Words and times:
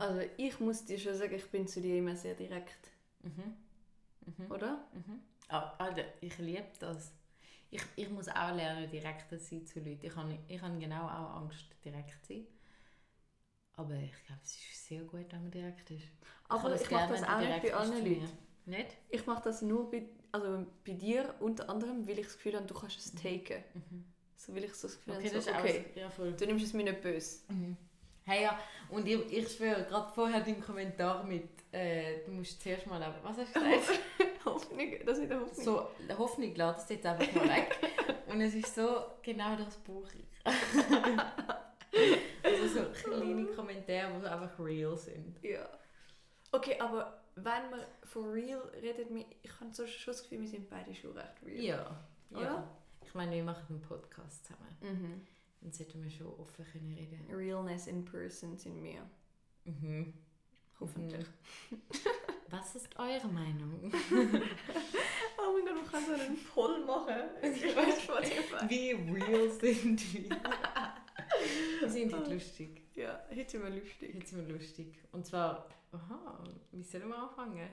Also 0.00 0.20
ich 0.36 0.58
muss 0.60 0.84
dir 0.84 0.98
schon 0.98 1.14
sagen, 1.14 1.34
ich 1.34 1.48
bin 1.50 1.66
zu 1.68 1.80
dir 1.80 1.96
immer 1.98 2.16
sehr 2.16 2.34
direkt. 2.34 2.90
Mhm. 3.22 3.56
Mhm. 4.26 4.50
Oder? 4.50 4.84
Mhm. 4.94 5.20
Ah, 5.48 5.74
Alter, 5.78 6.04
ich 6.20 6.38
liebe 6.38 6.64
das. 6.78 7.12
Ich, 7.70 7.82
ich 7.96 8.10
muss 8.10 8.28
auch 8.28 8.54
lernen, 8.54 8.90
direkt 8.90 9.28
zu 9.30 9.38
sein 9.38 9.66
zu 9.66 9.80
Leuten. 9.80 10.06
Ich 10.06 10.16
habe 10.16 10.38
ich 10.48 10.60
habe 10.62 10.78
genau 10.78 11.04
auch 11.06 11.42
Angst, 11.42 11.66
direkt 11.84 12.10
zu 12.26 12.34
sein. 12.34 12.46
Aber 13.74 13.94
ich 13.94 14.12
glaube, 14.26 14.40
es 14.44 14.54
ist 14.56 14.86
sehr 14.86 15.02
gut, 15.02 15.26
wenn 15.32 15.42
man 15.42 15.50
direkt 15.50 15.90
ist. 15.90 16.04
Aber 16.48 16.74
ich 16.80 16.90
mache 16.90 17.08
das 17.14 17.22
auch 17.22 17.40
nicht 17.40 17.62
bei 17.72 18.00
mir. 18.00 18.20
Leuten. 18.20 18.38
Nicht? 18.66 18.96
Ich 19.08 19.26
mache 19.26 19.42
das 19.44 19.62
nur 19.62 19.90
bei, 19.90 20.04
also 20.32 20.66
bei 20.86 20.92
dir 20.92 21.34
unter 21.40 21.68
anderem, 21.70 22.06
weil 22.06 22.18
ich 22.18 22.26
das 22.26 22.36
Gefühl 22.36 22.56
habe, 22.56 22.66
du 22.66 22.74
kannst 22.74 22.98
es 22.98 23.14
taken. 23.14 23.64
Mhm. 23.74 24.04
So 24.36 24.54
will 24.54 24.64
ich 24.64 24.74
so 24.74 24.88
das 24.88 24.96
Gefühl 24.98 25.14
Okay, 25.14 25.28
habe, 25.28 25.36
das 25.36 25.44
so, 25.44 25.50
ist 25.50 25.58
okay, 25.58 25.84
ja, 25.96 26.08
du 26.32 26.46
nimmst 26.46 26.64
es 26.64 26.72
mir 26.72 26.84
nicht 26.84 27.00
böse. 27.02 27.40
Mhm. 27.48 27.76
Hey, 28.24 28.42
ja, 28.44 28.58
und 28.90 29.06
ich, 29.08 29.32
ich 29.32 29.52
schwöre, 29.52 29.84
gerade 29.84 30.10
vorher 30.12 30.40
deinen 30.40 30.60
Kommentar 30.62 31.24
mit, 31.24 31.48
äh, 31.72 32.24
du 32.24 32.30
musst 32.32 32.62
zuerst 32.62 32.86
mal, 32.86 33.00
was 33.22 33.38
hast 33.38 33.56
du 33.56 33.60
gesagt? 33.60 34.00
Hoffnung, 34.44 34.92
das 35.04 35.18
ist 35.18 35.32
Hoffnung. 35.32 35.64
so, 35.64 35.88
Hoffnung, 36.18 36.54
lade 36.54 36.74
das 36.78 36.88
jetzt 36.88 37.06
einfach 37.06 37.32
mal 37.34 37.48
weg. 37.48 37.76
Und 38.28 38.40
es 38.40 38.54
ist 38.54 38.74
so, 38.74 39.02
genau 39.22 39.56
das 39.56 39.76
brauche 39.78 40.16
ich. 40.16 40.26
also 42.42 42.66
so 42.68 42.84
kleine 42.92 43.46
Kommentare, 43.46 44.20
die 44.20 44.26
einfach 44.26 44.58
real 44.60 44.96
sind. 44.96 45.42
Ja. 45.42 45.68
Okay, 46.52 46.78
aber 46.78 47.20
wenn 47.36 47.70
wir 47.70 47.86
for 48.04 48.32
real 48.32 48.60
reden, 48.80 49.14
wir- 49.14 49.26
ich 49.42 49.50
habe 49.60 49.72
so 49.72 49.86
schon 49.86 50.12
das 50.12 50.22
Gefühl, 50.22 50.40
wir 50.42 50.48
sind 50.48 50.68
beide 50.70 50.94
schon 50.94 51.12
recht 51.16 51.42
real. 51.44 51.64
Ja, 51.64 52.00
ja. 52.30 52.38
Oder? 52.38 52.68
Ich 53.04 53.14
meine, 53.14 53.32
wir 53.34 53.42
machen 53.44 53.64
einen 53.68 53.80
Podcast 53.82 54.44
zusammen. 54.46 54.76
Mhm. 54.80 55.26
Dann 55.60 55.72
sollten 55.72 56.02
wir 56.02 56.10
schon 56.10 56.26
offen 56.26 56.64
können 56.72 56.94
reden. 56.94 57.26
Realness 57.30 57.86
in 57.86 58.04
person 58.04 58.56
sind 58.56 58.82
wir. 58.82 59.08
Mhm. 59.64 60.14
Hoffentlich. 60.80 61.26
Was 62.48 62.74
ist 62.74 62.98
eure 62.98 63.28
Meinung? 63.28 63.92
Oh 65.42 65.52
mein 65.54 65.64
Gott, 65.64 65.74
man 65.74 65.90
kann 65.90 66.04
so 66.04 66.12
einen 66.12 66.38
Poll 66.44 66.84
machen. 66.84 67.14
Ich 67.42 67.62
weiß. 67.76 68.68
Wie 68.68 68.92
real 68.92 69.50
sind 69.50 70.14
wir? 70.14 70.30
wir 71.80 71.88
sind 71.88 72.12
heute 72.12 72.34
lustig. 72.34 72.82
Ja, 72.94 73.24
heute 73.30 73.50
sind 73.50 73.62
wir 73.62 73.70
lustig. 73.70 74.14
Jetzt 74.14 74.30
sind 74.30 74.46
wir 74.46 74.54
lustig. 74.54 74.98
Und 75.12 75.26
zwar, 75.26 75.66
aha, 75.92 76.44
wie 76.72 76.82
sollen 76.82 77.08
wir 77.08 77.18
anfangen? 77.18 77.68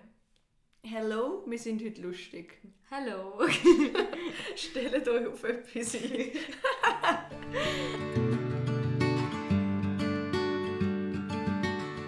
Hello, 0.82 1.44
wir 1.46 1.60
sind 1.60 1.84
heute 1.84 2.02
lustig. 2.02 2.62
Hallo! 2.90 3.46
Stellt 4.56 5.08
euch 5.08 5.28
auf 5.28 5.44
etwas 5.44 5.96
ein. 5.96 6.32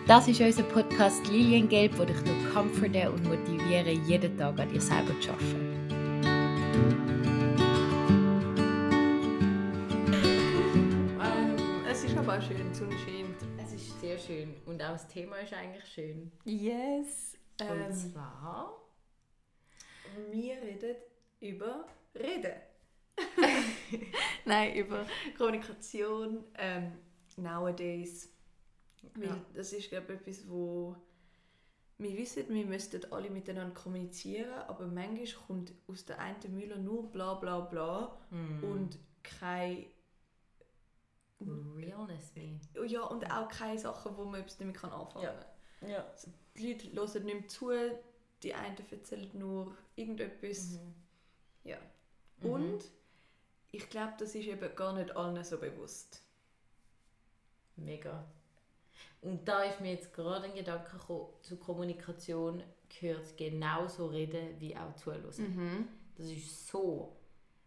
Das 0.07 0.27
ist 0.27 0.41
unser 0.41 0.63
Podcast 0.63 1.27
Liliengelb, 1.27 1.97
wo 1.99 2.03
dich 2.03 2.17
comforten 2.51 3.09
und 3.09 3.23
motivieren, 3.25 4.03
jeden 4.07 4.35
Tag 4.37 4.57
an 4.59 4.69
dir 4.69 4.81
selber 4.81 5.13
zu 5.21 5.29
arbeiten. 5.29 6.79
Ähm, 11.21 11.55
es 11.89 12.03
ist 12.03 12.17
aber 12.17 12.41
schön, 12.41 12.69
die 12.69 12.75
Sonne 12.75 12.97
scheint. 12.97 13.37
Es 13.63 13.73
ist 13.73 13.99
sehr 14.01 14.17
schön 14.17 14.55
und 14.65 14.81
auch 14.81 14.93
das 14.93 15.07
Thema 15.07 15.37
ist 15.37 15.53
eigentlich 15.53 15.85
schön. 15.85 16.31
Yes. 16.45 17.37
Und 17.61 17.67
Ähm, 17.69 17.93
zwar... 17.93 18.73
wir 20.31 20.55
reden 20.61 20.95
über 21.39 21.85
Reden. 22.15 22.53
Nein, 24.45 24.75
über 24.75 25.05
Kommunikation 25.37 26.43
ähm, 26.57 26.93
nowadays. 27.37 28.29
Weil 29.15 29.27
Ja. 29.27 29.45
das 29.53 29.73
ist, 29.73 29.89
glaube 29.89 30.13
ich, 30.13 30.19
etwas, 30.21 30.49
wo 30.49 30.95
wir 31.97 32.17
wissen, 32.17 32.45
wir 32.49 32.65
müssten 32.65 33.11
alle 33.11 33.29
miteinander 33.29 33.73
kommunizieren, 33.73 34.51
aber 34.67 34.87
manchmal 34.87 35.25
kommt 35.47 35.73
aus 35.87 36.05
der 36.05 36.19
einen 36.19 36.55
Müller 36.55 36.77
nur 36.77 37.11
bla 37.11 37.33
bla 37.33 37.59
bla 37.59 38.17
Mm. 38.31 38.63
und 38.63 38.97
kein 39.21 39.85
Realness 41.41 42.33
me. 42.35 42.59
ja, 42.85 43.03
und 43.03 43.29
auch 43.31 43.47
keine 43.47 43.77
Sachen, 43.79 44.15
wo 44.17 44.25
man 44.25 44.41
etwas 44.41 44.57
damit 44.57 44.75
kann 44.75 44.91
anfangen 44.91 45.25
kann. 45.79 45.89
Ja. 45.89 46.05
Die 46.57 46.73
Leute 46.93 47.13
hören 47.13 47.25
nicht 47.25 47.39
mehr 47.39 47.47
zu, 47.47 47.71
die 48.43 48.53
einen 48.53 48.75
erzählen 48.91 49.29
nur 49.33 49.75
irgendetwas. 49.95 50.71
Mhm. 50.71 50.93
Ja. 51.63 51.77
Mhm. 52.41 52.49
Und 52.49 52.83
ich 53.71 53.89
glaube, 53.89 54.13
das 54.17 54.35
ist 54.35 54.47
eben 54.47 54.75
gar 54.75 54.93
nicht 54.93 55.15
allen 55.15 55.43
so 55.43 55.57
bewusst. 55.57 56.23
Mega. 57.75 58.25
Und 59.21 59.47
da 59.47 59.63
ist 59.63 59.81
mir 59.81 59.93
jetzt 59.93 60.13
gerade 60.13 60.45
ein 60.45 60.53
Gedanke 60.53 60.97
gekommen, 60.97 61.27
zur 61.41 61.59
Kommunikation 61.59 62.63
gehört 62.99 63.37
genauso 63.37 64.07
reden 64.07 64.59
wie 64.59 64.75
auch 64.75 64.95
zuhören. 64.95 65.23
Mhm. 65.37 65.87
Das 66.15 66.27
ist 66.27 66.67
so 66.67 67.15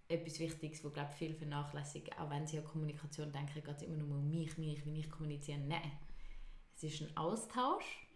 etwas 0.08 0.38
Wichtiges, 0.38 0.84
was 0.84 0.92
glaube 0.92 1.12
viele 1.16 1.34
vernachlässigen. 1.34 2.12
Auch 2.18 2.30
wenn 2.30 2.46
sie 2.46 2.58
an 2.58 2.64
Kommunikation 2.64 3.32
denken, 3.32 3.62
geht 3.62 3.76
es 3.76 3.82
immer 3.82 3.96
nur 3.96 4.18
um 4.18 4.30
mich, 4.30 4.58
mich, 4.58 4.84
wie 4.84 5.00
ich 5.00 5.10
kommuniziere. 5.10 5.58
Nein. 5.58 5.92
Es 6.74 6.82
ist 6.82 7.02
ein 7.02 7.16
Austausch 7.16 8.06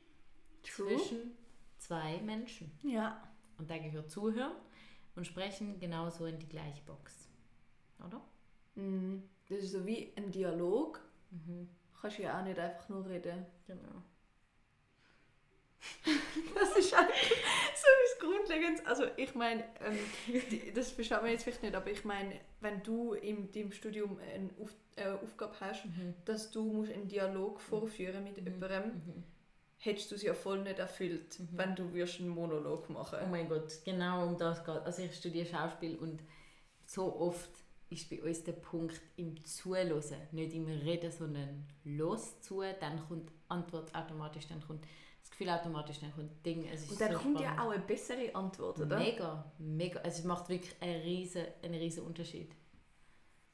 True. 0.62 0.96
zwischen 0.96 1.32
zwei 1.78 2.18
Menschen. 2.18 2.70
Ja. 2.82 3.22
Und 3.58 3.70
da 3.70 3.78
gehört 3.78 4.10
Zuhören 4.10 4.52
und 5.14 5.26
Sprechen 5.26 5.78
genauso 5.78 6.26
in 6.26 6.38
die 6.38 6.48
gleiche 6.48 6.82
Box. 6.82 7.25
Oder? 8.06 8.20
Mhm. 8.74 9.22
Das 9.48 9.58
ist 9.58 9.72
so 9.72 9.86
wie 9.86 10.12
ein 10.16 10.30
Dialog. 10.30 11.00
Mhm. 11.30 11.68
Kannst 12.00 12.18
ja 12.18 12.38
auch 12.38 12.44
nicht 12.44 12.58
einfach 12.58 12.88
nur 12.88 13.06
reden. 13.06 13.46
Genau. 13.66 14.02
Das 16.54 16.76
ist 16.76 16.94
eigentlich 16.94 17.28
so 17.74 17.86
etwas 17.86 18.18
Grundlegendes. 18.20 18.86
Also 18.86 19.04
ich 19.16 19.34
meine, 19.34 19.64
ähm, 19.84 19.98
das 20.74 20.90
versteht 20.92 21.20
man 21.22 21.30
jetzt 21.30 21.44
vielleicht 21.44 21.62
nicht, 21.62 21.74
aber 21.74 21.90
ich 21.90 22.04
meine, 22.04 22.40
wenn 22.60 22.82
du 22.82 23.12
in 23.14 23.50
deinem 23.52 23.72
Studium 23.72 24.18
eine 24.18 24.50
Auf 24.60 24.74
äh, 24.96 25.10
Aufgabe 25.10 25.54
hast, 25.60 25.84
Mhm. 25.84 26.14
dass 26.24 26.50
du 26.50 26.64
musst 26.64 26.92
einen 26.92 27.08
Dialog 27.08 27.60
vorführen 27.60 28.24
mit 28.24 28.38
Mhm. 28.38 28.44
jemandem, 28.46 28.84
Mhm. 28.94 29.24
hättest 29.78 30.10
du 30.10 30.14
es 30.14 30.22
ja 30.22 30.32
voll 30.34 30.62
nicht 30.62 30.78
erfüllt, 30.78 31.38
Mhm. 31.38 31.48
wenn 31.52 31.76
du 31.76 31.84
einen 31.88 32.28
Monolog 32.28 32.86
Oh 32.88 32.92
machen. 32.92 33.30
mein 33.30 33.48
Gott, 33.48 33.70
genau 33.84 34.26
um 34.26 34.38
das 34.38 34.64
geht. 34.64 34.74
Also 34.84 35.02
ich 35.02 35.14
studiere 35.14 35.46
Schauspiel 35.46 35.96
und 35.96 36.20
so 36.86 37.14
oft 37.20 37.50
ist 37.88 38.10
bei 38.10 38.22
uns 38.22 38.42
der 38.44 38.52
Punkt 38.52 39.00
im 39.16 39.44
Zuhören, 39.44 40.02
nicht 40.32 40.52
im 40.54 40.66
Reden, 40.66 41.10
sondern 41.12 41.66
los 41.84 42.40
zu, 42.40 42.62
dann 42.80 43.06
kommt 43.06 43.30
Antwort 43.48 43.94
automatisch, 43.94 44.46
dann 44.48 44.60
kommt 44.60 44.84
das 45.22 45.30
Gefühl 45.30 45.50
automatisch, 45.50 45.98
dann 46.00 46.12
kommt 46.14 46.44
Ding. 46.44 46.66
Es 46.72 46.82
ist 46.82 46.92
Und 46.92 47.00
dann 47.00 47.12
so 47.12 47.18
kommt 47.18 47.40
ja 47.40 47.52
spannend. 47.52 47.60
auch 47.66 47.70
eine 47.70 47.82
bessere 47.82 48.34
Antwort, 48.34 48.78
oder? 48.80 48.98
Mega, 48.98 49.52
mega. 49.58 50.00
Also 50.00 50.20
es 50.20 50.24
macht 50.24 50.48
wirklich 50.48 50.74
einen 50.80 51.00
riesen, 51.02 51.44
einen 51.62 51.74
riesen 51.74 52.04
Unterschied. 52.04 52.52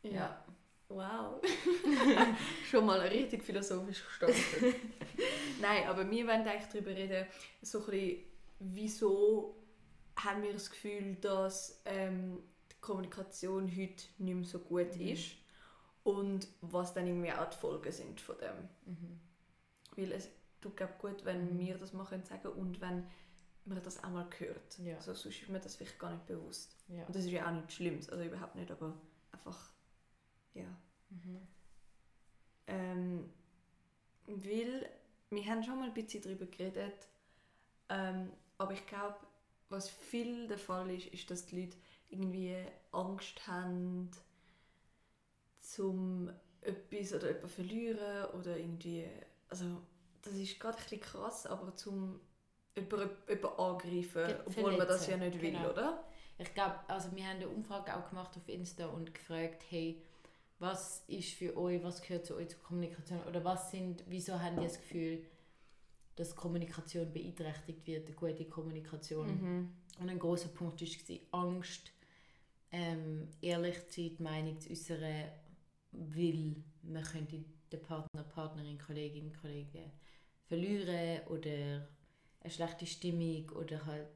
Ja. 0.02 0.44
Wow. 0.88 1.40
Schon 2.70 2.84
mal 2.84 3.00
richtig 3.00 3.42
philosophisch 3.42 4.04
gestartet. 4.04 4.36
Nein, 5.60 5.86
aber 5.88 6.10
wir 6.10 6.26
wollen 6.26 6.46
eigentlich 6.46 6.68
darüber 6.70 6.90
reden, 6.90 7.26
so 7.62 7.78
ein 7.80 7.86
bisschen, 7.86 8.24
wieso 8.58 9.56
haben 10.16 10.42
wir 10.42 10.52
das 10.52 10.70
Gefühl, 10.70 11.16
dass 11.20 11.80
ähm, 11.86 12.42
Kommunikation 12.82 13.68
heute 13.70 14.04
nicht 14.18 14.34
mehr 14.34 14.44
so 14.44 14.58
gut 14.58 14.94
Mhm. 14.96 15.08
ist 15.08 15.32
und 16.04 16.46
was 16.60 16.92
dann 16.92 17.06
irgendwie 17.06 17.32
auch 17.32 17.48
die 17.48 17.56
Folgen 17.56 17.92
sind 17.92 18.20
von 18.20 18.36
dem. 18.38 18.68
Mhm. 18.84 19.20
Weil 19.96 20.12
es 20.12 20.28
tut 20.60 20.76
glaub, 20.76 20.98
gut, 20.98 21.24
wenn 21.24 21.54
Mhm. 21.54 21.58
wir 21.58 21.78
das 21.78 21.94
mal 21.94 22.04
können 22.04 22.24
sagen 22.24 22.48
und 22.48 22.80
wenn 22.82 23.06
man 23.64 23.82
das 23.82 24.02
auch 24.04 24.10
mal 24.10 24.28
hört. 24.38 24.78
Ja. 24.80 24.96
Also, 24.96 25.14
sonst 25.14 25.40
ist 25.40 25.48
mir 25.48 25.60
das 25.60 25.76
vielleicht 25.76 25.98
gar 25.98 26.10
nicht 26.12 26.26
bewusst. 26.26 26.76
Ja. 26.88 27.06
Und 27.06 27.16
das 27.16 27.24
ist 27.24 27.30
ja 27.30 27.46
auch 27.48 27.52
nichts 27.52 27.74
Schlimmes, 27.74 28.10
also 28.10 28.22
überhaupt 28.24 28.56
nicht, 28.56 28.70
aber 28.70 28.92
einfach, 29.32 29.70
ja. 30.54 30.66
Mhm. 31.10 31.40
Ähm, 32.66 33.30
weil 34.26 34.88
wir 35.30 35.46
haben 35.46 35.62
schon 35.62 35.78
mal 35.78 35.88
ein 35.88 35.94
bisschen 35.94 36.22
darüber 36.22 36.46
geredet, 36.46 37.06
ähm, 37.88 38.30
aber 38.58 38.72
ich 38.72 38.86
glaube, 38.86 39.16
was 39.68 39.88
viel 39.88 40.48
der 40.48 40.58
Fall 40.58 40.90
ist, 40.90 41.06
ist, 41.08 41.30
dass 41.30 41.46
die 41.46 41.60
Leute 41.62 41.76
irgendwie 42.12 42.56
Angst 42.92 43.46
haben, 43.46 44.10
zum 45.60 46.30
etwas 46.60 47.12
oder 47.14 47.28
jemanden 47.28 47.48
verlieren 47.48 48.24
oder 48.38 48.56
irgendwie, 48.56 49.06
also 49.48 49.64
das 50.22 50.34
ist 50.34 50.60
gerade 50.60 50.76
ein 50.78 50.82
bisschen 50.82 51.00
krass, 51.00 51.46
aber 51.46 51.74
zum 51.74 52.20
jemanden, 52.76 53.10
jemanden 53.28 53.58
angreifen, 53.58 54.26
Ge- 54.26 54.40
obwohl 54.46 54.76
man 54.76 54.86
das 54.86 55.06
ja 55.06 55.16
nicht 55.16 55.40
will, 55.40 55.52
genau. 55.52 55.70
oder? 55.70 56.04
Ich 56.38 56.52
glaube, 56.54 56.76
also 56.88 57.14
wir 57.14 57.24
haben 57.24 57.36
eine 57.36 57.48
Umfrage 57.48 57.96
auch 57.96 58.08
gemacht 58.08 58.36
auf 58.36 58.48
Insta 58.48 58.86
und 58.86 59.14
gefragt, 59.14 59.64
hey, 59.70 60.02
was 60.58 61.04
ist 61.08 61.34
für 61.34 61.56
euch, 61.56 61.82
was 61.82 62.02
gehört 62.02 62.26
zu 62.26 62.36
euch 62.36 62.48
zur 62.48 62.60
Kommunikation 62.62 63.22
oder 63.24 63.44
was 63.44 63.70
sind, 63.70 64.04
wieso 64.06 64.40
haben 64.40 64.56
ihr 64.58 64.64
das 64.64 64.78
Gefühl, 64.78 65.24
dass 66.16 66.36
Kommunikation 66.36 67.12
beeinträchtigt 67.12 67.86
wird, 67.86 68.06
eine 68.06 68.14
gute 68.14 68.44
Kommunikation. 68.44 69.26
Mhm. 69.26 69.72
Und 70.00 70.08
ein 70.08 70.18
großer 70.18 70.48
Punkt 70.48 70.80
war 70.80 71.40
Angst, 71.40 71.92
ähm, 72.72 73.28
ehrlich 73.40 73.86
zu 73.88 74.00
sein, 74.02 74.16
die 74.16 74.22
Meinung 74.22 74.60
zu 74.60 74.70
äußern, 74.70 75.28
weil 75.92 76.56
man 76.82 77.02
könnte 77.04 77.44
den 77.70 77.82
Partner, 77.82 78.24
Partnerin, 78.24 78.78
Kollegin, 78.78 79.32
Kollegen 79.40 79.90
verlieren 80.46 81.26
oder 81.28 81.86
eine 82.40 82.50
schlechte 82.50 82.86
Stimmung 82.86 83.48
oder 83.50 83.84
halt 83.86 84.08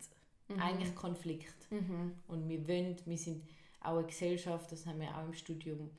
Mhm. 0.49 0.61
eigentlich 0.61 0.95
Konflikt. 0.95 1.71
Mhm. 1.73 2.13
Und 2.29 2.49
wir 2.49 2.69
wollen, 2.69 2.97
wir 3.05 3.19
sind 3.19 3.49
auch 3.81 3.97
eine 3.99 4.07
Gesellschaft, 4.07 4.71
das 4.71 4.87
haben 4.87 5.01
wir 5.01 5.17
auch 5.17 5.25
im 5.25 5.33
Studium, 5.35 5.91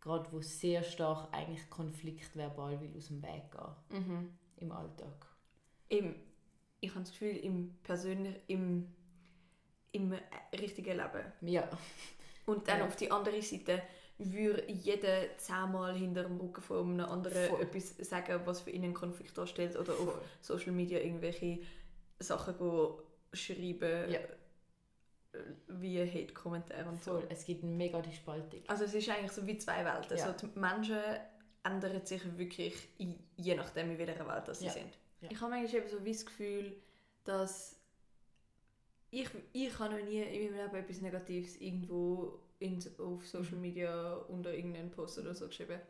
gerade 0.00 0.30
wo 0.32 0.40
sehr 0.40 0.82
stark 0.84 1.28
eigentlich 1.34 1.68
Konflikt 1.68 2.36
verbal 2.36 2.80
will 2.80 2.92
aus 2.96 3.08
dem 3.08 3.20
Weg 3.22 3.50
gehen 3.50 4.00
Mhm. 4.06 4.30
im 4.58 4.70
Alltag. 4.72 5.26
Im, 5.88 6.14
ich 6.80 6.90
habe 6.90 7.00
das 7.00 7.10
Gefühl, 7.10 7.36
im 7.38 7.74
persönlichen, 7.82 8.40
im, 8.46 8.94
im 9.92 10.14
richtigen 10.58 10.96
Leben. 10.96 11.32
Ja, 11.42 11.68
Und 12.46 12.66
dann 12.68 12.78
Ja. 12.80 12.86
auf 12.86 12.96
die 12.96 13.10
andere 13.10 13.40
Seite 13.42 13.82
würde 14.18 14.70
jeder 14.70 15.36
zehnmal 15.38 15.94
hinter 15.96 16.24
dem 16.24 16.38
Rücken 16.38 16.60
von 16.62 16.78
einem 17.00 17.06
anderen 17.08 17.48
Voll. 17.48 17.62
etwas 17.62 17.96
sagen, 17.98 18.40
was 18.44 18.60
für 18.60 18.70
ihn 18.70 18.84
einen 18.84 18.94
Konflikt 18.94 19.36
darstellt 19.38 19.76
oder 19.76 19.92
auf 19.92 19.98
Voll. 20.14 20.22
Social 20.40 20.72
Media 20.72 20.98
irgendwelche 20.98 21.60
Sachen 22.18 22.56
go 22.58 23.02
schreiben, 23.32 24.10
Ja. 24.10 24.18
äh, 25.32 25.38
wie 25.68 26.00
Hate-Kommentare 26.00 26.88
und 26.88 27.02
so. 27.02 27.12
voll. 27.12 27.26
Es 27.30 27.44
gibt 27.44 27.62
mega 27.62 28.00
die 28.02 28.12
Spaltung. 28.12 28.60
Also 28.66 28.84
es 28.84 28.94
ist 28.94 29.08
eigentlich 29.08 29.32
so 29.32 29.46
wie 29.46 29.56
zwei 29.58 29.84
Welten. 29.84 30.16
Ja. 30.18 30.24
Also 30.26 30.46
die 30.46 30.58
Menschen 30.58 30.98
ändern 31.62 32.04
sich 32.04 32.22
wirklich 32.38 32.74
je 33.36 33.54
nachdem, 33.54 33.90
in 33.92 33.98
welcher 33.98 34.26
Welt 34.26 34.54
sie 34.56 34.68
sind. 34.68 34.98
Ich 35.22 35.40
habe 35.40 35.50
manchmal 35.50 35.80
eben 35.82 35.88
so 35.88 36.04
wie 36.04 36.12
das 36.12 36.26
Gefühl, 36.26 36.76
dass 37.24 37.79
ich, 39.10 39.28
ich 39.52 39.78
habe 39.78 39.96
noch 39.96 40.04
nie 40.04 40.20
in 40.22 40.52
meinem 40.54 40.64
Leben 40.64 40.76
etwas 40.76 41.00
Negatives 41.00 41.56
irgendwo 41.56 42.38
in, 42.58 42.78
auf 42.98 43.26
Social 43.26 43.56
Mhm. 43.56 43.60
Media 43.60 44.14
unter 44.28 44.54
irgendeinen 44.54 44.90
Post 44.90 45.18
oder 45.18 45.34
so 45.34 45.46
geschrieben. 45.48 45.80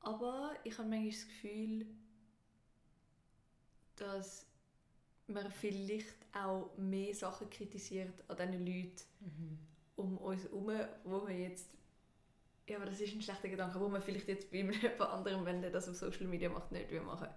Aber 0.00 0.52
ich 0.64 0.76
habe 0.76 0.88
manchmal 0.90 1.10
das 1.12 1.26
Gefühl, 1.26 1.86
dass 3.96 4.46
man 5.28 5.50
vielleicht 5.52 6.16
auch 6.34 6.70
mehr 6.78 7.14
Sachen 7.14 7.50
kritisiert 7.50 8.24
an 8.28 8.36
diesen 8.36 8.66
Leuten, 8.66 9.02
Mhm. 9.20 9.58
um 9.96 10.18
uns 10.18 10.44
herum, 10.44 10.70
wo 11.04 11.20
man 11.20 11.38
jetzt 11.38 11.68
ja, 12.68 12.76
aber 12.76 12.86
das 12.86 13.00
ist 13.00 13.14
ein 13.14 13.22
schlechter 13.22 13.48
Gedanke, 13.48 13.80
wo 13.80 13.88
man 13.88 14.00
vielleicht 14.02 14.28
jetzt 14.28 14.50
bei 14.50 14.58
jemand 14.58 14.82
anderem, 15.00 15.44
wenn 15.44 15.60
der 15.62 15.70
das 15.70 15.88
auf 15.88 15.96
Social 15.96 16.26
Media 16.26 16.48
macht, 16.48 16.72
nicht 16.72 16.90
machen. 17.04 17.28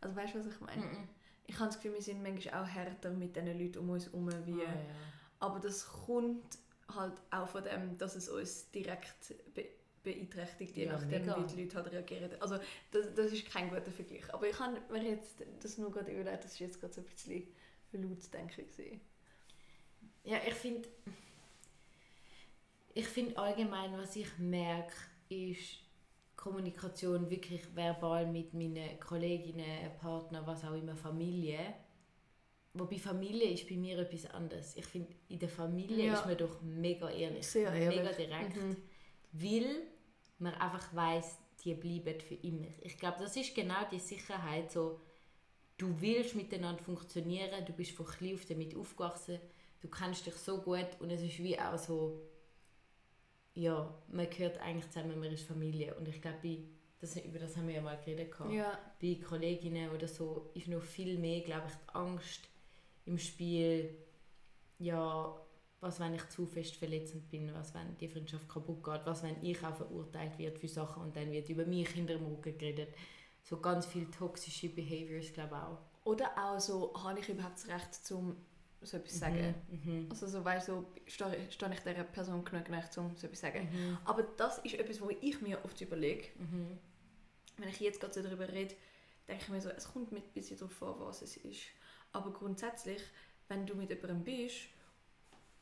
Also 0.00 0.14
weißt 0.16 0.34
du, 0.34 0.38
was 0.40 0.46
ich 0.46 0.60
meine? 0.60 0.82
Mhm. 0.82 1.08
Ich 1.48 1.56
habe 1.58 1.66
das 1.66 1.76
Gefühl, 1.76 1.94
wir 1.94 2.02
sind 2.02 2.22
manchmal 2.22 2.62
auch 2.62 2.66
härter 2.68 3.10
mit 3.10 3.34
den 3.34 3.46
Leuten 3.58 3.78
um 3.78 3.90
uns 3.90 4.04
herum, 4.06 4.28
wie... 4.46 4.52
Ah, 4.62 4.64
ja. 4.66 4.76
Aber 5.40 5.58
das 5.58 5.86
kommt 5.88 6.58
halt 6.94 7.14
auch 7.30 7.48
von 7.48 7.64
dem, 7.64 7.96
dass 7.98 8.14
es 8.14 8.28
uns 8.28 8.70
direkt 8.70 9.34
be 9.54 9.66
beeinträchtigt, 10.04 10.76
je 10.76 10.84
Ja, 10.86 10.92
nachdem, 10.92 11.22
mega. 11.26 11.36
wie 11.42 11.54
die 11.54 11.62
Leute 11.64 11.76
halt 11.76 11.90
reagieren. 11.92 12.30
Also 12.40 12.58
das, 12.92 13.12
das 13.14 13.32
ist 13.32 13.50
kein 13.50 13.68
guter 13.68 13.90
Vergleich. 13.90 14.32
Aber 14.32 14.48
ich 14.48 14.58
habe 14.58 14.80
mir 14.90 15.02
jetzt 15.02 15.42
das 15.60 15.76
nur 15.76 15.90
gerade 15.90 16.12
überlegt, 16.12 16.44
das 16.44 16.52
ist 16.52 16.60
jetzt 16.60 16.80
gerade 16.80 16.94
so 16.94 17.00
ein 17.00 17.06
bisschen 17.06 17.48
laut 17.92 18.32
denken 18.32 18.64
gewesen. 18.68 19.00
Ja, 20.24 20.38
ich 20.46 20.54
finde, 20.54 20.88
ich 22.94 23.06
finde 23.08 23.36
allgemein, 23.38 23.92
was 23.98 24.14
ich 24.16 24.38
merke, 24.38 24.94
ist 25.28 25.80
Kommunikation 26.52 27.28
wirklich 27.28 27.62
verbal 27.76 28.26
mit 28.26 28.54
meinen 28.54 28.98
Kolleginnen, 29.00 29.90
Partnern, 30.00 30.46
was 30.46 30.64
auch 30.64 30.72
immer, 30.74 30.96
Familie. 30.96 31.58
Wobei 32.72 32.98
Familie 32.98 33.50
ist 33.52 33.68
bei 33.68 33.76
mir 33.76 33.98
etwas 33.98 34.26
anderes. 34.30 34.76
Ich 34.76 34.86
finde, 34.86 35.12
in 35.28 35.38
der 35.38 35.48
Familie 35.48 36.06
Ja. 36.06 36.14
ist 36.14 36.26
man 36.26 36.36
doch 36.38 36.60
mega 36.62 37.10
ehrlich, 37.10 37.46
Sehr 37.46 37.72
ehrlich. 37.72 37.98
mega 37.98 38.12
direkt, 38.12 38.56
Mhm. 38.56 38.76
weil 39.32 39.76
man 40.38 40.54
einfach 40.54 40.94
weiß, 40.94 41.38
die 41.64 41.74
bleiben 41.74 42.18
für 42.20 42.34
immer. 42.36 42.68
Ich 42.82 42.96
glaube, 42.98 43.18
das 43.20 43.36
ist 43.36 43.54
genau 43.54 43.84
die 43.90 43.98
Sicherheit, 43.98 44.70
so 44.70 45.00
du 45.76 46.00
willst 46.00 46.34
miteinander 46.34 46.82
funktionieren, 46.82 47.64
du 47.66 47.72
bist 47.72 47.92
von 47.92 48.06
klein 48.06 48.34
auf 48.34 48.46
damit 48.46 48.74
aufgewachsen, 48.76 49.38
du 49.80 49.88
kennst 49.88 50.26
dich 50.26 50.34
so 50.34 50.58
gut 50.62 50.88
und 51.00 51.10
es 51.10 51.20
ist 51.22 51.38
wie 51.42 51.58
auch 51.58 51.76
so, 51.78 52.20
ja, 53.58 53.92
man 54.08 54.30
gehört 54.30 54.58
eigentlich 54.58 54.88
zusammen, 54.90 55.18
man 55.18 55.32
ist 55.32 55.46
Familie 55.46 55.94
und 55.96 56.06
ich 56.08 56.20
glaube, 56.22 56.38
bei- 56.42 56.62
das, 57.00 57.16
über 57.16 57.38
das 57.38 57.56
haben 57.56 57.68
wir 57.68 57.74
ja 57.76 57.80
mal 57.80 57.96
geredet. 57.98 58.32
Ja, 58.50 58.78
bei 59.00 59.16
Kolleginnen 59.24 59.90
oder 59.90 60.08
so 60.08 60.50
ist 60.54 60.68
noch 60.68 60.82
viel 60.82 61.18
mehr, 61.18 61.40
glaube 61.42 61.66
ich, 61.68 61.74
die 61.74 61.94
Angst 61.94 62.40
im 63.06 63.18
Spiel, 63.18 63.94
ja, 64.78 65.34
was 65.80 66.00
wenn 66.00 66.14
ich 66.14 66.28
zu 66.28 66.44
fest 66.46 66.76
verletzend 66.76 67.28
bin, 67.30 67.52
was 67.54 67.72
wenn 67.74 67.96
die 67.98 68.08
Freundschaft 68.08 68.48
kaputt 68.48 68.82
geht, 68.82 69.00
was 69.04 69.22
wenn 69.22 69.36
ich 69.42 69.64
auch 69.64 69.74
verurteilt 69.76 70.36
wird 70.38 70.58
für 70.58 70.68
Sachen 70.68 71.02
und 71.02 71.16
dann 71.16 71.30
wird 71.30 71.48
über 71.48 71.64
mich 71.64 71.88
hinter 71.90 72.14
dem 72.14 72.26
Rücken 72.26 72.58
geredet. 72.58 72.88
So 73.42 73.58
ganz 73.60 73.86
viel 73.86 74.06
toxische 74.10 74.68
Behaviors, 74.68 75.32
glaube 75.32 75.54
ich 75.54 75.62
auch. 75.62 75.78
Oder 76.04 76.30
auch 76.36 76.58
so, 76.60 76.92
habe 77.02 77.20
ich 77.20 77.28
überhaupt 77.28 77.56
das 77.58 77.68
Recht, 77.68 77.94
zum 77.94 78.36
so 78.80 78.96
etwas 78.96 79.12
zu 79.12 79.18
sagen? 79.18 79.54
Mhm. 79.68 80.06
Also 80.10 80.26
so, 80.26 80.44
weißt 80.44 80.66
so, 80.66 80.86
stehe 81.06 81.50
stehe 81.50 81.72
ich 81.72 81.80
dieser 81.80 82.04
Person 82.04 82.44
genug 82.44 82.68
nach, 82.68 82.84
um 82.96 83.16
so 83.16 83.26
etwas 83.26 83.40
zu 83.40 83.46
sagen? 83.46 83.68
Mhm. 83.70 83.98
Aber 84.04 84.22
das 84.22 84.58
ist 84.58 84.74
etwas, 84.74 85.00
wo 85.00 85.10
ich 85.10 85.40
mir 85.40 85.64
oft 85.64 85.80
überlege. 85.80 86.28
Mhm. 86.38 86.78
Wenn 87.56 87.68
ich 87.68 87.80
jetzt 87.80 88.00
gerade 88.00 88.14
so 88.14 88.22
darüber 88.22 88.48
rede, 88.48 88.74
denke 89.26 89.42
ich 89.42 89.48
mir 89.48 89.60
so, 89.60 89.70
es 89.70 89.92
kommt 89.92 90.12
mit 90.12 90.24
ein 90.24 90.32
bisschen 90.32 90.58
darauf 90.58 90.82
an, 90.82 90.94
was 91.00 91.22
es 91.22 91.36
ist. 91.38 91.62
Aber 92.12 92.32
grundsätzlich, 92.32 93.02
wenn 93.48 93.66
du 93.66 93.74
mit 93.74 93.90
jemandem 93.90 94.24
bist, 94.24 94.68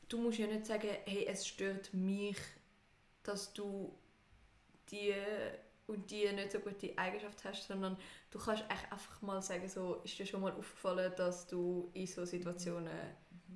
du 0.07 0.19
musst 0.19 0.37
ja 0.37 0.47
nicht 0.47 0.65
sagen, 0.65 0.89
hey, 1.05 1.25
es 1.25 1.47
stört 1.47 1.93
mich, 1.93 2.37
dass 3.23 3.51
du 3.53 3.93
die 4.89 5.13
und 5.87 6.11
die 6.11 6.29
nicht 6.31 6.51
so 6.51 6.59
gute 6.59 6.97
Eigenschaft 6.97 7.43
hast, 7.45 7.67
sondern 7.67 7.97
du 8.31 8.37
kannst 8.39 8.63
echt 8.69 8.91
einfach 8.91 9.21
mal 9.21 9.41
sagen, 9.41 9.67
so, 9.67 10.01
ist 10.03 10.17
dir 10.19 10.25
schon 10.25 10.41
mal 10.41 10.51
aufgefallen, 10.51 11.13
dass 11.15 11.47
du 11.47 11.89
in 11.93 12.05
so 12.07 12.25
Situationen 12.25 12.91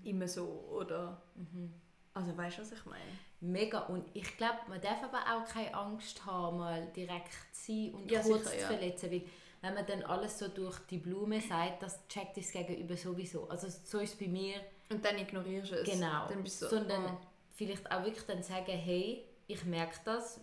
immer 0.04 0.28
so 0.28 0.45
oder 0.72 1.22
Mhm. 1.36 1.74
also 2.13 2.36
weißt 2.38 2.57
du, 2.57 2.62
was 2.62 2.72
ich 2.72 2.86
meine? 2.86 3.04
Mega. 3.42 3.80
Und 3.88 4.06
ich 4.13 4.38
glaube, 4.38 4.60
man 4.69 4.80
darf 4.81 5.01
aber 5.04 5.19
auch 5.19 5.45
keine 5.48 5.74
Angst 5.74 6.25
haben, 6.25 6.57
mal 6.60 6.88
direkt 6.95 7.33
zu 7.51 7.72
sein 7.72 7.94
und 7.94 8.10
Ja, 8.12 8.22
kurz 8.22 8.44
sicher, 8.45 8.56
ja. 8.56 8.68
zu 8.68 8.74
verletzen. 8.74 9.12
Weil 9.12 9.22
wenn 9.62 9.74
man 9.75 9.86
dann 9.86 10.04
alles 10.04 10.39
so 10.39 10.48
durch 10.48 10.80
die 10.89 10.98
Blume 10.98 11.39
sagt, 11.42 11.83
das 11.83 12.07
checkt 12.07 12.38
das 12.38 12.51
Gegenüber 12.51 12.95
sowieso. 12.98 13.48
Also 13.50 13.68
so 13.69 14.00
ist 14.00 14.13
es 14.13 14.19
bei 14.19 14.28
mir 14.28 14.56
Und 14.89 15.04
dann 15.04 15.18
ignorierst 15.18 15.72
du 15.72 15.75
es. 15.75 15.89
genau. 15.89 16.28
Dann 16.30 16.44
bist 16.44 16.62
du 16.62 16.68
so, 16.68 16.78
Sondern 16.78 17.06
ah. 17.06 17.22
vielleicht 17.51 17.92
auch 17.92 18.04
wirklich 18.04 18.25
dann 18.25 18.42
sagen, 18.44 18.72
hey, 18.72 19.25
ich 19.48 19.63
merke 19.66 19.98
das. 20.06 20.39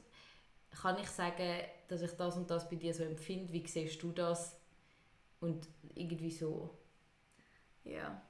Kann 0.83 0.99
ich 0.99 1.09
sagen, 1.09 1.63
dass 1.89 2.03
ich 2.03 2.13
das 2.13 2.37
und 2.37 2.51
das 2.51 2.69
bei 2.69 2.77
dir 2.77 2.95
so 2.95 3.03
empfinde? 3.03 3.53
Wie 3.53 3.67
siehst 3.67 4.03
du 4.03 4.13
das? 4.13 4.57
Und 5.41 5.67
irgendwie 5.95 6.31
so. 6.31 6.71
Ja. 7.85 8.21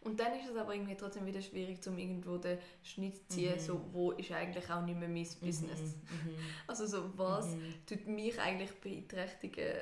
Und 0.00 0.20
dann 0.20 0.38
ist 0.38 0.50
es 0.50 0.56
aber 0.56 0.74
irgendwie 0.74 0.96
trotzdem 0.96 1.24
wieder 1.24 1.40
schwierig, 1.40 1.78
um 1.86 1.96
irgendwo 1.96 2.36
den 2.36 2.58
Schnitt 2.82 3.16
zu 3.16 3.26
ziehen, 3.28 3.54
Mhm. 3.54 3.60
so 3.60 3.80
wo 3.92 4.10
ist 4.12 4.30
eigentlich 4.32 4.70
auch 4.70 4.84
nicht 4.84 4.98
mehr 4.98 5.08
mein 5.08 5.26
Business. 5.40 5.80
Mhm. 5.80 6.34
Also 6.66 6.86
so 6.86 7.16
was 7.16 7.46
Mhm. 7.54 7.74
tut 7.86 8.06
mich 8.06 8.38
eigentlich 8.38 8.72
beeinträchtigen 8.80 9.80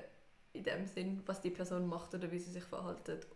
in 0.52 0.62
dem 0.62 0.86
Sinn, 0.86 1.22
was 1.26 1.40
die 1.40 1.50
Person 1.50 1.86
macht 1.88 2.14
oder 2.14 2.30
wie 2.30 2.38
sie 2.38 2.52
sich 2.52 2.62
verhaltet. 2.64 3.26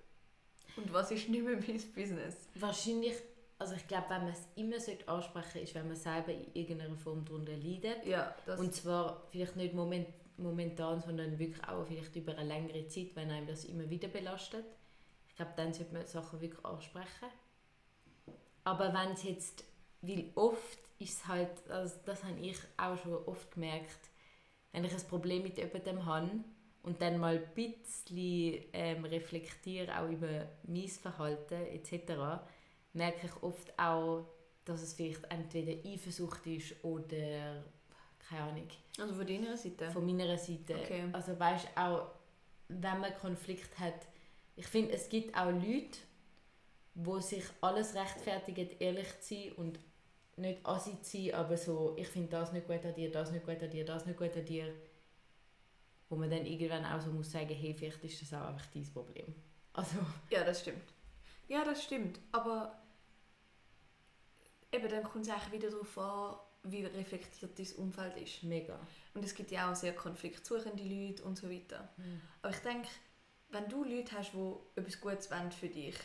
Und 0.76 0.92
was 0.92 1.11
ist 1.11 1.28
nicht 1.28 1.42
mehr 1.44 1.56
mein 1.56 1.80
Business. 1.94 2.37
Wahrscheinlich, 2.54 3.14
also 3.58 3.75
ich 3.75 3.86
glaube, 3.86 4.06
wenn 4.10 4.25
man 4.25 4.32
es 4.32 4.46
immer 4.56 4.78
sollte 4.78 5.08
ansprechen 5.08 5.50
sollte, 5.52 5.60
ist, 5.60 5.75
wenn 5.75 5.86
man 5.88 5.96
selber 5.96 6.32
in 6.32 6.46
irgendeiner 6.52 6.96
Form 6.96 7.25
darunter 7.25 7.56
leidet. 7.56 8.04
Ja, 8.04 8.34
das 8.44 8.60
Und 8.60 8.75
zwar 8.75 9.22
vielleicht 9.30 9.56
nicht 9.56 9.75
moment, 9.75 10.08
momentan, 10.36 11.00
sondern 11.00 11.38
wirklich 11.38 11.66
auch 11.66 11.86
vielleicht 11.86 12.14
über 12.16 12.32
eine 12.36 12.46
längere 12.46 12.86
Zeit, 12.88 13.14
wenn 13.14 13.30
einem 13.30 13.46
das 13.46 13.64
immer 13.64 13.88
wieder 13.88 14.08
belastet. 14.08 14.64
Ich 15.28 15.36
glaube, 15.36 15.52
dann 15.56 15.72
sollte 15.72 15.94
man 15.94 16.06
Sachen 16.06 16.40
wirklich 16.40 16.64
ansprechen. 16.64 17.28
Aber 18.64 18.92
wenn 18.92 19.12
es 19.12 19.22
jetzt, 19.22 19.64
weil 20.02 20.30
oft 20.34 20.78
ist 20.98 21.18
es 21.18 21.26
halt, 21.26 21.70
also 21.70 21.94
das 22.04 22.25
habe 22.25 22.40
ich 22.40 22.58
auch 22.76 22.98
schon 22.98 23.14
oft 23.26 23.52
gemerkt, 23.52 24.10
wenn 24.72 24.84
ich 24.84 24.92
ein 24.92 25.08
Problem 25.08 25.42
mit 25.42 25.56
jemandem 25.56 26.04
habe 26.04 26.30
und 26.82 27.00
dann 27.00 27.18
mal 27.18 27.36
ein 27.36 27.54
bisschen 27.54 28.64
ähm, 28.72 29.04
reflektiere, 29.04 29.98
auch 29.98 30.08
über 30.08 30.46
mein 30.64 30.88
Verhalten 30.88 31.54
etc., 31.54 32.42
merke 32.96 33.26
ich 33.26 33.42
oft 33.42 33.78
auch, 33.78 34.26
dass 34.64 34.82
es 34.82 34.94
vielleicht 34.94 35.24
entweder 35.30 35.72
Eifersucht 35.88 36.46
ist 36.46 36.84
oder 36.84 37.62
keine 38.28 38.42
Ahnung, 38.42 38.68
also 38.98 39.14
von 39.14 39.26
deiner 39.26 39.56
Seite. 39.56 39.90
von 39.90 40.04
meiner 40.04 40.36
Seite. 40.36 40.74
Okay. 40.74 41.04
Also 41.12 41.38
weißt 41.38 41.68
auch, 41.76 42.08
wenn 42.68 43.00
man 43.00 43.14
Konflikt 43.20 43.78
hat, 43.78 44.08
ich 44.56 44.66
finde, 44.66 44.92
es 44.92 45.08
gibt 45.08 45.36
auch 45.36 45.52
Leute, 45.52 45.98
wo 46.94 47.20
sich 47.20 47.44
alles 47.60 47.94
rechtfertigen, 47.94 48.68
ehrlich 48.80 49.20
zu 49.20 49.34
sein 49.34 49.52
und 49.52 49.78
nicht 50.36 50.66
assi 50.66 51.00
zu 51.02 51.16
sein, 51.18 51.34
aber 51.34 51.56
so, 51.56 51.94
ich 51.96 52.08
finde 52.08 52.30
das 52.30 52.52
nicht 52.52 52.66
gut 52.66 52.84
an 52.84 52.94
dir, 52.94 53.12
das 53.12 53.30
nicht 53.30 53.46
gut 53.46 53.62
an 53.62 53.70
dir, 53.70 53.84
das 53.84 54.06
nicht 54.06 54.18
gut 54.18 54.36
an 54.36 54.44
dir. 54.44 54.74
Wo 56.08 56.16
man 56.16 56.30
dann 56.30 56.46
irgendwann 56.46 56.84
auch 56.84 57.00
so 57.00 57.10
muss 57.10 57.30
sagen, 57.32 57.54
hey, 57.54 57.74
vielleicht 57.74 58.02
ist 58.04 58.22
das 58.22 58.34
auch 58.34 58.48
einfach 58.48 58.66
dein 58.72 58.84
Problem. 58.92 59.34
Also, 59.72 59.96
Ja, 60.30 60.44
das 60.44 60.60
stimmt. 60.60 60.92
Ja, 61.48 61.64
das 61.64 61.82
stimmt. 61.84 62.18
Aber 62.32 62.76
eben 64.76 64.88
dann 64.88 65.02
kommt 65.02 65.26
es 65.26 65.33
eigentlich 65.33 65.52
wieder 65.52 65.71
darauf 65.71 65.99
an, 65.99 66.37
wie 66.64 66.85
reflektiert 66.85 67.59
dein 67.59 67.73
Umfeld 67.76 68.16
ist. 68.16 68.42
Mega. 68.42 68.78
Und 69.14 69.25
es 69.25 69.35
gibt 69.35 69.50
ja 69.50 69.71
auch 69.71 69.75
sehr 69.75 69.95
konfliktsuchende 69.95 70.83
Leute 70.83 71.23
und 71.25 71.37
so 71.37 71.50
weiter. 71.50 71.88
Mhm. 71.97 72.21
Aber 72.42 72.52
ich 72.52 72.61
denke, 72.61 72.88
wenn 73.50 73.68
du 73.68 73.85
Leute 73.85 74.16
hast, 74.16 74.33
die 74.33 74.80
etwas 74.80 75.00
Gutes 75.00 75.30
wollen 75.30 75.52
für 75.52 75.68
dich, 75.68 75.97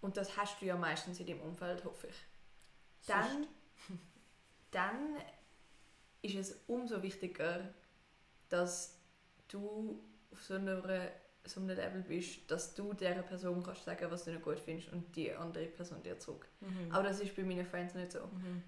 und 0.00 0.16
das 0.16 0.36
hast 0.36 0.60
du 0.60 0.66
ja 0.66 0.76
meistens 0.76 1.18
in 1.20 1.26
deinem 1.26 1.40
Umfeld, 1.40 1.84
hoffe 1.84 2.08
ich, 2.08 2.16
dann, 3.06 3.46
dann 4.70 5.16
ist 6.20 6.34
es 6.34 6.60
umso 6.66 7.02
wichtiger, 7.02 7.72
dass 8.48 8.98
du 9.48 10.02
auf 10.30 10.42
so, 10.42 10.54
einer, 10.54 11.10
so 11.44 11.60
einem 11.60 11.76
Level 11.76 12.02
bist, 12.02 12.50
dass 12.50 12.74
du 12.74 12.94
dieser 12.94 13.22
Person 13.22 13.62
kannst 13.62 13.84
sagen, 13.84 14.10
was 14.10 14.24
du 14.24 14.30
nicht 14.30 14.42
gut 14.42 14.58
findest 14.58 14.92
und 14.92 15.14
die 15.14 15.32
andere 15.32 15.66
Person 15.66 16.02
dir 16.02 16.18
zurück. 16.18 16.48
Mhm. 16.60 16.90
Aber 16.90 17.04
das 17.04 17.20
ist 17.20 17.36
bei 17.36 17.42
meinen 17.42 17.66
Friends 17.66 17.94
nicht 17.94 18.12
so. 18.12 18.20
Mhm. 18.20 18.62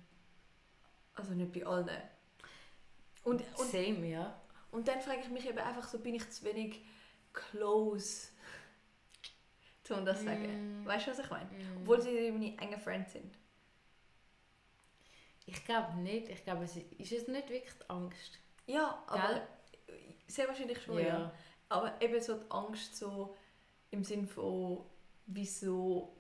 Also 1.15 1.33
nicht 1.33 1.53
bei 1.53 1.65
allen. 1.65 1.89
Und, 3.25 3.43
und, 3.59 3.71
Same, 3.71 4.07
ja. 4.07 4.41
und 4.71 4.87
dann 4.87 5.01
frage 5.01 5.21
ich 5.21 5.31
mich 5.31 5.49
eben 5.49 5.59
einfach 5.59 5.89
so, 5.89 5.99
bin 5.99 6.15
ich 6.15 6.31
zu 6.31 6.45
wenig 6.45 6.81
close, 7.33 8.29
um 9.91 10.05
das 10.05 10.21
zu 10.21 10.27
sagen. 10.27 10.83
Mm. 10.83 10.87
Weißt 10.87 11.07
du, 11.07 11.11
was 11.11 11.19
ich 11.19 11.31
meine? 11.31 11.51
Mhm. 11.51 11.79
Obwohl 11.81 12.01
sie 12.01 12.31
meine 12.31 12.57
engen 12.59 12.81
Friends 12.81 13.13
sind. 13.13 13.37
Ich 15.47 15.65
glaube 15.65 15.97
nicht. 15.99 16.29
Ich 16.29 16.45
glaube, 16.45 16.65
es 16.65 16.77
ist, 16.77 17.13
es 17.13 17.29
nicht 17.29 17.49
wirklich 17.49 17.75
Angst. 17.89 18.39
Ja, 18.67 19.03
aber 19.07 19.47
Gell? 19.87 19.99
sehr 20.27 20.49
wahrscheinlich 20.49 20.83
schon, 20.83 20.99
ja. 20.99 21.33
Aber 21.69 22.01
eben 22.01 22.21
so 22.21 22.35
die 22.35 22.51
Angst 22.51 22.97
so 22.97 23.37
im 23.91 24.05
Sinn 24.05 24.27
von, 24.27 24.85
wieso... 25.27 26.13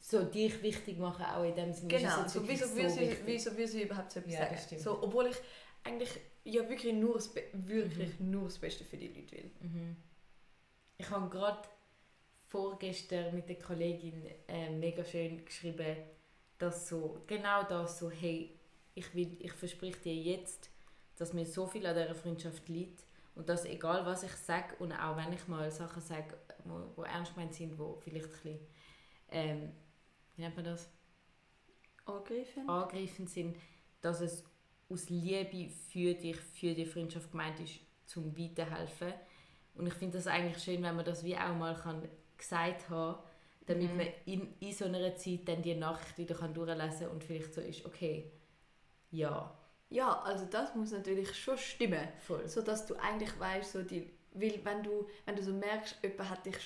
So 0.00 0.22
dich 0.22 0.62
wichtig 0.62 0.96
machen, 0.98 1.24
auch 1.24 1.42
in 1.42 1.56
dem 1.56 1.72
Sinne. 1.72 1.88
Genau, 1.88 2.26
so, 2.28 2.46
wieso, 2.48 2.74
wirklich 2.76 2.96
wieso, 2.96 3.26
wieso, 3.26 3.56
wieso 3.56 3.72
sie 3.72 3.82
überhaupt 3.82 4.12
so 4.12 4.20
etwas 4.20 4.32
Ja, 4.32 4.56
sagen. 4.56 4.80
So, 4.80 5.02
obwohl 5.02 5.26
ich 5.26 5.36
eigentlich 5.82 6.10
ja 6.44 6.68
wirklich 6.68 6.94
nur 6.94 7.14
das, 7.14 7.28
Be 7.28 7.42
wirklich 7.52 8.20
nur 8.20 8.44
das 8.44 8.58
Beste 8.58 8.84
für 8.84 8.96
die 8.96 9.08
Leute 9.08 9.32
will. 9.32 9.50
Mhm. 9.60 9.96
Ich 10.98 11.10
habe 11.10 11.28
gerade 11.28 11.68
vorgestern 12.46 13.34
mit 13.34 13.48
der 13.48 13.58
Kollegin 13.58 14.22
äh, 14.46 14.70
mega 14.70 15.04
schön 15.04 15.44
geschrieben, 15.44 15.96
dass 16.58 16.88
so, 16.88 17.22
genau 17.26 17.64
das 17.64 17.98
so, 17.98 18.08
hey, 18.08 18.56
ich, 18.94 19.14
will, 19.14 19.36
ich 19.40 19.52
verspreche 19.52 19.98
dir 19.98 20.14
jetzt, 20.14 20.70
dass 21.16 21.32
mir 21.32 21.44
so 21.44 21.66
viel 21.66 21.84
an 21.86 21.96
dieser 21.96 22.14
Freundschaft 22.14 22.68
liegt 22.68 23.02
und 23.38 23.48
dass 23.48 23.64
egal 23.66 24.06
was 24.06 24.24
ich 24.24 24.32
sage 24.32 24.76
und 24.80 24.92
auch 24.92 25.16
wenn 25.16 25.32
ich 25.32 25.48
mal 25.48 25.70
Sachen 25.72 26.02
sage, 26.02 26.38
wo, 26.64 26.92
wo 26.96 27.04
ernst 27.04 27.34
gemeint 27.34 27.54
sind, 27.54 27.78
wo 27.78 27.96
vielleicht 28.02 28.26
ein 28.26 28.32
bisschen, 28.32 28.60
ähm, 29.30 29.72
wie 30.36 30.42
nennt 30.42 30.56
man 30.56 30.66
das? 30.66 30.90
Angegriffen? 32.06 32.68
angegriffen 32.68 33.26
sind, 33.26 33.56
dass 34.00 34.20
es 34.20 34.44
aus 34.88 35.08
Liebe 35.10 35.68
für 35.70 36.14
dich, 36.14 36.36
für 36.36 36.74
die 36.74 36.86
Freundschaft 36.86 37.30
gemeint 37.30 37.60
ist, 37.60 37.80
zum 38.06 38.36
Weiterhelfen. 38.38 39.12
Und 39.74 39.86
ich 39.86 39.94
finde 39.94 40.18
das 40.18 40.26
eigentlich 40.26 40.62
schön, 40.62 40.82
wenn 40.82 40.96
man 40.96 41.04
das 41.04 41.24
wie 41.24 41.36
auch 41.36 41.54
mal 41.54 41.74
kann 41.74 42.08
gesagt 42.36 42.88
haben 42.90 43.18
damit 43.66 43.90
Mhm. 43.90 43.96
man 43.98 44.06
in, 44.24 44.54
in 44.60 44.72
so 44.72 44.86
einer 44.86 45.14
Zeit 45.16 45.46
dann 45.46 45.60
die 45.62 45.74
Nachricht 45.74 46.16
wieder 46.16 46.34
kann 46.34 46.54
durchlesen 46.54 47.00
kann 47.00 47.10
und 47.10 47.22
vielleicht 47.24 47.52
so 47.52 47.60
ist, 47.60 47.84
okay, 47.84 48.32
ja, 49.10 49.56
Ja, 49.90 50.20
also 50.22 50.44
das 50.44 50.74
muss 50.74 50.90
natürlich 50.92 51.34
schon 51.34 51.56
stimmen. 51.58 52.06
voll. 52.26 52.46
So 52.48 52.60
dass 52.62 52.86
du 52.86 52.94
eigentlich 52.96 53.38
weißt, 53.38 53.72
so 53.72 53.82
die, 53.82 54.10
weil 54.32 54.60
wenn 54.64 54.82
du, 54.82 55.08
wenn 55.24 55.36
du 55.36 55.42
so 55.42 55.52
merkst, 55.52 55.96
jemand 56.02 56.30
hat 56.30 56.44
dich 56.46 56.56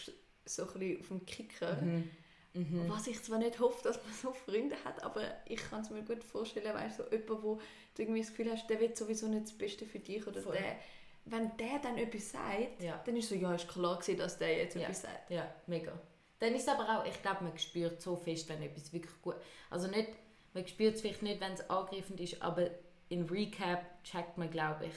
so 0.45 0.63
ein 0.63 0.69
bisschen 0.79 1.01
auf 1.01 1.09
dem 1.09 1.27
Kicker, 1.27 1.75
Mhm. 1.81 2.11
Mhm. 2.55 2.85
was 2.89 3.07
ich 3.07 3.23
zwar 3.23 3.39
nicht 3.39 3.59
hoffe, 3.61 3.83
dass 3.85 3.97
man 4.05 4.13
so 4.13 4.33
Freunde 4.33 4.77
hat, 4.85 5.03
aber 5.05 5.23
ich 5.47 5.61
kann 5.71 5.81
es 5.81 5.89
mir 5.91 6.03
gut 6.03 6.23
vorstellen, 6.23 6.75
weißt 6.75 6.99
so 6.99 7.05
jemand, 7.11 7.43
wo 7.43 7.61
du 7.95 8.03
irgendwie 8.03 8.21
das 8.21 8.29
Gefühl 8.31 8.51
hast, 8.53 8.69
der 8.69 8.79
will 8.81 8.95
sowieso 8.95 9.27
nicht 9.29 9.45
das 9.45 9.53
Beste 9.57 9.87
für 9.87 10.01
dich 10.01 10.27
oder 10.27 10.43
Voll. 10.43 10.53
der, 10.57 10.77
wenn 11.25 11.57
der 11.57 11.79
dann 11.79 11.97
etwas 11.97 12.33
sagt, 12.33 12.83
Ja. 12.83 13.01
dann 13.07 13.17
ist 13.17 13.29
so, 13.31 13.35
ja, 13.37 13.55
ist 13.55 13.69
klar 13.69 13.99
gewesen, 13.99 14.19
dass 14.19 14.37
der 14.39 14.59
jetzt 14.59 14.75
Ja. 14.75 14.83
etwas 14.83 15.03
sagt. 15.03 15.31
Ja, 15.31 15.51
mega. 15.67 15.93
Dann 16.41 16.55
ist 16.55 16.63
es 16.63 16.69
aber 16.69 16.99
auch, 17.01 17.07
ich 17.07 17.23
glaube, 17.23 17.45
man 17.45 17.57
spürt 17.57 18.03
so 18.03 18.17
fest, 18.17 18.49
wenn 18.49 18.61
etwas 18.61 18.93
wirklich 18.93 19.23
gut... 19.23 19.37
Also 19.71 19.87
nicht, 19.87 20.09
man 20.53 20.67
spürt 20.67 20.97
es 20.97 21.01
vielleicht 21.01 21.23
nicht, 21.23 21.41
wenn 21.41 21.53
es 21.53 21.71
angreifend 21.71 22.21
ist, 22.21 22.43
aber 22.43 22.69
in 23.13 23.29
Recap 23.29 24.03
checkt 24.05 24.39
man, 24.39 24.51
glaube 24.51 24.87
ich, 24.87 24.95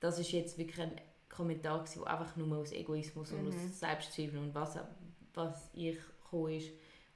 das 0.00 0.18
ist 0.18 0.32
jetzt 0.32 0.56
wirklich 0.56 0.80
ein 0.80 0.98
Kommentar 1.28 1.80
gewesen, 1.80 2.02
der 2.02 2.12
einfach 2.12 2.36
nur 2.36 2.58
aus 2.58 2.72
Egoismus 2.72 3.30
und 3.32 3.42
Mhm. 3.42 3.48
aus 3.48 3.78
Selbstzweifel 3.78 4.38
und 4.38 4.54
was, 4.54 4.78
was 5.34 5.70
ich 5.74 5.98
gekommen 6.22 6.52
ist 6.54 6.70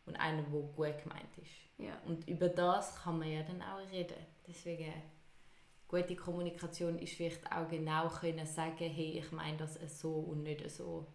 und 0.04 0.16
einer, 0.16 0.42
der 0.42 0.60
gut 0.60 1.02
gemeint 1.02 1.38
ist. 1.42 1.50
Ja. 1.78 1.98
Und 2.06 2.28
über 2.28 2.48
das 2.48 3.02
kann 3.02 3.18
man 3.18 3.30
ja 3.30 3.42
dann 3.42 3.62
auch 3.62 3.90
reden. 3.90 4.16
Deswegen, 4.46 4.92
gute 5.88 6.16
Kommunikation 6.16 6.98
ist 6.98 7.14
vielleicht 7.14 7.50
auch 7.50 7.68
genau 7.68 8.08
können 8.08 8.46
sagen, 8.46 8.90
hey, 8.90 9.18
ich 9.18 9.32
meine 9.32 9.56
das 9.56 9.78
so 10.00 10.12
und 10.12 10.42
nicht 10.42 10.70
so. 10.70 11.06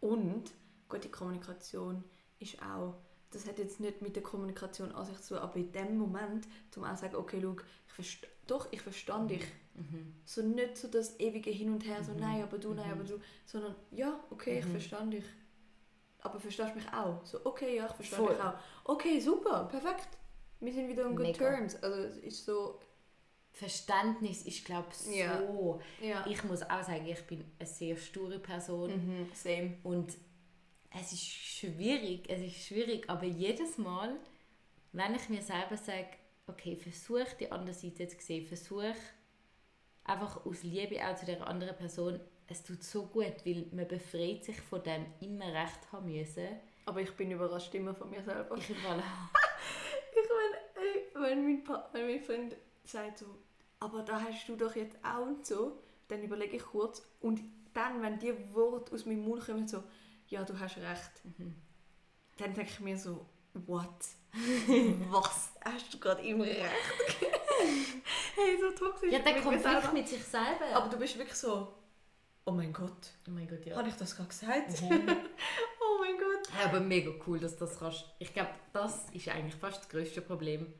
Und 0.00 0.52
gute 0.88 1.08
Kommunikation 1.08 2.04
ist 2.38 2.60
auch, 2.60 2.94
das 3.30 3.46
hat 3.48 3.58
jetzt 3.58 3.80
nicht 3.80 4.02
mit 4.02 4.14
der 4.16 4.22
Kommunikation 4.22 4.92
an 4.92 5.06
sich 5.06 5.20
zu 5.22 5.34
tun, 5.34 5.42
aber 5.42 5.56
in 5.56 5.72
dem 5.72 5.96
Moment, 5.96 6.46
zum 6.70 6.84
auch 6.84 6.96
sagen, 6.96 7.16
okay, 7.16 7.40
schau, 7.40 7.56
ich 7.86 7.92
verste 7.92 8.28
doch, 8.46 8.68
ich 8.72 8.80
verstand 8.82 9.30
dich. 9.30 9.44
Mhm. 9.74 10.14
So 10.24 10.42
nicht 10.42 10.76
so 10.76 10.88
das 10.88 11.18
ewige 11.20 11.50
Hin 11.50 11.72
und 11.72 11.84
Her, 11.84 12.02
so 12.02 12.12
Mhm. 12.12 12.20
nein, 12.20 12.42
aber 12.42 12.58
du, 12.58 12.72
nein, 12.74 12.86
Mhm. 12.86 12.92
aber 12.92 13.04
du, 13.04 13.20
sondern 13.46 13.74
ja, 13.90 14.18
okay, 14.30 14.58
ich 14.60 14.64
Mhm. 14.66 14.70
verstand 14.70 15.14
dich. 15.14 15.24
Aber 16.20 16.40
verstehst 16.40 16.70
du 16.70 16.74
mich 16.76 16.88
auch? 16.92 17.24
So, 17.26 17.44
okay, 17.44 17.76
ja, 17.76 17.86
ich 17.86 17.92
verstehe 18.06 18.28
dich 18.30 18.40
auch. 18.40 18.54
Okay, 18.84 19.20
super, 19.20 19.64
perfekt. 19.70 20.08
Wir 20.60 20.72
sind 20.72 20.88
wieder 20.88 21.04
on 21.06 21.16
good 21.16 21.26
Mega. 21.26 21.38
terms. 21.50 21.76
Also 21.82 21.98
es 22.02 22.16
ist 22.18 22.44
so, 22.46 22.80
Verständnis 23.52 24.42
ist, 24.42 24.64
glaube 24.64 24.88
ich, 24.90 24.96
so. 24.96 25.12
Ja. 25.12 25.40
ja. 26.00 26.26
Ich 26.26 26.42
muss 26.44 26.62
auch 26.62 26.82
sagen, 26.82 27.06
ich 27.06 27.22
bin 27.26 27.44
eine 27.58 27.68
sehr 27.68 27.96
sture 27.96 28.38
Person 28.38 28.90
Mhm, 28.90 29.28
same. 29.34 29.76
und 29.82 30.12
es 30.98 31.12
ist 31.12 31.24
schwierig, 31.26 32.28
es 32.28 32.40
ist 32.40 32.66
schwierig, 32.66 33.08
aber 33.10 33.24
jedes 33.24 33.78
Mal, 33.78 34.16
wenn 34.92 35.14
ich 35.14 35.28
mir 35.28 35.42
selber 35.42 35.76
sage, 35.76 36.08
okay, 36.46 36.76
versuch 36.76 37.32
die 37.38 37.50
andere 37.50 37.74
Seite 37.74 38.06
zu 38.08 38.16
sehen, 38.20 38.46
versuch 38.46 38.94
einfach 40.04 40.44
aus 40.44 40.62
Liebe 40.62 40.96
auch 41.06 41.16
zu 41.16 41.26
der 41.26 41.46
anderen 41.46 41.76
Person, 41.76 42.20
es 42.46 42.62
tut 42.62 42.82
so 42.82 43.06
gut, 43.06 43.34
weil 43.44 43.66
man 43.72 43.88
befreit 43.88 44.44
sich 44.44 44.60
von 44.60 44.82
dem 44.82 45.06
immer 45.20 45.46
recht 45.52 45.90
haben 45.92 46.12
müssen. 46.12 46.46
Aber 46.86 47.00
ich 47.00 47.10
bin 47.12 47.30
überrascht 47.30 47.74
immer 47.74 47.94
von 47.94 48.10
mir 48.10 48.22
selber. 48.22 48.56
Ich 48.58 48.68
überall, 48.70 49.02
Ich 50.12 51.14
meine, 51.16 51.26
wenn 51.28 51.44
mein, 51.44 51.64
pa 51.64 51.88
wenn 51.92 52.06
mein 52.06 52.20
Freund 52.20 52.54
sagt 52.84 53.18
so, 53.18 53.26
aber 53.80 54.02
da 54.02 54.20
hast 54.20 54.46
du 54.46 54.56
doch 54.56 54.76
jetzt 54.76 54.96
auch 55.02 55.22
und 55.22 55.46
so, 55.46 55.78
dann 56.08 56.22
überlege 56.22 56.56
ich 56.56 56.62
kurz 56.62 57.02
und 57.20 57.40
dann, 57.72 58.02
wenn 58.02 58.18
die 58.18 58.34
Worte 58.54 58.92
aus 58.94 59.06
meinem 59.06 59.24
Mund 59.24 59.44
kommen, 59.46 59.66
so, 59.66 59.82
ja, 60.28 60.44
du 60.44 60.58
hast 60.58 60.76
recht, 60.76 61.10
Mhm. 61.38 61.54
dann 62.36 62.52
denke 62.54 62.70
ich 62.70 62.80
mir 62.80 62.98
so, 62.98 63.24
what? 63.66 63.88
Was? 65.10 65.52
Hast 65.64 65.94
du 65.94 65.98
gerade 65.98 66.22
immer 66.22 66.44
recht? 66.44 66.60
hey, 68.34 68.58
so 68.60 68.70
toxisch. 68.72 69.12
ja, 69.12 69.20
der 69.20 69.40
Konflikt 69.40 69.92
mit 69.92 70.08
sich 70.08 70.24
selber. 70.24 70.66
Aber 70.74 70.88
du 70.88 70.98
bist 70.98 71.16
wirklich 71.16 71.36
so, 71.36 71.72
oh 72.44 72.52
mein 72.52 72.72
Gott, 72.72 73.10
oh 73.28 73.30
mein 73.30 73.46
Gott, 73.46 73.64
ja. 73.64 73.76
habe 73.76 73.88
ich 73.88 73.94
das 73.94 74.16
gerade 74.16 74.28
gesagt? 74.28 74.82
Mhm. 74.82 75.08
oh 75.80 76.00
mein 76.00 76.16
Gott. 76.18 76.48
Ja, 76.58 76.66
aber 76.66 76.80
mega 76.80 77.10
cool, 77.26 77.38
dass 77.38 77.56
das 77.56 77.78
kannst. 77.78 78.04
Ich 78.18 78.32
glaube, 78.32 78.50
das 78.72 79.06
ist 79.12 79.28
eigentlich 79.28 79.54
fast 79.54 79.82
das 79.82 79.88
größte 79.88 80.20
Problem, 80.20 80.72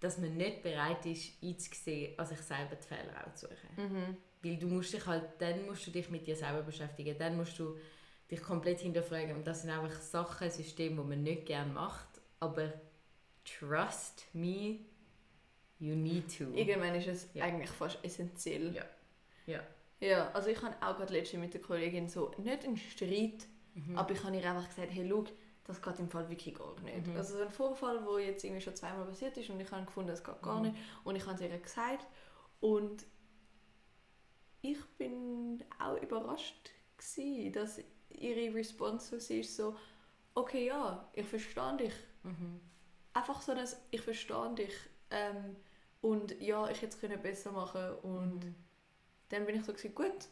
dass 0.00 0.18
man 0.18 0.36
nicht 0.36 0.62
bereit 0.62 1.04
ist, 1.06 1.42
einzusehen, 1.42 2.18
an 2.18 2.26
sich 2.26 2.40
selber 2.40 2.76
die 2.76 2.86
Fehler 2.86 3.26
auch 3.26 3.34
zu 3.34 3.46
suchen. 3.46 3.68
Mhm. 3.76 4.16
Weil 4.42 4.56
du 4.56 4.66
musst 4.66 4.92
dich 4.92 5.06
halt, 5.06 5.24
dann 5.38 5.66
musst 5.66 5.86
du 5.86 5.90
dich 5.90 6.10
mit 6.10 6.26
dir 6.26 6.36
selber 6.36 6.62
beschäftigen, 6.62 7.16
dann 7.18 7.36
musst 7.36 7.58
du 7.58 7.76
dich 8.30 8.42
komplett 8.42 8.80
hinterfragen. 8.80 9.36
Und 9.36 9.46
das 9.46 9.62
sind 9.62 9.70
einfach 9.70 9.98
Sachen, 10.00 10.50
Systeme, 10.50 11.02
die 11.02 11.08
man 11.08 11.22
nicht 11.22 11.46
gerne 11.46 11.72
macht, 11.72 12.08
aber 12.40 12.72
trust 13.44 14.26
me, 14.34 14.80
you 15.78 15.94
need 15.94 16.36
to. 16.38 16.44
Irgendwann 16.54 16.94
ist 16.94 17.06
es 17.08 17.28
Ja. 17.34 17.44
eigentlich 17.44 17.70
fast 17.70 17.98
essentiell. 18.02 18.74
Ja. 18.74 18.84
Ja. 19.46 19.60
Ja, 20.00 20.30
also 20.32 20.48
ich 20.48 20.60
habe 20.62 20.74
auch 20.80 20.96
gerade 20.96 21.12
letztens 21.12 21.40
mit 21.40 21.54
der 21.54 21.60
Kollegin 21.60 22.08
so, 22.08 22.32
nicht 22.38 22.64
einen 22.64 22.76
Streit, 22.76 23.46
Mhm. 23.74 23.96
aber 23.96 24.10
ich 24.12 24.22
habe 24.22 24.36
ihr 24.36 24.50
einfach 24.50 24.68
gesagt, 24.68 24.88
hey, 24.92 25.06
schau, 25.08 25.24
das 25.64 25.80
geht 25.80 25.98
im 25.98 26.08
Fall 26.10 26.28
wirklich 26.28 26.54
gar 26.54 26.78
nicht. 26.80 27.06
Mhm. 27.06 27.16
Also 27.16 27.36
so 27.38 27.42
ein 27.42 27.50
Vorfall, 27.50 28.02
der 28.04 28.26
jetzt 28.26 28.44
irgendwie 28.44 28.60
schon 28.60 28.76
zweimal 28.76 29.06
passiert 29.06 29.36
ist 29.38 29.48
und 29.50 29.60
ich 29.60 29.70
habe 29.70 29.84
gefunden, 29.86 30.10
es 30.10 30.22
geht 30.22 30.42
gar 30.42 30.56
Mhm. 30.58 30.70
nicht. 30.72 30.76
Und 31.04 31.16
ich 31.16 31.24
habe 31.26 31.34
es 31.36 31.40
ihr 31.40 31.58
gesagt 31.58 32.06
und 32.60 33.04
ich 34.62 34.78
bin 34.98 35.62
auch 35.78 36.00
überrascht 36.00 36.70
gewesen, 36.96 37.52
dass 37.52 37.80
ihre 38.10 38.54
Response 38.54 39.20
so 39.20 39.34
ist 39.34 39.56
so, 39.56 39.76
okay, 40.34 40.66
ja, 40.66 41.08
ich 41.12 41.26
verstehe 41.26 41.76
dich. 41.78 41.94
Mhm. 42.22 42.60
Einfach 43.14 43.40
so 43.40 43.52
ein, 43.52 43.66
ich 43.90 44.00
verstehe 44.00 44.54
dich 44.54 44.74
ähm, 45.10 45.56
und 46.02 46.40
ja, 46.40 46.68
ich 46.68 46.82
hätte 46.82 46.94
es 46.94 47.00
können 47.00 47.20
besser 47.22 47.52
machen 47.52 47.94
und 48.02 48.44
Mhm. 48.44 48.54
dann 49.30 49.46
bin 49.46 49.56
ich 49.56 49.64
so 49.64 49.72
gewesen, 49.72 49.94
gut, 49.94 50.28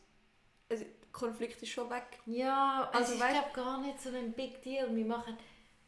also, 0.69 0.85
der 0.85 0.93
Konflikt 1.12 1.62
ist 1.62 1.71
schon 1.71 1.89
weg. 1.91 2.19
Ja, 2.27 2.91
also 2.93 3.12
es 3.15 3.19
ist 3.19 3.23
weißt- 3.25 3.53
gar 3.55 3.81
nicht 3.81 4.01
so 4.01 4.09
ein 4.11 4.33
Big 4.33 4.62
Deal. 4.62 4.95
Wir 4.95 5.05
machen, 5.05 5.37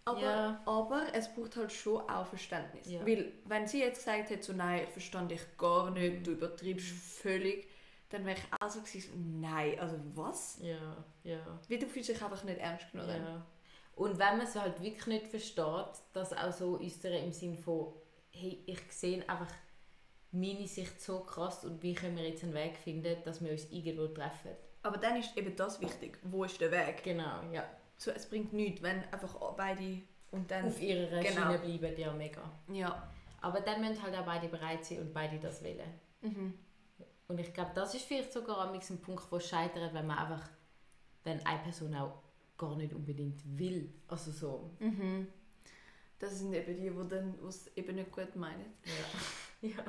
Aber, 0.04 0.20
ja. 0.20 0.62
aber 0.66 1.06
es 1.14 1.32
braucht 1.34 1.56
halt 1.56 1.72
schon 1.72 2.00
auch 2.08 2.26
Verständnis. 2.26 2.88
Ja. 2.90 3.04
Weil, 3.06 3.32
wenn 3.46 3.66
sie 3.66 3.80
jetzt 3.80 3.98
gesagt 4.04 4.30
hätte, 4.30 4.42
so, 4.42 4.52
nein, 4.52 4.84
ich 4.84 4.90
verstand 4.90 5.30
dich 5.30 5.40
gar 5.58 5.90
nicht, 5.90 6.18
mhm. 6.20 6.24
du 6.24 6.30
übertreibst 6.32 6.86
völlig, 7.22 7.66
dann 8.10 8.24
wäre 8.26 8.38
ich 8.38 8.62
auch 8.62 8.70
so 8.70 8.80
gewesen, 8.80 9.40
nein, 9.40 9.78
also 9.80 9.96
was? 10.14 10.58
Ja, 10.62 11.04
ja. 11.24 11.40
Wie 11.68 11.78
du 11.78 11.86
fühlst 11.86 12.10
dich 12.10 12.22
einfach 12.22 12.44
nicht 12.44 12.58
ernst 12.58 12.92
genommen. 12.92 13.24
Ja. 13.24 13.46
Und 13.96 14.18
wenn 14.18 14.38
man 14.38 14.46
es 14.46 14.56
halt 14.56 14.82
wirklich 14.82 15.06
nicht 15.06 15.26
versteht, 15.28 16.02
dass 16.12 16.32
auch 16.32 16.52
so 16.52 16.74
unsere 16.76 17.16
im 17.18 17.32
Sinn 17.32 17.56
von, 17.56 17.92
hey, 18.30 18.62
ich 18.66 18.80
sehe 18.90 19.28
einfach 19.28 19.52
meine 20.32 20.66
Sicht 20.66 21.00
so 21.00 21.20
krass 21.20 21.64
und 21.64 21.82
wie 21.82 21.94
können 21.94 22.16
wir 22.16 22.28
jetzt 22.28 22.42
einen 22.42 22.54
Weg 22.54 22.76
finden, 22.76 23.16
dass 23.24 23.42
wir 23.42 23.52
uns 23.52 23.70
irgendwo 23.70 24.08
treffen. 24.08 24.50
Aber 24.82 24.98
dann 24.98 25.16
ist 25.16 25.36
eben 25.36 25.54
das 25.54 25.80
wichtig, 25.80 26.18
wo 26.24 26.44
ist 26.44 26.60
der 26.60 26.72
Weg? 26.72 27.04
Genau, 27.04 27.40
ja. 27.52 27.64
So, 27.96 28.10
es 28.10 28.28
bringt 28.28 28.52
nichts, 28.52 28.82
wenn 28.82 29.04
einfach 29.12 29.34
beide 29.56 30.02
und 30.32 30.50
dann... 30.50 30.66
Auf 30.66 30.80
ihrer 30.80 31.20
genau. 31.20 31.52
Schiene 31.52 31.78
bleiben, 31.78 32.00
ja 32.00 32.12
mega. 32.12 32.42
Ja. 32.72 33.08
Aber 33.40 33.60
dann 33.60 33.80
müssen 33.80 34.02
halt 34.02 34.16
auch 34.16 34.26
beide 34.26 34.48
bereit 34.48 34.84
sein 34.84 35.00
und 35.00 35.14
beide 35.14 35.38
das 35.38 35.62
wollen. 35.62 36.00
Mhm. 36.22 36.54
Und 37.28 37.38
ich 37.38 37.54
glaube, 37.54 37.70
das 37.74 37.94
ist 37.94 38.04
vielleicht 38.04 38.32
sogar 38.32 38.70
ein 38.70 38.98
Punkt, 38.98 39.30
wo 39.30 39.36
es 39.36 39.48
scheitert, 39.48 39.94
wenn 39.94 40.06
man 40.06 40.18
einfach, 40.18 40.48
wenn 41.22 41.44
eine 41.46 41.62
Person 41.62 41.94
auch 41.94 42.23
gar 42.56 42.76
nicht 42.76 42.94
unbedingt 42.94 43.40
will. 43.58 43.92
Also 44.08 44.30
so. 44.30 44.70
Mhm. 44.78 45.28
Das 46.18 46.38
sind 46.38 46.52
eben 46.54 46.76
die, 46.76 46.90
die 46.90 47.08
dann 47.08 47.34
was 47.40 47.66
eben 47.76 47.96
nicht 47.96 48.12
gut 48.12 48.36
meinen. 48.36 48.72
Ja. 49.60 49.68
ja. 49.68 49.84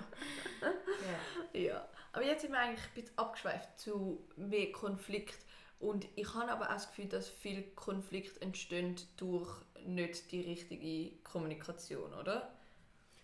ja. 1.54 1.60
ja. 1.60 1.90
Aber 2.12 2.26
jetzt 2.26 2.42
sind 2.42 2.52
wir 2.52 2.60
eigentlich 2.60 2.84
ein 2.84 2.94
bisschen 2.96 3.18
abgeschweift 3.18 3.80
zu 3.80 4.28
mehr 4.36 4.72
Konflikt. 4.72 5.38
Und 5.80 6.08
ich 6.16 6.34
habe 6.34 6.52
aber 6.52 6.70
auch 6.70 6.74
das 6.74 6.88
Gefühl, 6.88 7.08
dass 7.08 7.30
viel 7.30 7.64
Konflikt 7.76 8.42
entstehen 8.42 8.96
durch 9.18 9.50
nicht 9.86 10.32
die 10.32 10.42
richtige 10.42 11.18
Kommunikation, 11.24 12.14
oder? 12.14 12.54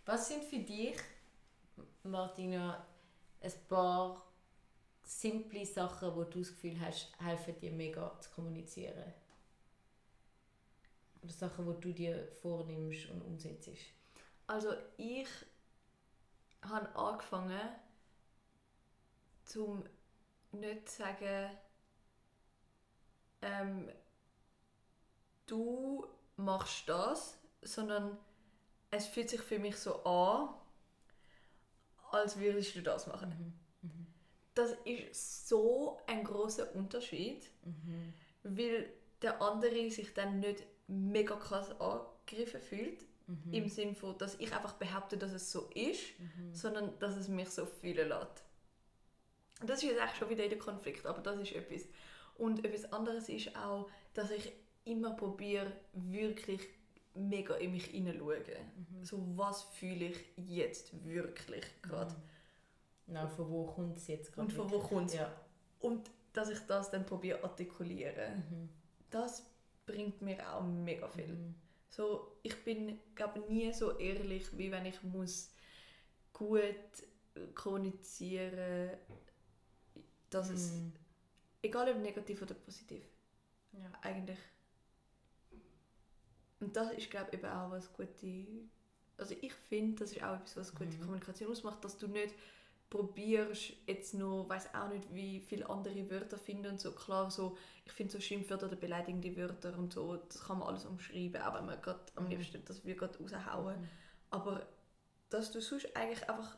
Was 0.06 0.28
sind 0.28 0.44
für 0.44 0.60
dich, 0.60 0.98
Martina, 2.04 2.86
ein 3.42 3.52
paar 3.68 4.26
simple 5.04 5.66
Sachen, 5.66 6.16
wo 6.16 6.24
du 6.24 6.40
das 6.40 6.50
Gefühl 6.50 6.80
hast, 6.82 7.12
helfen 7.20 7.60
dir 7.60 7.72
mega 7.72 8.20
zu 8.20 8.30
kommunizieren? 8.32 9.14
Oder 11.22 11.34
Sachen, 11.34 11.66
die 11.66 11.82
du 11.82 11.94
dir 11.94 12.28
vornimmst 12.42 13.10
und 13.10 13.22
umsetzt? 13.22 13.70
Also 14.48 14.74
ich 14.98 15.28
habe 16.62 16.94
angefangen, 16.96 17.60
zum 19.46 19.84
nicht 20.52 20.90
zu 20.90 20.98
sagen, 20.98 21.52
ähm, 23.42 23.90
du 25.46 26.08
machst 26.36 26.88
das, 26.90 27.38
sondern 27.62 28.18
es 28.90 29.08
fühlt 29.08 29.30
sich 29.30 29.42
für 29.42 29.60
mich 29.60 29.78
so 29.78 30.04
an, 30.04 30.50
als 32.12 32.38
würdest 32.38 32.76
du 32.76 32.82
das 32.82 33.08
machen. 33.08 33.30
Mhm. 33.82 33.90
Mhm. 33.90 34.08
Das 34.54 34.74
ist 34.84 35.48
so 35.48 36.00
ein 36.08 36.24
großer 36.24 36.76
Unterschied, 36.76 37.50
mhm. 37.64 38.14
weil 38.44 38.92
der 39.22 39.42
andere 39.42 39.90
sich 39.90 40.14
dann 40.14 40.40
nicht 40.40 40.64
mega 40.92 41.36
krass 41.36 41.72
angegriffen 41.80 42.62
fühlt. 42.62 43.06
Mhm. 43.28 43.54
Im 43.54 43.70
Sinne 43.70 43.96
von, 43.96 44.18
dass 44.18 44.36
ich 44.40 44.54
einfach 44.54 44.74
behaupte, 44.74 45.18
dass 45.18 45.32
es 45.32 45.52
so 45.52 45.70
ist, 45.74 46.20
mhm. 46.20 46.54
sondern 46.54 47.00
dass 47.00 47.16
es 47.16 47.28
mich 47.28 47.50
so 47.50 47.66
fühlen 47.66 48.10
lässt. 48.10 48.44
Das 49.66 49.84
ist 49.84 49.90
jetzt 49.90 50.00
eigentlich 50.00 50.18
schon 50.18 50.30
wieder 50.30 50.48
der 50.48 50.58
Konflikt, 50.58 51.06
aber 51.06 51.22
das 51.22 51.40
ist 51.40 51.54
etwas. 51.54 51.88
Und 52.36 52.66
etwas 52.66 52.92
anderes 52.92 53.30
ist 53.30 53.56
auch, 53.56 53.90
dass 54.14 54.32
ich 54.32 54.52
immer 54.84 55.12
probiere, 55.12 55.72
wirklich 55.94 56.68
mega 57.14 57.56
in 57.56 57.72
mich 57.72 57.86
hineinschauen. 57.86 58.40
Mhm. 58.40 59.04
So, 59.04 59.24
was 59.36 59.64
fühle 59.64 60.06
ich 60.06 60.18
jetzt 60.38 61.06
wirklich 61.06 61.66
gerade? 61.82 62.16
Mhm. 63.08 63.16
Ja, 63.16 63.28
von 63.28 63.50
wo 63.50 63.66
kommt 63.66 63.98
es 63.98 64.08
jetzt 64.08 64.34
gerade? 64.34 64.48
Und 64.48 64.54
von 64.54 64.72
wo 64.72 64.80
kommt 64.80 65.10
es? 65.10 65.16
Ja. 65.16 65.34
Und 65.80 66.10
dass 66.34 66.50
ich 66.50 66.60
das 66.68 66.90
dann 66.90 67.06
probiere 67.06 67.44
artikulieren. 67.44 68.38
Mhm. 68.38 68.70
Das 69.10 69.46
bringt 69.86 70.22
mir 70.22 70.54
auch 70.54 70.64
mega 70.64 71.08
viel. 71.08 71.28
Mhm. 71.28 71.56
So, 71.90 72.38
ich 72.44 72.64
bin 72.64 73.00
glaube 73.16 73.40
nie 73.52 73.74
so 73.74 73.98
ehrlich, 73.98 74.58
wie 74.58 74.72
wenn 74.72 74.86
ich 74.86 75.02
muss 75.04 75.52
gut 76.34 76.76
kommunizieren, 77.54 78.98
dass 80.30 80.50
mhm. 80.50 80.56
es 80.56 80.74
egal 81.62 81.90
ob 81.90 81.98
negativ 81.98 82.42
oder 82.42 82.54
positiv, 82.54 83.04
ja. 83.74 83.92
eigentlich. 84.02 84.40
Und 86.60 86.76
das 86.76 86.92
ist 86.94 87.10
glaube 87.10 87.30
ich 87.32 87.40
eben 87.40 87.52
auch 87.52 87.72
was 87.72 87.92
gute, 87.92 88.46
also 89.18 89.36
ich 89.42 89.54
finde, 89.54 90.00
das 90.00 90.12
ist 90.12 90.24
auch 90.24 90.36
etwas, 90.36 90.58
was 90.58 90.76
gute 90.76 90.96
mhm. 90.98 91.02
Kommunikation 91.02 91.52
ausmacht, 91.52 91.84
dass 91.84 91.98
du 91.98 92.08
nicht 92.08 92.34
probierst 92.92 93.74
jetzt 93.88 94.14
noch, 94.14 94.48
weiß 94.50 94.76
auch 94.76 94.90
nicht, 94.90 95.12
wie 95.14 95.40
viele 95.40 95.68
andere 95.70 96.12
Wörter 96.12 96.38
finden 96.38 96.74
und 96.74 96.82
so. 96.82 96.92
Klar, 96.92 97.32
so, 97.32 97.58
ich 97.86 97.92
finde 97.94 98.12
so 98.12 98.20
Schimpfwörter 98.20 98.68
oder 98.68 98.76
beleidigende 98.76 99.36
Wörter 99.38 99.76
und 99.78 99.94
so, 99.94 100.18
das 100.18 100.44
kann 100.44 100.60
man 100.60 100.68
alles 100.68 100.86
umschreiben, 100.86 101.42
auch 101.42 101.56
wenn 101.56 101.66
man 101.66 101.82
grad 101.82 102.12
am 102.16 102.26
mhm. 102.26 102.32
liebsten 102.32 102.64
das 102.66 102.86
wir 102.86 102.96
gerade 102.96 103.18
raushauen. 103.18 103.82
Mhm. 103.82 103.90
Aber 104.30 104.68
dass 105.30 105.52
du 105.52 105.62
sonst 105.62 105.96
eigentlich 105.96 106.30
einfach 106.30 106.58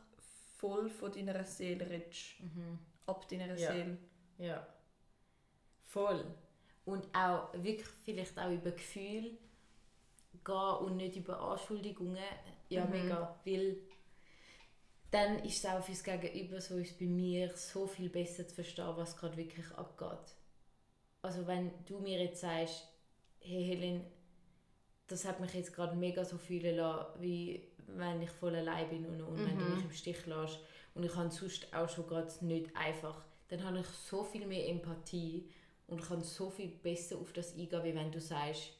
voll 0.58 0.90
von 0.90 1.12
deiner 1.12 1.44
Seele 1.44 1.88
redest. 1.88 2.40
Mhm. 2.40 2.80
Ab 3.06 3.28
deiner 3.28 3.56
ja. 3.56 3.72
Seele. 3.72 3.98
Ja. 4.38 4.66
Voll. 5.84 6.24
Und 6.84 7.06
auch 7.14 7.52
wirklich 7.54 7.86
vielleicht 8.02 8.36
auch 8.38 8.50
über 8.50 8.72
Gefühl 8.72 9.38
gehen 10.44 10.76
und 10.80 10.96
nicht 10.96 11.16
über 11.16 11.40
Anschuldigungen. 11.40 12.18
Ja, 12.70 12.86
mhm. 12.86 12.90
mega. 12.90 13.38
Weil 13.44 13.76
dann 15.14 15.38
ist 15.44 15.64
es 15.64 15.70
auch 15.70 15.80
fürs 15.80 16.02
Gegenüber 16.02 16.60
so, 16.60 16.76
ist 16.76 16.98
bei 16.98 17.04
mir 17.04 17.56
so 17.56 17.86
viel 17.86 18.08
besser 18.08 18.48
zu 18.48 18.56
verstehen, 18.56 18.96
was 18.96 19.16
gerade 19.16 19.36
wirklich 19.36 19.70
abgeht. 19.76 20.34
Also 21.22 21.46
wenn 21.46 21.70
du 21.86 22.00
mir 22.00 22.20
jetzt 22.20 22.40
sagst, 22.40 22.88
hey 23.38 23.64
Helen, 23.64 24.04
das 25.06 25.24
hat 25.24 25.38
mich 25.38 25.54
jetzt 25.54 25.72
gerade 25.72 25.94
mega 25.94 26.24
so 26.24 26.36
fühlen 26.36 26.76
lassen, 26.76 27.20
wie 27.20 27.68
wenn 27.86 28.22
ich 28.22 28.30
voll 28.30 28.56
allein 28.56 28.88
bin 28.88 29.06
und, 29.06 29.20
und 29.20 29.36
mhm. 29.36 29.46
wenn 29.46 29.58
du 29.58 29.64
mhm. 29.64 29.74
mich 29.76 29.84
im 29.84 29.92
Stich 29.92 30.26
lässt 30.26 30.58
und 30.94 31.04
ich 31.04 31.14
habe 31.14 31.30
sonst 31.30 31.72
auch 31.72 31.88
schon 31.88 32.08
gerade 32.08 32.32
nicht 32.44 32.74
einfach, 32.74 33.24
dann 33.48 33.62
habe 33.62 33.80
ich 33.80 33.86
so 33.86 34.24
viel 34.24 34.46
mehr 34.46 34.68
Empathie 34.68 35.48
und 35.86 36.02
kann 36.02 36.24
so 36.24 36.50
viel 36.50 36.68
besser 36.68 37.18
auf 37.18 37.32
das 37.32 37.54
eingehen, 37.54 37.84
wie 37.84 37.94
wenn 37.94 38.10
du 38.10 38.20
sagst, 38.20 38.72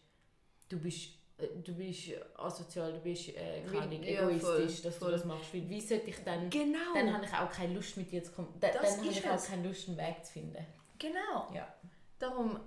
du 0.68 0.80
bist 0.80 1.10
du 1.36 1.74
bist 1.74 2.10
asozial, 2.36 2.92
du 2.92 3.00
bist 3.00 3.28
äh, 3.30 3.62
keine 3.62 3.94
ja, 3.96 4.28
egoistisch, 4.28 4.42
voll, 4.42 4.66
dass 4.66 4.96
voll. 4.96 5.10
du 5.10 5.16
das 5.16 5.24
machst. 5.24 5.52
Weil 5.52 5.68
wie 5.68 5.80
sollte 5.80 6.10
ich 6.10 6.22
dann... 6.24 6.48
Genau. 6.50 6.94
Dann 6.94 7.12
habe 7.12 7.24
ich 7.24 7.32
auch 7.32 7.50
keine 7.50 7.74
Lust 7.74 7.96
mit 7.96 8.10
dir 8.10 8.22
zu 8.22 8.32
kommen. 8.32 8.54
Da, 8.60 8.68
dann 8.68 8.84
habe 8.84 9.08
ich 9.08 9.28
auch 9.28 9.44
keine 9.44 9.68
Lust, 9.68 9.88
einen 9.88 9.98
Weg 9.98 10.24
zu 10.24 10.32
finden. 10.32 10.66
Genau. 10.98 11.52
Ja. 11.52 11.74
Darum, 12.18 12.60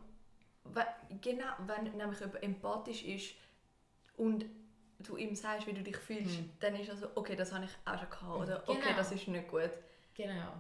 genau, 1.21 1.45
wenn 1.65 1.95
nämlich 1.95 2.19
jemand 2.19 2.43
empathisch 2.43 3.03
ist 3.05 3.35
und 4.17 4.45
du 4.99 5.15
ihm 5.15 5.35
sagst, 5.35 5.67
wie 5.67 5.73
du 5.73 5.81
dich 5.81 5.97
fühlst, 5.97 6.37
hm. 6.37 6.49
dann 6.59 6.75
ist 6.75 6.89
also, 6.89 7.07
okay, 7.15 7.35
das 7.35 7.53
habe 7.53 7.65
ich 7.65 7.71
auch 7.85 7.97
schon 7.97 8.09
gehabt. 8.09 8.41
Oder 8.41 8.59
genau. 8.65 8.79
okay, 8.79 8.93
das 8.95 9.11
ist 9.11 9.27
nicht 9.27 9.47
gut. 9.47 9.71
Genau. 10.15 10.53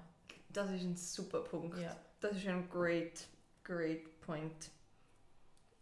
Das 0.49 0.71
ist 0.71 0.83
ein 0.83 0.95
super 0.95 1.41
Punkt. 1.41 1.77
Ja. 1.77 1.95
Das 2.19 2.35
ist 2.37 2.47
ein 2.47 2.69
great, 2.69 3.27
great 3.63 4.21
point. 4.21 4.71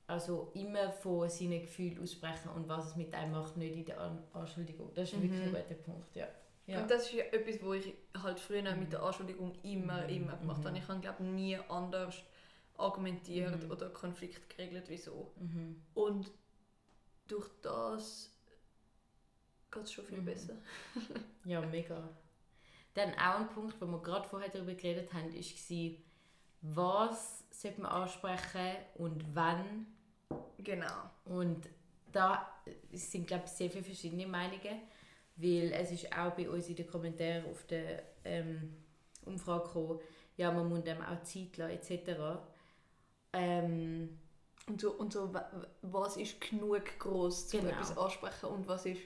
Also 0.07 0.51
immer 0.53 0.91
von 0.91 1.29
seinen 1.29 1.61
Gefühlen 1.61 2.01
aussprechen 2.01 2.49
und 2.55 2.67
was 2.67 2.87
es 2.87 2.95
mit 2.95 3.13
einem 3.13 3.31
macht, 3.31 3.57
nicht 3.57 3.75
in 3.75 3.85
der 3.85 3.99
An 3.99 4.23
Anschuldigung. 4.33 4.93
Das 4.93 5.11
ist 5.11 5.17
mhm. 5.17 5.23
wirklich 5.23 5.41
ein 5.41 5.53
guter 5.53 5.75
Punkt, 5.81 6.15
ja. 6.15 6.27
ja. 6.67 6.81
Und 6.81 6.91
das 6.91 7.03
ist 7.05 7.13
ja 7.13 7.23
etwas, 7.25 7.61
wo 7.63 7.73
ich 7.73 7.93
halt 8.21 8.39
früher 8.39 8.71
mhm. 8.71 8.81
mit 8.81 8.93
der 8.93 9.01
Anschuldigung 9.01 9.53
immer, 9.63 10.03
mhm. 10.03 10.09
immer 10.09 10.37
gemacht 10.37 10.59
habe. 10.59 10.71
Mhm. 10.71 10.75
Ich 10.75 10.87
habe, 10.87 10.99
glaube 10.99 11.23
nie 11.23 11.57
anders 11.69 12.15
argumentiert 12.77 13.63
mhm. 13.63 13.71
oder 13.71 13.89
Konflikt 13.89 14.49
geregelt, 14.49 14.85
wieso. 14.89 15.31
Mhm. 15.39 15.81
Und 15.95 16.31
durch 17.27 17.49
das 17.61 18.31
geht 19.71 19.83
es 19.83 19.91
schon 19.91 20.05
viel 20.05 20.21
besser. 20.21 20.53
ja, 21.45 21.61
mega. 21.61 22.09
Dann 22.93 23.13
auch 23.13 23.39
ein 23.39 23.49
Punkt, 23.49 23.79
wo 23.81 23.87
wir 23.87 24.01
gerade 24.01 24.27
vorher 24.27 24.49
darüber 24.49 24.73
geredet 24.73 25.13
haben, 25.13 25.33
war, 25.33 25.97
was 26.61 27.43
sollte 27.51 27.81
man 27.81 27.91
ansprechen 27.91 28.77
und 28.95 29.35
wann 29.35 29.87
Genau. 30.65 31.09
Und 31.25 31.69
da 32.11 32.49
sind, 32.91 33.27
glaube 33.27 33.43
ich, 33.45 33.51
sehr 33.51 33.69
viele 33.69 33.83
verschiedene 33.83 34.25
Meinungen, 34.25 34.81
weil 35.35 35.71
es 35.73 35.91
ist 35.91 36.11
auch 36.17 36.31
bei 36.31 36.49
uns 36.49 36.67
in 36.69 36.75
den 36.75 36.87
Kommentaren 36.87 37.45
auf 37.45 37.65
der 37.67 38.03
ähm, 38.23 38.73
Umfrage 39.25 39.65
gekommen, 39.65 39.99
ja, 40.37 40.51
man 40.51 40.67
muss 40.67 40.83
dem 40.83 41.01
auch 41.01 41.21
Zeit 41.23 41.57
lassen, 41.57 41.71
etc. 41.71 42.39
Ähm, 43.33 44.17
und 44.67 44.81
so, 44.81 44.91
und 44.93 45.13
so, 45.13 45.33
was 45.81 46.17
ist 46.17 46.41
genug 46.41 46.97
groß 46.99 47.53
um 47.53 47.61
genau. 47.61 47.73
etwas 47.73 47.97
ansprechen 47.97 48.45
und 48.47 48.67
was 48.67 48.85
ist 48.85 49.01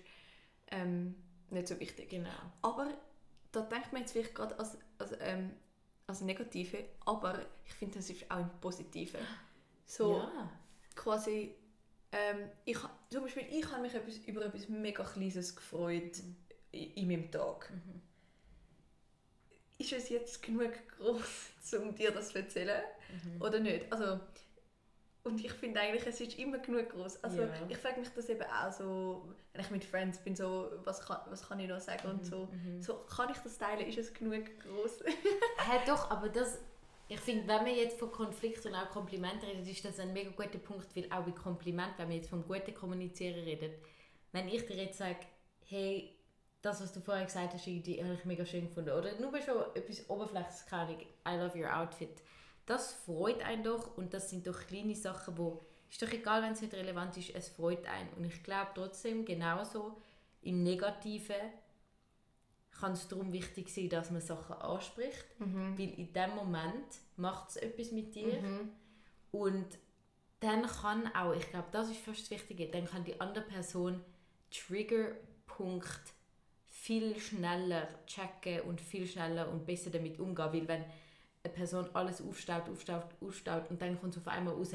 ähm, 0.72 1.16
nicht 1.50 1.68
so 1.68 1.80
wichtig. 1.80 2.10
Genau. 2.10 2.30
Aber 2.62 2.88
da 3.52 3.62
denkt 3.62 3.92
man 3.92 4.04
jetzt 4.04 4.12
vielleicht 4.14 4.36
gerade 4.36 4.58
als, 4.58 4.78
als, 4.98 5.12
ähm, 5.20 5.52
als 6.08 6.22
Negative, 6.22 6.86
aber 7.06 7.40
ich 7.66 7.74
finde, 7.74 7.98
das 7.98 8.10
ist 8.10 8.30
auch 8.32 8.38
ein 8.38 8.50
Positive. 8.62 9.18
So, 9.86 10.18
ja 10.18 10.50
quasi 11.00 11.56
Ähm, 12.12 12.50
ich, 12.66 12.78
zum 13.12 13.24
Beispiel, 13.24 13.46
ich 13.52 13.72
habe 13.72 13.82
mich 13.82 13.94
etwas, 13.94 14.18
über 14.26 14.46
etwas 14.46 14.68
mega 14.68 15.04
Kleines 15.04 15.56
gefreut 15.56 16.18
mhm. 16.18 16.36
in, 16.72 16.94
in 16.94 17.08
meinem 17.08 17.32
Tag. 17.32 17.70
Mhm. 17.72 18.02
Ist 19.78 19.94
es 19.94 20.10
jetzt 20.10 20.42
genug 20.42 20.72
groß, 20.98 21.74
um 21.80 21.94
dir 21.96 22.12
das 22.12 22.30
zu 22.30 22.40
erzählen? 22.40 22.82
Mhm. 23.24 23.42
Oder 23.42 23.60
nicht? 23.60 23.92
Also, 23.92 24.20
und 25.24 25.44
ich 25.44 25.52
finde 25.54 25.82
eigentlich, 25.82 26.08
es 26.08 26.20
ist 26.20 26.40
immer 26.40 26.58
genug 26.58 26.90
groß. 26.90 27.24
Also 27.24 27.44
ja. 27.44 27.50
ich 27.68 27.78
frage 27.78 28.00
mich 28.00 28.10
das 28.10 28.28
eben 28.30 28.44
auch 28.44 28.72
so, 28.72 29.36
wenn 29.54 29.62
ich 29.62 29.70
mit 29.70 29.86
Friends 29.86 30.18
bin, 30.20 30.36
so, 30.36 30.72
was 30.84 31.06
kann, 31.06 31.20
was 31.30 31.48
kann 31.48 31.60
ich 31.60 31.70
noch 31.70 31.80
sagen 31.80 32.08
mhm. 32.08 32.14
und 32.16 32.26
so. 32.26 32.50
Mhm. 32.52 32.82
So, 32.82 32.96
kann 33.06 33.30
ich 33.30 33.38
das 33.38 33.58
teilen? 33.58 33.88
Ist 33.88 34.00
es 34.00 34.14
genug 34.14 34.46
groß? 34.62 35.04
ja, 35.04 35.84
doch, 35.86 36.10
aber 36.10 36.30
das, 36.30 36.58
ich 37.10 37.20
finde, 37.20 37.48
wenn 37.48 37.64
man 37.64 37.76
jetzt 37.76 38.00
von 38.00 38.12
Konflikt 38.12 38.66
und 38.66 38.76
auch 38.76 38.90
Kompliment 38.90 39.44
redet, 39.44 39.68
ist 39.68 39.84
das 39.84 40.00
ein 40.00 40.14
mega 40.14 40.30
guter 40.30 40.60
Punkt, 40.60 40.96
weil 40.96 41.12
auch 41.12 41.24
bei 41.24 41.32
Kompliment, 41.32 41.94
wenn 41.98 42.10
wir 42.10 42.18
jetzt 42.18 42.30
vom 42.30 42.48
guten 42.48 42.74
Kommunizieren 42.74 43.44
reden, 43.44 43.74
wenn 44.32 44.48
ich 44.48 44.66
dir 44.66 44.78
jetzt 44.78 45.00
sage, 45.00 45.20
hey, 45.66 46.16
das, 46.62 46.82
was 46.82 46.94
du 46.94 47.02
vorher 47.02 47.26
gesagt 47.26 47.54
hast, 47.54 47.66
habe 47.66 47.72
ich 47.72 48.26
mega 48.26 48.46
schön 48.46 48.68
gefunden. 48.68 48.92
Oder 48.92 49.20
nur 49.20 49.32
schon 49.42 49.76
etwas 49.76 50.10
Oberflächliches, 50.10 50.66
I 51.28 51.36
love 51.36 51.58
your 51.58 51.76
outfit 51.76 52.22
das 52.70 52.94
freut 52.94 53.44
einen 53.44 53.64
doch 53.64 53.98
und 53.98 54.14
das 54.14 54.30
sind 54.30 54.46
doch 54.46 54.60
kleine 54.68 54.96
Sachen, 54.96 55.38
wo 55.40 55.66
ist 55.90 56.02
doch 56.04 56.12
egal, 56.12 56.44
wenn 56.44 56.52
es 56.52 56.62
nicht 56.62 56.76
relevant 56.76 57.18
ist, 57.18 57.34
es 57.34 57.50
freut 57.50 57.84
einen. 57.88 58.14
Und 58.14 58.26
ich 58.26 58.44
glaube 58.44 58.70
trotzdem, 58.76 59.26
genauso 59.26 60.00
im 60.44 60.62
Negativen 60.62 61.36
kann 62.80 62.94
es 62.94 63.08
darum 63.08 63.34
wichtig 63.34 63.70
sein, 63.70 63.90
dass 63.90 64.12
man 64.12 64.22
Sachen 64.22 64.56
anspricht, 64.56 65.26
mhm. 65.40 65.78
weil 65.78 65.90
in 65.92 66.14
dem 66.14 66.36
Moment 66.36 66.86
macht 67.18 67.50
es 67.50 67.58
etwas 67.58 67.92
mit 67.92 68.16
dir 68.16 68.42
mhm. 68.42 68.70
und 69.32 69.68
dann 70.40 70.66
kann 70.66 71.14
auch, 71.14 71.34
ich 71.34 71.50
glaube, 71.50 71.68
das 71.72 71.90
ist 71.90 72.00
fast 72.00 72.22
das 72.22 72.32
Wichtige, 72.32 72.68
dann 72.68 72.86
kann 72.86 73.04
die 73.04 73.20
andere 73.20 73.44
Person 73.44 74.02
Triggerpunkt 74.52 76.14
viel 76.66 77.20
schneller 77.20 77.88
checken 78.06 78.62
und 78.62 78.80
viel 78.80 79.06
schneller 79.06 79.50
und 79.52 79.66
besser 79.66 79.90
damit 79.90 80.20
umgehen, 80.20 80.54
weil 80.54 80.68
wenn 80.68 80.86
eine 81.44 81.54
Person 81.54 81.90
alles 81.94 82.22
aufstaut, 82.22 82.70
aufstaut, 82.70 83.06
aufstaut 83.22 83.70
und 83.70 83.82
dann 83.82 84.00
kommt 84.00 84.16
es 84.16 84.22
auf 84.22 84.28
einmal 84.28 84.54
raus, 84.54 84.74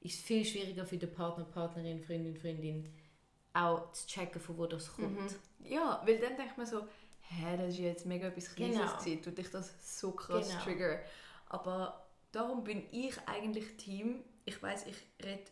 ist 0.00 0.18
es 0.18 0.20
viel 0.20 0.44
schwieriger 0.44 0.84
für 0.84 0.96
den 0.96 1.12
Partner, 1.12 1.44
Partnerin, 1.44 2.02
Freundin, 2.02 2.36
Freundin 2.36 2.92
auch 3.52 3.92
zu 3.92 4.06
checken, 4.06 4.40
von 4.40 4.56
wo 4.58 4.66
das 4.66 4.92
kommt. 4.92 5.20
Mhm. 5.20 5.66
Ja, 5.66 6.02
weil 6.04 6.18
dann 6.18 6.36
denkt 6.36 6.56
man 6.56 6.66
so, 6.66 6.86
hä, 7.40 7.56
das 7.56 7.74
ist 7.74 7.78
jetzt 7.78 8.06
mega 8.06 8.28
etwas 8.28 8.54
Kleines 8.54 8.78
genau. 8.78 8.96
gewesen, 8.96 9.22
tut 9.22 9.38
dich 9.38 9.50
das 9.50 10.00
so 10.00 10.12
krass 10.12 10.48
genau. 10.48 10.62
trigger. 10.62 11.00
Aber 11.48 12.06
darum 12.32 12.64
bin 12.64 12.84
ich 12.90 13.16
eigentlich 13.26 13.76
Team. 13.76 14.24
Ich 14.44 14.62
weiß, 14.62 14.86
ich 14.86 14.96
rede, 15.24 15.44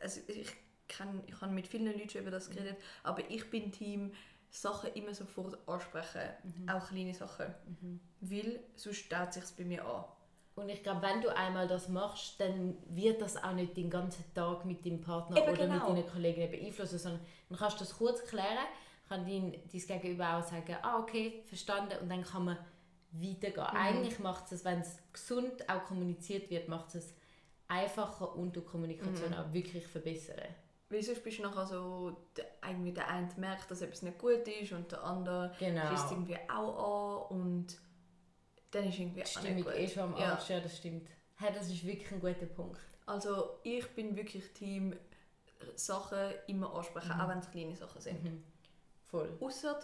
also 0.00 0.20
ich 0.28 0.48
kann, 0.88 1.22
ich 1.26 1.40
habe 1.40 1.52
mit 1.52 1.68
vielen 1.68 1.86
Leuten 1.86 2.08
schon 2.08 2.22
über 2.22 2.30
das 2.30 2.48
geredet, 2.50 2.76
aber 3.02 3.28
ich 3.30 3.50
bin 3.50 3.72
Team, 3.72 4.12
Sachen 4.50 4.92
immer 4.94 5.14
sofort 5.14 5.58
ansprechen, 5.68 6.30
mhm. 6.42 6.68
auch 6.68 6.88
kleine 6.88 7.14
Sachen, 7.14 7.54
mhm. 7.66 8.00
weil 8.20 8.60
sonst 8.76 8.98
staut 8.98 9.32
sich 9.32 9.44
bei 9.56 9.64
mir 9.64 9.84
an. 9.84 10.04
Und 10.54 10.68
ich 10.70 10.82
glaube, 10.82 11.02
wenn 11.02 11.20
du 11.20 11.34
einmal 11.36 11.68
das 11.68 11.88
machst, 11.88 12.40
dann 12.40 12.76
wird 12.88 13.20
das 13.22 13.36
auch 13.36 13.52
nicht 13.52 13.76
den 13.76 13.90
ganzen 13.90 14.24
Tag 14.34 14.64
mit 14.64 14.84
deinem 14.84 15.00
Partner 15.00 15.36
Eben 15.36 15.48
oder 15.52 15.66
genau. 15.66 15.92
mit 15.92 16.04
deinen 16.04 16.10
Kollegen 16.10 16.50
beeinflussen, 16.50 16.98
sondern 16.98 17.20
dann 17.48 17.58
kannst 17.58 17.76
du 17.76 17.84
das 17.84 17.96
kurz 17.96 18.24
klären, 18.24 18.66
kann 19.08 19.26
dein, 19.26 19.52
dein 19.52 20.00
Gegenüber 20.00 20.36
auch 20.36 20.42
sagen, 20.42 20.76
ah 20.82 20.98
okay, 20.98 21.42
verstanden, 21.46 21.96
und 22.00 22.08
dann 22.08 22.22
kann 22.22 22.44
man 22.44 22.58
weitergehen. 23.12 23.66
Mhm. 23.72 23.76
Eigentlich 23.76 24.18
macht 24.18 24.50
es, 24.52 24.64
wenn 24.64 24.80
es 24.80 24.98
gesund 25.12 25.68
auch 25.68 25.84
kommuniziert 25.84 26.50
wird, 26.50 26.68
macht 26.68 26.94
es 26.94 27.14
einfacher 27.68 28.34
und 28.34 28.56
die 28.56 28.60
Kommunikation 28.60 29.30
mhm. 29.30 29.34
auch 29.34 29.52
wirklich 29.52 29.86
verbessern. 29.86 30.40
Weil 30.90 31.02
sonst 31.02 31.22
bist 31.22 31.38
du 31.38 31.42
nachher 31.42 31.66
so, 31.66 32.16
der, 32.36 32.46
irgendwie 32.66 32.92
der 32.92 33.08
eine 33.08 33.28
merkt, 33.36 33.70
dass 33.70 33.82
etwas 33.82 34.02
nicht 34.02 34.18
gut 34.18 34.48
ist 34.48 34.72
und 34.72 34.90
der 34.90 35.04
andere 35.04 35.54
genau. 35.58 35.86
schließt 35.86 36.12
irgendwie 36.12 36.38
auch 36.48 37.28
an 37.30 37.38
und 37.38 37.78
dann 38.70 38.84
ist 38.88 38.98
irgendwie 38.98 39.22
die 39.22 39.28
Stimmung 39.28 39.66
auch 39.66 39.72
eh 39.72 39.88
schon 39.88 40.02
am 40.02 40.16
ja. 40.18 40.32
Arsch, 40.32 40.48
ja 40.48 40.60
das 40.60 40.76
stimmt. 40.76 41.08
Hey, 41.36 41.52
das 41.54 41.68
ist 41.68 41.84
wirklich 41.84 42.10
ein 42.10 42.20
guter 42.20 42.46
Punkt. 42.46 42.80
Also 43.06 43.58
ich 43.64 43.86
bin 43.94 44.16
wirklich 44.16 44.52
Team, 44.54 44.94
Sachen 45.74 46.32
immer 46.46 46.74
ansprechen, 46.74 47.14
mhm. 47.14 47.20
auch 47.20 47.28
wenn 47.28 47.38
es 47.38 47.50
kleine 47.50 47.76
Sachen 47.76 48.00
sind. 48.00 48.24
Mhm. 48.24 48.44
Voll. 49.08 49.30
Außer 49.40 49.80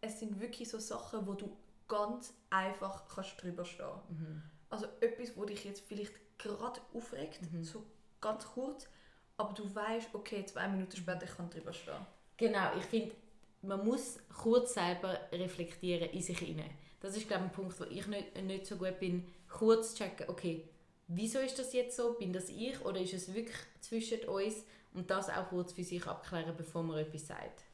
es 0.00 0.18
sind 0.18 0.40
wirklich 0.40 0.68
so 0.68 0.78
Sachen, 0.78 1.26
wo 1.26 1.34
du 1.34 1.56
ganz 1.88 2.34
einfach 2.50 3.06
kannst 3.08 3.42
drüber 3.42 3.64
stehen 3.64 3.86
mhm. 4.08 4.42
Also 4.70 4.86
etwas, 5.00 5.36
wo 5.36 5.44
dich 5.44 5.64
jetzt 5.64 5.82
vielleicht 5.86 6.14
gerade 6.38 6.80
aufregt, 6.94 7.40
mhm. 7.52 7.62
so 7.62 7.84
ganz 8.20 8.46
kurz, 8.46 8.88
aber 9.36 9.52
du 9.52 9.74
weißt, 9.74 10.14
okay, 10.14 10.44
zwei 10.46 10.66
Minuten 10.68 10.96
später 10.96 11.24
ich 11.24 11.36
kann 11.36 11.50
drüber 11.50 11.72
stehen. 11.72 12.06
Genau, 12.38 12.74
ich 12.78 12.84
finde, 12.84 13.14
man 13.60 13.84
muss 13.84 14.18
kurz 14.34 14.74
selber 14.74 15.18
reflektieren 15.30 16.10
in 16.10 16.22
sich 16.22 16.38
hinein. 16.38 16.70
Das 17.00 17.16
ist 17.16 17.28
glaube 17.28 17.44
ich 17.44 17.50
ein 17.50 17.54
Punkt, 17.54 17.78
wo 17.78 17.84
ich 17.84 18.06
nicht, 18.06 18.42
nicht 18.42 18.66
so 18.66 18.76
gut 18.76 18.98
bin, 18.98 19.26
kurz 19.48 19.90
zu 19.90 19.98
checken, 19.98 20.28
okay, 20.28 20.68
wieso 21.08 21.38
ist 21.40 21.58
das 21.58 21.72
jetzt 21.72 21.96
so? 21.96 22.14
Bin 22.14 22.32
das 22.32 22.48
ich 22.48 22.82
oder 22.84 23.00
ist 23.00 23.12
es 23.12 23.34
wirklich 23.34 23.56
zwischen 23.80 24.20
uns? 24.28 24.64
Und 24.94 25.10
das 25.10 25.30
auch 25.30 25.48
kurz 25.48 25.72
für 25.72 25.84
sich 25.84 26.06
abklären, 26.06 26.54
bevor 26.56 26.82
man 26.82 26.98
etwas 26.98 27.26
sagt. 27.26 27.64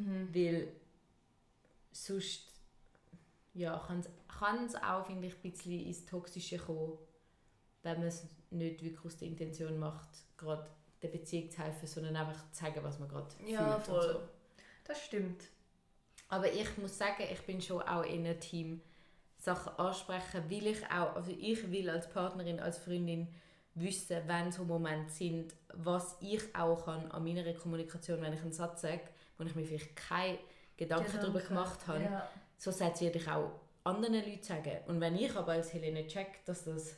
Mhm. 0.00 0.34
Weil 0.34 0.68
sonst 1.92 2.46
ja, 3.54 3.82
kann 4.28 4.64
es 4.66 4.74
auch, 4.76 5.06
finde 5.06 5.28
ich, 5.28 5.34
ein 5.34 5.50
bisschen 5.50 5.86
ins 5.86 6.04
Toxische 6.04 6.58
kommen, 6.58 6.98
wenn 7.82 7.98
man 7.98 8.08
es 8.08 8.26
nicht 8.50 8.82
wirklich 8.82 9.04
aus 9.04 9.16
der 9.16 9.28
Intention 9.28 9.78
macht, 9.78 10.08
gerade 10.36 10.68
der 11.02 11.08
Beziehung 11.08 11.50
zu 11.50 11.58
helfen, 11.62 11.86
sondern 11.86 12.16
einfach 12.16 12.50
zu 12.50 12.64
sagen, 12.64 12.80
was 12.82 12.98
man 12.98 13.08
gerade 13.08 13.28
ja, 13.46 13.78
fühlt. 13.78 13.86
Voll. 13.86 14.12
So. 14.12 14.20
Das 14.84 15.02
stimmt. 15.02 15.44
Aber 16.28 16.52
ich 16.52 16.76
muss 16.78 16.98
sagen, 16.98 17.22
ich 17.32 17.40
bin 17.42 17.60
schon 17.60 17.82
auch 17.82 18.02
in 18.02 18.26
einem 18.26 18.40
Team, 18.40 18.82
Sachen 19.38 19.78
ansprechen, 19.78 20.48
will 20.48 20.66
ich 20.66 20.84
auch, 20.86 21.14
also 21.14 21.30
ich 21.30 21.70
will 21.70 21.90
als 21.90 22.08
Partnerin, 22.10 22.58
als 22.58 22.78
Freundin 22.78 23.28
wissen, 23.74 24.16
wenn 24.26 24.50
so 24.50 24.64
Momente 24.64 25.12
sind, 25.12 25.54
was 25.74 26.16
ich 26.20 26.42
auch 26.54 26.84
kann 26.84 27.10
an 27.10 27.22
meiner 27.22 27.52
Kommunikation, 27.52 28.20
wenn 28.22 28.32
ich 28.32 28.40
einen 28.40 28.52
Satz 28.52 28.82
sage, 28.82 29.02
wo 29.36 29.44
ich 29.44 29.54
mir 29.54 29.64
vielleicht 29.64 29.96
keine 29.96 30.38
Gedanken 30.76 31.06
Gedanke. 31.06 31.18
darüber 31.18 31.40
gemacht 31.40 31.86
habe, 31.86 32.02
ja. 32.02 32.30
so 32.56 32.70
Sätze 32.70 33.04
werde 33.04 33.18
ich 33.18 33.28
auch 33.28 33.50
anderen 33.84 34.14
Leuten 34.14 34.42
sagen. 34.42 34.78
Und 34.86 35.00
wenn 35.00 35.16
ich 35.16 35.34
aber 35.34 35.52
als 35.52 35.72
Helene 35.72 36.06
check, 36.06 36.44
dass 36.44 36.64
das 36.64 36.96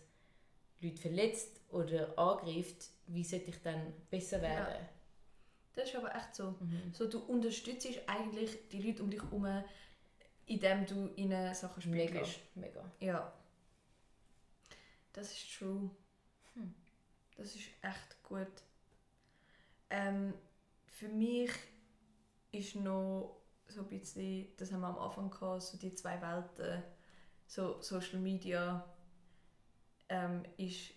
Leute 0.80 0.96
verletzt 0.96 1.60
oder 1.70 2.18
angreift, 2.18 2.90
wie 3.06 3.24
sollte 3.24 3.50
ich 3.50 3.62
dann 3.62 3.92
besser 4.10 4.40
werden? 4.42 4.74
Ja. 4.74 4.88
Das 5.74 5.88
ist 5.88 5.96
aber 5.96 6.14
echt 6.14 6.34
so. 6.34 6.56
Mhm. 6.58 6.92
so. 6.92 7.08
Du 7.08 7.20
unterstützt 7.20 7.86
eigentlich 8.06 8.68
die 8.70 8.82
Leute 8.82 9.02
um 9.02 9.10
dich 9.10 9.22
herum, 9.22 9.62
indem 10.46 10.86
du 10.86 11.10
ihnen 11.14 11.54
Sachen 11.54 11.82
spiegelst. 11.82 12.40
Mega, 12.54 12.80
mega. 12.80 12.92
Ja. 13.00 13.32
Das 15.12 15.30
ist 15.32 15.56
true. 15.56 15.90
Hm. 16.54 16.74
Das 17.36 17.54
ist 17.54 17.68
echt 17.82 18.22
gut. 18.22 18.46
Ähm, 19.90 20.34
für 20.86 21.08
mich 21.08 21.50
ist 22.52 22.76
noch 22.76 23.42
so 23.66 23.82
ein 23.82 23.88
bisschen, 23.88 24.48
das 24.56 24.72
haben 24.72 24.80
wir 24.80 24.88
am 24.88 24.98
Anfang 24.98 25.30
gehabt, 25.30 25.62
so 25.62 25.76
die 25.76 25.94
zwei 25.94 26.20
Welten, 26.20 26.82
so 27.46 27.80
Social 27.80 28.18
Media 28.18 28.84
ähm, 30.08 30.42
ist 30.56 30.92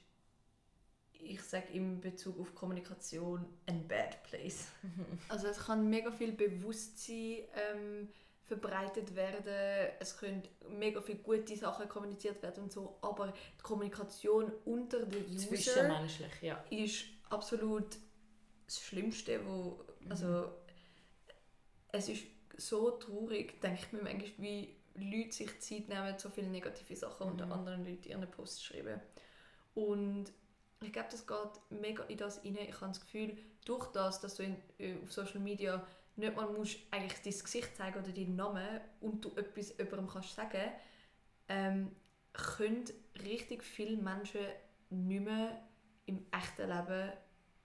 ich 1.24 1.42
sage 1.44 1.72
in 1.74 2.02
Bezug 2.02 2.40
auf 2.40 2.56
Kommunikation 2.56 3.46
ein 3.68 3.88
bad 3.88 4.24
place. 4.24 4.68
also 5.30 5.48
es 5.48 5.60
kann 5.60 5.90
mega 5.90 6.12
viel 6.12 6.32
Bewusstsein 6.32 7.44
ähm, 7.56 8.10
verbreitet 8.44 9.16
werden, 9.16 9.92
es 10.00 10.18
können 10.18 10.44
mega 10.70 11.02
viele 11.02 11.20
gute 11.20 11.56
Sachen 11.56 11.88
kommuniziert 11.88 12.42
werden 12.42 12.64
und 12.64 12.72
so, 12.72 12.98
aber 13.02 13.34
die 13.58 13.62
Kommunikation 13.62 14.52
unter 14.66 15.06
den 15.06 15.26
Usern 15.26 16.10
ja. 16.42 16.64
ist 16.70 17.06
absolut 17.30 17.98
das 18.66 18.80
Schlimmste, 18.80 19.40
wo, 19.46 19.86
mhm. 20.02 20.12
Es 21.92 22.10
ist 22.10 22.24
so 22.58 22.92
traurig, 22.92 23.60
denke 23.62 23.80
ich 23.82 23.92
mir 23.92 24.04
manchmal, 24.04 24.32
wie 24.38 24.76
Leute 24.96 25.32
sich 25.32 25.60
Zeit 25.62 25.88
nehmen, 25.88 26.18
so 26.18 26.30
viele 26.30 26.48
negative 26.48 26.96
Sachen 26.96 27.28
mhm. 27.28 27.32
unter 27.32 27.52
anderen 27.52 27.86
Leuten 27.86 28.04
in 28.04 28.10
ihren 28.12 28.32
Posts 28.32 28.64
schreiben. 28.64 29.02
Und 29.74 30.26
ich 30.82 30.92
glaube, 30.92 31.10
das 31.12 31.26
geht 31.26 31.82
mega 31.82 32.04
in 32.04 32.18
das 32.18 32.44
rein. 32.44 32.58
Ich 32.58 32.76
habe 32.82 32.88
das 32.88 33.02
Gefühl, 33.02 33.38
durch 33.66 33.88
das, 33.92 34.20
dass 34.20 34.36
du 34.36 34.44
in, 34.44 34.58
äh, 34.80 34.96
auf 35.02 35.12
Social 35.12 35.40
Media 35.40 35.86
nicht 36.16 36.36
mal 36.36 36.52
musst 36.52 36.78
eigentlich 36.92 37.22
dein 37.22 37.44
Gesicht 37.44 37.76
zeigen 37.76 38.00
oder 38.00 38.12
deinen 38.12 38.36
Namen 38.36 38.82
und 39.00 39.24
du 39.24 39.30
etwas 39.36 39.78
jemandem 39.78 40.08
kannst 40.08 40.36
sagen, 40.36 40.72
ähm, 41.48 41.96
können 42.34 42.86
richtig 43.24 43.64
viele 43.64 43.98
Menschen 43.98 44.42
nicht 44.90 45.24
mehr 45.24 45.62
im 46.06 46.26
echten 46.32 46.70
Leben 46.70 47.14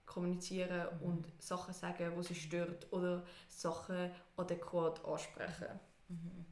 kommunizieren 0.07 0.87
mhm. 0.99 1.05
und 1.05 1.27
Sachen 1.39 1.73
sagen, 1.73 2.11
die 2.17 2.23
sie 2.23 2.33
stört 2.33 2.91
oder 2.91 3.23
Sachen 3.47 4.09
adäquat 4.37 5.05
ansprechen. 5.05 5.79
Mhm. 6.07 6.45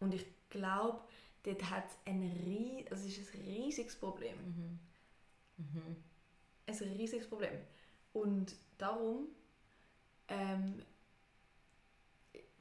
Und 0.00 0.14
ich 0.14 0.26
glaube, 0.48 1.00
dort 1.44 1.70
hat 1.70 1.84
ein, 2.04 2.22
ries 2.44 2.90
also 2.90 3.06
ist 3.06 3.34
ein 3.34 3.40
riesiges 3.42 3.94
Problem. 3.94 4.36
Mhm. 4.36 4.78
Mhm. 5.58 5.96
Ein 6.66 6.74
riesiges 6.96 7.28
Problem. 7.28 7.54
Und 8.12 8.56
darum 8.78 9.28
ähm, 10.28 10.82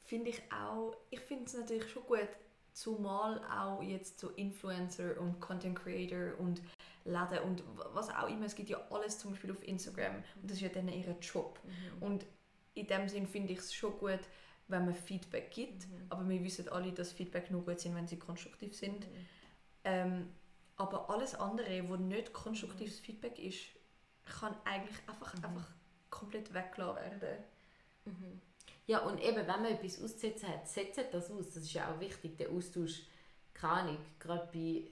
finde 0.06 0.30
ich 0.30 0.42
auch, 0.52 0.96
ich 1.10 1.20
finde 1.22 1.46
es 1.46 1.54
natürlich 1.54 1.90
schon 1.90 2.04
gut, 2.04 2.30
zumal 2.74 3.44
auch 3.46 3.82
jetzt 3.82 4.20
so 4.20 4.30
Influencer 4.32 5.20
und 5.20 5.40
Content 5.40 5.80
Creator 5.80 6.40
und 6.40 6.62
Läden 7.08 7.40
und 7.44 7.64
was 7.94 8.10
auch 8.10 8.30
immer, 8.30 8.46
es 8.46 8.56
gibt 8.56 8.70
ja 8.70 8.80
alles 8.92 9.18
zum 9.20 9.32
Beispiel 9.32 9.52
auf 9.52 9.66
Instagram 9.68 10.16
und 10.42 10.44
das 10.44 10.58
ist 10.58 10.62
ja 10.62 10.70
dann 10.70 10.88
ihr 10.90 11.16
Job. 11.22 11.60
Mhm. 11.64 12.04
Und 12.04 12.26
in 12.74 12.88
dem 12.88 13.08
Sinn 13.08 13.28
finde 13.28 13.54
ich 13.54 13.60
es 13.60 13.74
schon 13.74 13.98
gut, 13.98 14.20
wenn 14.68 14.86
man 14.86 14.94
Feedback 14.94 15.52
gibt, 15.52 15.88
mhm. 15.88 16.06
aber 16.10 16.28
wir 16.28 16.44
wissen 16.44 16.68
alle, 16.70 16.92
dass 16.92 17.14
Feedback 17.14 17.50
nur 17.52 17.64
gut 17.64 17.80
sind, 17.80 17.96
wenn 17.96 18.08
sie 18.08 18.20
konstruktiv 18.20 18.76
sind. 18.76 19.00
Mhm. 19.00 19.26
Ähm, 19.84 20.30
aber 20.76 21.10
alles 21.10 21.34
andere, 21.36 21.88
wo 21.90 21.96
nicht 21.96 22.34
konstruktives 22.34 23.00
mhm. 23.00 23.06
Feedback 23.06 23.40
ist, 23.40 23.60
kann 24.26 24.56
eigentlich 24.66 24.98
einfach, 25.08 25.34
mhm. 25.36 25.46
einfach 25.46 25.72
komplett 26.10 26.54
weggelassen 26.54 27.02
werden. 27.02 27.44
Mhm. 28.06 28.42
Ja, 28.86 29.00
und 29.00 29.22
eben, 29.22 29.36
wenn 29.36 29.48
man 29.48 29.66
etwas 29.66 30.02
auszusetzen 30.02 30.48
hat, 30.48 30.68
setzt 30.68 31.00
das 31.12 31.30
aus. 31.30 31.48
Das 31.48 31.64
ist 31.64 31.74
ja 31.74 31.92
auch 31.92 32.00
wichtig, 32.00 32.38
der 32.38 32.50
Austausch. 32.50 33.02
Keine 33.54 33.74
Ahnung, 33.74 33.98
gerade 34.20 34.48
bei, 34.54 34.88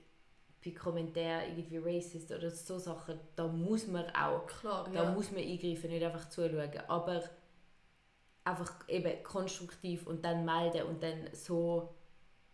bei 0.65 0.71
Kommentaren 0.71 1.57
irgendwie 1.57 1.77
racist 1.77 2.31
oder 2.31 2.49
so 2.49 2.79
Sachen, 2.79 3.19
da 3.35 3.47
muss 3.47 3.87
man 3.87 4.09
auch, 4.15 4.47
Klar, 4.47 4.89
da 4.91 5.03
ja. 5.03 5.11
muss 5.11 5.31
man 5.31 5.41
eingreifen, 5.41 5.91
nicht 5.91 6.03
einfach 6.03 6.27
zuschauen. 6.29 6.71
Aber 6.87 7.23
einfach 8.43 8.73
eben 8.87 9.23
konstruktiv 9.23 10.07
und 10.07 10.25
dann 10.25 10.43
melden 10.43 10.83
und 10.87 11.01
dann 11.03 11.29
so, 11.33 11.93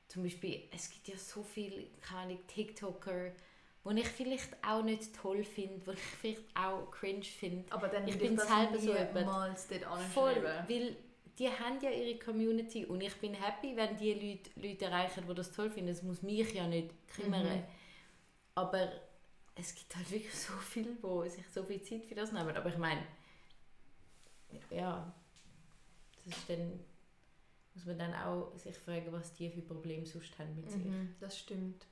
zum 0.08 0.24
Beispiel, 0.24 0.64
es 0.72 0.90
gibt 0.90 1.08
ja 1.08 1.18
so 1.18 1.42
viele, 1.42 1.86
keine 2.02 2.38
TikToker, 2.48 3.32
die 3.84 4.00
ich 4.00 4.08
vielleicht 4.08 4.56
auch 4.66 4.84
nicht 4.84 5.16
toll 5.16 5.44
finde, 5.44 5.80
die 5.80 5.92
ich 5.92 6.00
vielleicht 6.00 6.44
auch 6.56 6.92
cringe 6.92 7.24
finde. 7.24 7.72
Aber 7.72 7.88
dann 7.88 8.08
ich 8.08 8.18
bin 8.18 8.38
selber 8.38 8.78
so 8.78 8.94
jemand. 8.94 9.60
Voll, 10.14 10.44
weil 10.68 10.96
die 11.40 11.48
haben 11.48 11.80
ja 11.82 11.90
ihre 11.90 12.20
Community 12.20 12.86
und 12.86 13.02
ich 13.02 13.16
bin 13.16 13.34
happy, 13.34 13.76
wenn 13.76 13.98
die 13.98 14.14
Leute, 14.14 14.68
Leute 14.68 14.86
erreichen, 14.86 15.24
die 15.28 15.34
das 15.34 15.52
toll 15.52 15.72
finden. 15.72 15.90
Es 15.90 16.04
muss 16.04 16.22
mich 16.22 16.54
ja 16.54 16.68
nicht 16.68 16.90
kümmern. 17.16 17.44
Mhm. 17.44 17.64
Aber 18.56 18.92
es 19.56 19.76
gibt 19.76 19.96
halt 19.96 20.10
wirklich 20.12 20.34
so 20.34 20.54
viele, 20.54 20.96
die 20.96 21.30
sich 21.30 21.48
so 21.50 21.64
viel 21.64 21.82
Zeit 21.82 22.06
für 22.06 22.16
das 22.16 22.32
nehmen. 22.32 22.56
Aber 22.56 22.70
ich 22.70 22.78
meine, 22.78 23.04
ja, 24.70 25.14
das 26.16 26.38
ist 26.38 26.50
dann, 26.50 26.80
muss 27.74 27.86
man 27.86 28.00
dann 28.00 28.14
auch 28.14 28.56
sich 28.58 28.78
fragen, 28.78 29.12
was 29.12 29.34
die 29.34 29.50
für 29.50 29.62
Probleme 29.62 30.06
sonst 30.06 30.38
haben 30.38 30.56
mit 30.56 30.70
sich. 30.70 30.84
Mhm, 30.84 31.16
das 31.20 31.38
stimmt. 31.38 31.86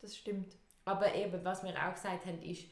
Das 0.00 0.16
stimmt. 0.16 0.56
Aber 0.84 1.14
eben, 1.14 1.44
was 1.44 1.62
wir 1.62 1.74
auch 1.86 1.94
gesagt 1.94 2.26
haben, 2.26 2.42
ist, 2.42 2.64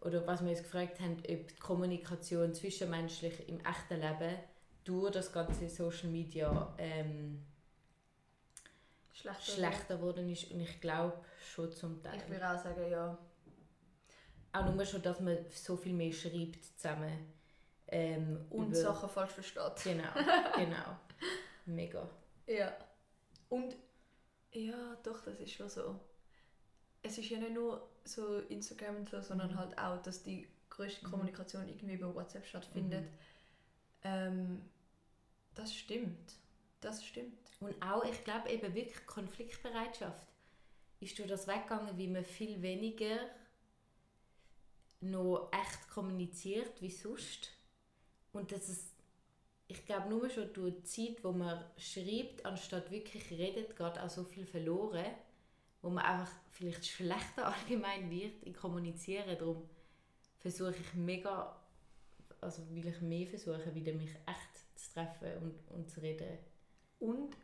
oder 0.00 0.26
was 0.26 0.42
wir 0.42 0.50
uns 0.50 0.62
gefragt 0.62 1.00
haben, 1.00 1.16
ob 1.16 1.48
die 1.48 1.56
Kommunikation 1.60 2.54
zwischenmenschlich 2.54 3.48
im 3.48 3.60
echten 3.60 4.00
Leben 4.00 4.38
durch 4.84 5.12
das 5.12 5.32
ganze 5.32 5.68
Social 5.68 6.08
Media 6.08 6.74
ähm, 6.78 7.44
schlechter, 9.20 9.52
schlechter 9.52 9.96
geworden 9.96 10.28
ist. 10.30 10.50
Und 10.50 10.60
ich 10.60 10.80
glaube 10.80 11.18
schon 11.40 11.72
zum 11.72 12.02
Teil. 12.02 12.18
Ich 12.18 12.30
würde 12.30 12.50
auch 12.50 12.58
sagen, 12.62 12.90
ja. 12.90 13.18
Auch 14.52 14.74
nur 14.74 14.84
schon, 14.84 15.02
dass 15.02 15.20
man 15.20 15.38
so 15.50 15.76
viel 15.76 15.92
mehr 15.92 16.12
schreibt 16.12 16.64
zusammen. 16.64 17.32
Ähm, 17.88 18.46
und 18.50 18.68
über... 18.68 18.76
Sachen 18.76 19.08
falsch 19.08 19.32
versteht. 19.32 19.62
Genau, 19.84 20.08
genau. 20.56 20.98
Mega. 21.66 22.08
Ja. 22.46 22.76
Und 23.48 23.76
ja, 24.52 24.96
doch, 25.02 25.22
das 25.22 25.38
ist 25.40 25.52
schon 25.52 25.68
so. 25.68 25.98
Es 27.02 27.18
ist 27.18 27.30
ja 27.30 27.38
nicht 27.38 27.54
nur 27.54 27.88
so 28.04 28.38
Instagram 28.40 28.96
und 28.96 29.08
so, 29.08 29.20
sondern 29.20 29.52
mhm. 29.52 29.58
halt 29.58 29.78
auch, 29.78 30.02
dass 30.02 30.22
die 30.22 30.48
größte 30.70 31.06
mhm. 31.06 31.10
Kommunikation 31.10 31.68
irgendwie 31.68 31.94
über 31.94 32.14
WhatsApp 32.14 32.46
stattfindet. 32.46 33.04
Mhm. 33.04 33.18
Ähm, 34.02 34.62
das 35.54 35.74
stimmt. 35.74 36.34
Das 36.80 37.04
stimmt. 37.04 37.47
Und 37.60 37.80
auch, 37.82 38.04
ich 38.04 38.24
glaube 38.24 38.50
eben 38.50 38.74
wirklich 38.74 39.06
Konfliktbereitschaft. 39.06 40.26
Ist 41.00 41.18
durch 41.18 41.28
das 41.28 41.46
weggegangen, 41.46 41.96
wie 41.96 42.08
man 42.08 42.24
viel 42.24 42.60
weniger 42.62 43.18
noch 45.00 45.50
echt 45.52 45.90
kommuniziert 45.90 46.80
wie 46.80 46.90
sonst. 46.90 47.52
Und 48.32 48.52
das 48.52 48.68
ist, 48.68 48.92
ich 49.68 49.84
glaube, 49.86 50.08
nur 50.08 50.28
schon 50.28 50.52
durch 50.52 50.74
die 50.74 50.82
Zeit, 50.84 51.24
wo 51.24 51.32
man 51.32 51.64
schreibt, 51.76 52.44
anstatt 52.44 52.90
wirklich 52.90 53.30
redet, 53.30 53.76
geht 53.76 53.98
auch 53.98 54.10
so 54.10 54.24
viel 54.24 54.46
verloren, 54.46 55.06
wo 55.82 55.90
man 55.90 56.04
einfach 56.04 56.32
vielleicht 56.50 56.86
schlechter 56.86 57.46
allgemein 57.54 58.10
wird 58.10 58.42
in 58.42 58.54
Kommunizieren. 58.54 59.36
Darum 59.38 59.68
versuche 60.40 60.74
ich 60.76 60.94
mega, 60.94 61.56
also 62.40 62.68
will 62.70 62.86
ich 62.86 63.00
mehr 63.00 63.26
versuchen, 63.26 63.74
wieder 63.74 63.92
mich 63.92 64.14
echt 64.26 64.78
zu 64.78 64.94
treffen 64.94 65.36
und, 65.42 65.76
und 65.76 65.90
zu 65.90 66.00
reden. 66.00 66.38
Und 66.98 67.36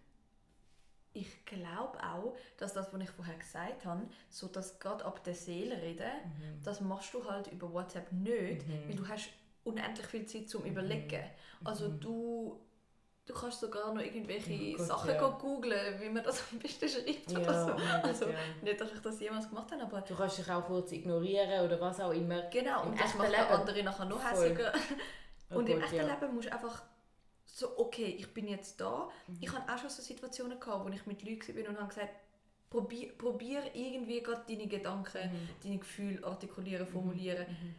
ich 1.14 1.44
glaube 1.46 1.98
auch, 2.02 2.36
dass 2.58 2.74
das, 2.74 2.92
was 2.92 3.00
ich 3.00 3.10
vorher 3.10 3.36
gesagt 3.36 3.86
habe, 3.86 4.02
so 4.28 4.48
dass 4.48 4.78
gerade 4.78 5.04
ab 5.04 5.22
der 5.24 5.34
Seele 5.34 5.80
reden, 5.80 6.02
mhm. 6.02 6.62
das 6.62 6.80
machst 6.80 7.14
du 7.14 7.24
halt 7.24 7.46
über 7.52 7.72
WhatsApp 7.72 8.12
nicht, 8.12 8.66
mhm. 8.66 8.88
weil 8.88 8.96
du 8.96 9.08
hast 9.08 9.28
unendlich 9.62 10.06
viel 10.06 10.26
Zeit 10.26 10.50
zum 10.50 10.62
mhm. 10.62 10.70
Überlegen. 10.70 11.24
Also 11.62 11.88
mhm. 11.88 12.00
du 12.00 12.60
Du 13.26 13.32
kannst 13.32 13.58
sogar 13.58 13.94
noch 13.94 14.02
irgendwelche 14.02 14.52
oh 14.52 14.76
Gott, 14.76 14.86
Sachen 14.86 15.14
ja. 15.14 15.28
googlen, 15.30 15.98
wie 15.98 16.10
man 16.10 16.22
das 16.22 16.44
am 16.52 16.58
besten 16.58 16.86
schreibt 16.86 17.30
ja, 17.30 17.38
oder 17.38 17.64
so. 17.66 17.72
Oh 17.72 18.06
also, 18.06 18.26
nicht, 18.60 18.78
dass 18.78 18.92
ich 18.92 19.00
das 19.00 19.18
jemals 19.18 19.48
gemacht 19.48 19.72
habe, 19.72 19.82
aber... 19.82 20.02
Du 20.02 20.14
kannst 20.14 20.36
dich 20.36 20.50
auch 20.50 20.66
kurz 20.66 20.92
ignorieren 20.92 21.64
oder 21.64 21.80
was 21.80 22.00
auch 22.00 22.10
immer. 22.10 22.42
Genau, 22.50 22.82
und 22.82 23.00
das 23.00 23.14
macht 23.14 23.30
Leben. 23.30 23.46
andere 23.48 23.82
nachher 23.82 24.04
noch 24.04 24.22
hässiger. 24.22 24.70
Oh 25.50 25.56
und 25.56 25.66
Gott, 25.66 25.76
im 25.76 25.82
echten 25.82 25.96
ja. 25.96 26.02
Leben 26.02 26.34
musst 26.34 26.48
du 26.48 26.52
einfach 26.52 26.82
so, 27.54 27.78
okay, 27.78 28.16
ich 28.18 28.34
bin 28.34 28.48
jetzt 28.48 28.80
da. 28.80 29.08
Mhm. 29.28 29.38
Ich 29.40 29.52
hatte 29.52 29.72
auch 29.72 29.78
schon 29.78 29.88
so 29.88 30.02
Situationen, 30.02 30.58
gehabt, 30.58 30.84
wo 30.84 30.88
ich 30.88 31.06
mit 31.06 31.22
Leuten 31.22 31.56
war 31.56 31.68
und 31.68 31.78
habe 31.78 31.88
gesagt, 31.88 32.10
probier, 32.68 33.12
probier 33.16 33.62
irgendwie 33.72 34.20
gerade 34.20 34.42
deine 34.48 34.66
Gedanken, 34.66 35.30
mhm. 35.30 35.48
deine 35.62 35.78
Gefühle 35.78 36.26
artikulieren, 36.26 36.86
formulieren. 36.86 37.46
Mhm. 37.48 37.68
mhm. 37.68 37.74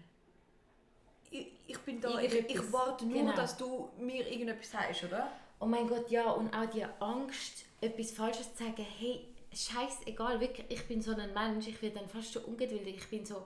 Ich, 1.32 1.48
ich 1.68 1.78
bin 1.80 2.00
da, 2.00 2.22
ich, 2.22 2.34
ich, 2.34 2.72
warte 2.72 3.06
nur, 3.06 3.20
genau. 3.20 3.36
dass 3.36 3.58
du 3.58 3.90
mir 4.00 4.26
irgendetwas 4.32 4.72
sagst, 4.72 5.04
oder? 5.04 5.30
Oh 5.60 5.66
mein 5.66 5.88
Gott, 5.88 6.10
ja, 6.10 6.32
und 6.32 6.56
auch 6.56 6.70
die 6.70 6.86
Angst, 7.00 7.66
etwas 7.82 8.12
Falsches 8.12 8.56
zu 8.56 8.64
sagen, 8.64 8.86
hey, 8.98 9.28
scheißegal, 9.52 10.40
wirklich, 10.40 10.66
ich 10.70 10.88
bin 10.88 11.02
so 11.02 11.14
ein 11.14 11.34
Mensch, 11.34 11.68
ich 11.68 11.82
werde 11.82 12.00
dann 12.00 12.08
fast 12.08 12.32
schon 12.32 12.46
ungeduldig, 12.46 12.96
ich 12.96 13.10
bin 13.10 13.26
so, 13.26 13.46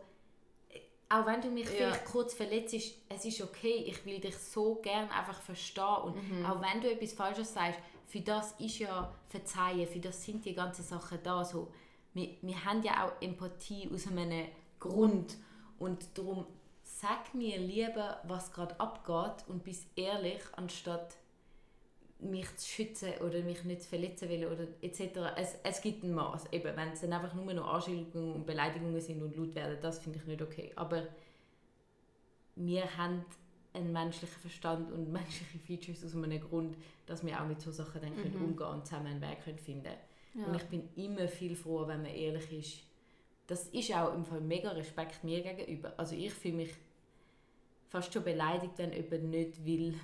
auch 1.09 1.25
wenn 1.25 1.41
du 1.41 1.49
mich 1.49 1.65
ja. 1.65 1.71
vielleicht 1.71 2.05
kurz 2.05 2.33
verletzt, 2.33 2.75
es 3.09 3.25
ist 3.25 3.41
okay, 3.41 3.83
ich 3.87 4.05
will 4.05 4.19
dich 4.19 4.37
so 4.37 4.75
gern 4.75 5.09
einfach 5.09 5.41
verstehen 5.41 6.03
und 6.03 6.15
mhm. 6.15 6.45
auch 6.45 6.61
wenn 6.61 6.81
du 6.81 6.91
etwas 6.91 7.13
Falsches 7.13 7.53
sagst, 7.53 7.79
für 8.05 8.21
das 8.21 8.53
ist 8.59 8.79
ja 8.79 9.11
Verzeihen, 9.27 9.87
für 9.87 9.99
das 9.99 10.23
sind 10.23 10.45
die 10.45 10.53
ganzen 10.53 10.83
Sachen 10.83 11.19
da. 11.23 11.43
So, 11.43 11.71
wir, 12.13 12.29
wir 12.41 12.65
haben 12.65 12.81
ja 12.83 13.05
auch 13.05 13.21
Empathie 13.21 13.89
aus 13.93 14.07
einem 14.07 14.47
Grund 14.79 15.35
und 15.77 16.05
darum 16.15 16.45
sag 16.83 17.33
mir 17.33 17.57
lieber, 17.57 18.19
was 18.23 18.51
gerade 18.51 18.79
abgeht 18.79 19.47
und 19.47 19.63
bist 19.63 19.85
ehrlich, 19.95 20.41
anstatt 20.53 21.15
mich 22.19 22.53
zu 22.57 22.67
schützen 22.67 23.13
oder 23.25 23.41
mich 23.41 23.63
nicht 23.63 23.83
zu 23.83 23.89
verletzen 23.89 24.29
will 24.29 24.45
oder 24.45 24.67
etc. 24.81 25.01
Es, 25.37 25.55
es 25.63 25.81
gibt 25.81 26.03
ein 26.03 26.13
Maß. 26.13 26.51
Eben, 26.51 26.75
wenn 26.75 26.89
es 26.89 27.01
dann 27.01 27.13
einfach 27.13 27.33
nur 27.33 27.53
noch 27.53 27.73
Anschuldigungen 27.73 28.33
und 28.33 28.45
Beleidigungen 28.45 28.99
sind 28.99 29.21
und 29.21 29.35
laut 29.35 29.55
werden, 29.55 29.77
das 29.81 29.99
finde 29.99 30.19
ich 30.19 30.25
nicht 30.25 30.41
okay. 30.41 30.71
Aber 30.75 31.07
wir 32.55 32.97
haben 32.97 33.23
einen 33.73 33.93
menschlichen 33.93 34.39
Verstand 34.41 34.91
und 34.91 35.09
menschliche 35.11 35.59
Features 35.59 36.03
aus 36.03 36.15
einem 36.15 36.41
Grund, 36.41 36.75
dass 37.05 37.25
wir 37.25 37.39
auch 37.39 37.47
mit 37.47 37.61
solchen 37.61 37.85
Sachen 37.85 38.01
dann 38.01 38.15
mhm. 38.15 38.21
können 38.21 38.35
umgehen 38.35 38.67
und 38.67 38.85
zusammen 38.85 39.07
einen 39.07 39.21
Weg 39.21 39.43
können 39.43 39.59
finden 39.59 39.93
ja. 40.33 40.45
Und 40.45 40.55
ich 40.55 40.63
bin 40.63 40.89
immer 40.95 41.27
viel 41.27 41.55
froh, 41.55 41.87
wenn 41.87 42.01
man 42.01 42.11
ehrlich 42.13 42.51
ist. 42.51 42.83
Das 43.47 43.67
ist 43.67 43.93
auch 43.95 44.13
im 44.13 44.23
Fall 44.23 44.41
mega 44.41 44.69
Respekt 44.71 45.23
mir 45.23 45.41
gegenüber. 45.41 45.93
Also 45.97 46.15
ich 46.15 46.33
fühle 46.33 46.57
mich 46.57 46.73
fast 47.87 48.13
schon 48.13 48.23
beleidigt, 48.23 48.73
wenn 48.77 48.93
jemand 48.93 49.23
nicht 49.23 49.65
will, 49.65 49.99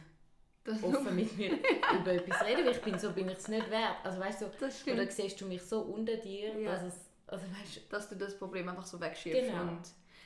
das 0.66 0.84
offen 0.84 1.16
mit 1.16 1.38
mir 1.38 1.54
über 2.00 2.14
etwas 2.14 2.44
reden, 2.44 2.66
weil 2.66 2.74
ich 2.74 2.82
bin 2.82 3.00
so 3.00 3.12
bin 3.14 3.30
ich 3.30 3.38
es 3.38 3.48
nicht 3.48 3.70
wert. 3.70 3.98
Also 4.04 4.20
weißt 4.20 4.42
du, 4.42 4.92
oder 4.92 5.10
siehst 5.10 5.40
du 5.40 5.46
mich 5.46 5.62
so 5.62 5.82
unter 5.82 6.18
dir, 6.18 6.60
ja. 6.60 6.72
dass 6.72 6.84
es, 6.84 7.00
also 7.28 7.46
weißt, 7.46 7.82
dass 7.90 8.10
du 8.10 8.16
das 8.16 8.38
Problem 8.38 8.68
einfach 8.68 8.86
so 8.86 9.00
wegschiebst 9.00 9.52
genau. 9.52 9.62
und 9.62 9.82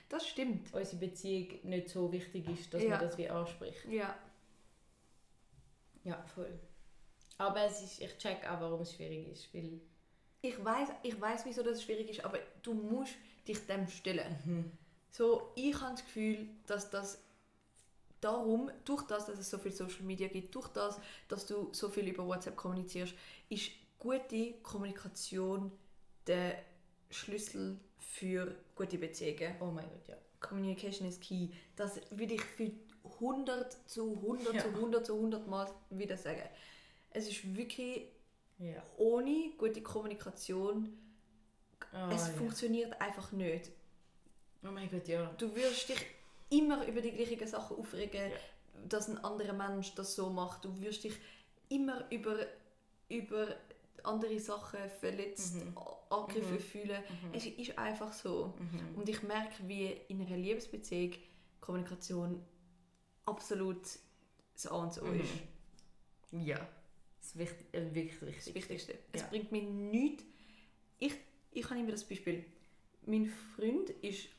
das 0.07 0.27
stimmt. 0.27 0.73
Unsere 0.73 0.97
Beziehung 0.97 1.59
nicht 1.63 1.89
so 1.89 2.11
wichtig 2.11 2.47
ist, 2.49 2.73
dass 2.73 2.81
ja. 2.81 2.89
man 2.89 2.99
das 3.01 3.17
wie 3.17 3.29
anspricht. 3.29 3.85
Ja. 3.89 4.15
Ja, 6.03 6.23
voll. 6.33 6.57
Aber 7.37 7.61
es 7.65 7.81
ist, 7.81 8.01
ich 8.01 8.17
check 8.17 8.49
auch, 8.49 8.61
warum 8.61 8.81
es 8.81 8.95
schwierig 8.95 9.27
ist, 9.27 9.53
weil 9.53 9.81
ich 10.41 10.63
weiß, 10.63 10.89
ich 11.03 11.19
weiß, 11.19 11.45
wieso 11.45 11.63
das 11.63 11.83
schwierig 11.83 12.09
ist, 12.09 12.23
aber 12.23 12.39
du 12.63 12.73
musst 12.73 13.15
dich 13.45 13.65
dem 13.67 13.87
stellen. 13.87 14.35
Mhm. 14.45 14.71
So, 15.11 15.51
ich 15.55 15.79
habe 15.81 15.91
das 15.91 16.05
Gefühl, 16.05 16.47
dass 16.65 16.89
das 16.89 17.21
darum, 18.21 18.69
durch 18.85 19.03
das, 19.03 19.25
dass 19.25 19.39
es 19.39 19.49
so 19.49 19.57
viel 19.57 19.71
Social 19.71 20.03
Media 20.03 20.27
gibt, 20.27 20.53
durch 20.55 20.67
das, 20.69 20.99
dass 21.27 21.45
du 21.45 21.69
so 21.71 21.89
viel 21.89 22.07
über 22.07 22.25
WhatsApp 22.25 22.55
kommunizierst, 22.55 23.13
ist 23.49 23.71
gute 23.97 24.53
Kommunikation 24.63 25.71
der 26.27 26.57
Schlüssel 27.09 27.77
für 27.97 28.55
gute 28.75 28.97
Beziehungen. 28.97 29.55
Oh 29.59 29.71
mein 29.71 29.85
Gott, 29.89 30.07
ja. 30.07 30.15
Communication 30.39 31.07
is 31.07 31.19
key. 31.19 31.49
Das 31.75 31.99
würde 32.11 32.35
ich 32.35 32.41
für 32.41 32.71
100 33.19 33.89
zu 33.89 34.15
100 34.15 34.53
ja. 34.53 34.61
zu 34.61 34.67
100 34.69 35.05
zu 35.05 35.15
100 35.15 35.47
Mal 35.47 35.69
wieder 35.89 36.17
sagen. 36.17 36.43
Es 37.11 37.27
ist 37.27 37.55
wirklich 37.55 38.07
ja. 38.59 38.81
ohne 38.97 39.51
gute 39.57 39.81
Kommunikation, 39.81 40.97
oh, 41.93 42.13
es 42.13 42.27
ja. 42.27 42.33
funktioniert 42.33 43.01
einfach 43.01 43.31
nicht. 43.31 43.71
Oh 44.63 44.71
mein 44.71 44.89
Gott, 44.89 45.07
ja. 45.07 45.33
Du 45.37 45.55
wirst 45.55 45.89
dich 45.89 46.05
immer 46.49 46.85
über 46.87 47.01
die 47.01 47.11
gleichen 47.11 47.47
Sachen 47.47 47.77
aufregen, 47.77 48.31
ja. 48.31 48.37
dass 48.87 49.07
ein 49.07 49.17
anderer 49.17 49.53
Mensch 49.53 49.93
das 49.95 50.15
so 50.15 50.29
macht. 50.29 50.65
Du 50.65 50.79
wirst 50.81 51.03
dich 51.03 51.13
immer 51.69 52.09
über, 52.11 52.37
über 53.07 53.55
andere 54.03 54.39
Sachen 54.39 54.79
verletzt, 54.99 55.55
mhm. 55.55 55.77
angegriffen 56.09 56.55
mhm. 56.55 56.59
fühlen. 56.59 57.03
Mhm. 57.23 57.33
Es 57.33 57.45
ist 57.45 57.77
einfach 57.77 58.13
so. 58.13 58.53
Mhm. 58.57 58.99
Und 58.99 59.09
ich 59.09 59.21
merke, 59.23 59.67
wie 59.67 59.87
in 60.07 60.25
einer 60.25 60.37
Liebesbeziehung 60.37 61.13
Kommunikation 61.59 62.43
absolut 63.25 63.83
das 64.53 64.67
A 64.67 64.75
und 64.75 64.93
so 64.93 65.05
mhm. 65.05 65.21
ist. 65.21 65.29
Ja, 66.31 66.57
das 67.19 67.27
ist 67.27 67.37
wichtig, 67.37 67.67
äh, 67.73 67.93
wirklich 67.93 68.21
wichtig. 68.21 68.45
Das 68.45 68.55
Wichtigste. 68.55 68.93
Ja. 68.93 68.99
Es 69.13 69.23
bringt 69.23 69.51
mir 69.51 69.63
nichts. 69.63 70.23
Ich, 70.99 71.13
ich 71.51 71.69
habe 71.69 71.79
immer 71.79 71.91
das 71.91 72.03
Beispiel. 72.03 72.45
Mein 73.05 73.31
Freund 73.55 73.89
ist 74.01 74.29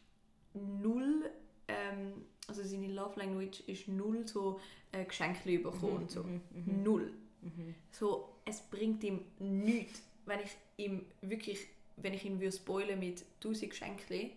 null, 0.55 1.31
ähm, 1.71 2.25
also 2.47 2.63
seine 2.63 2.89
Love 2.89 3.19
Language 3.19 3.61
ist 3.67 3.89
null 3.89 4.27
so 4.27 4.61
äh, 4.93 5.05
Geschenke 5.05 5.59
bekommen 5.59 5.95
mhm, 5.95 6.01
und 6.01 6.11
so. 6.11 6.23
Mhm, 6.23 6.41
mhm. 6.53 6.83
Null. 6.83 7.13
Mhm. 7.43 7.75
So, 7.93 8.29
es 8.45 8.61
bringt 8.61 9.03
ihm 9.05 9.21
nichts, 9.39 10.03
wenn 10.27 10.41
ich 10.41 10.51
ihm 10.77 11.07
wirklich, 11.23 11.67
wenn 11.97 12.15
ich 12.15 12.25
ihn 12.25 12.41
würde 12.41 12.57
spoilen 12.57 12.99
mit 12.99 13.25
1000 13.37 13.71
Geschenken, 13.71 14.31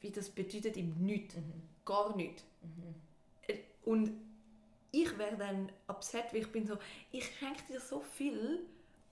wie 0.00 0.10
das 0.10 0.30
bedeutet 0.30 0.76
ihm 0.76 0.94
nichts. 1.00 1.36
Mhm. 1.36 1.62
Gar 1.84 2.16
nichts. 2.16 2.44
Mhm. 2.62 2.94
Äh, 3.48 3.58
und 3.84 4.12
ich 4.92 5.16
wäre 5.18 5.36
dann 5.36 5.70
upset, 5.88 6.32
weil 6.32 6.40
ich 6.42 6.52
bin 6.52 6.66
so, 6.66 6.76
ich 7.12 7.24
schenke 7.38 7.62
dir 7.68 7.80
so 7.80 8.00
viel 8.00 8.60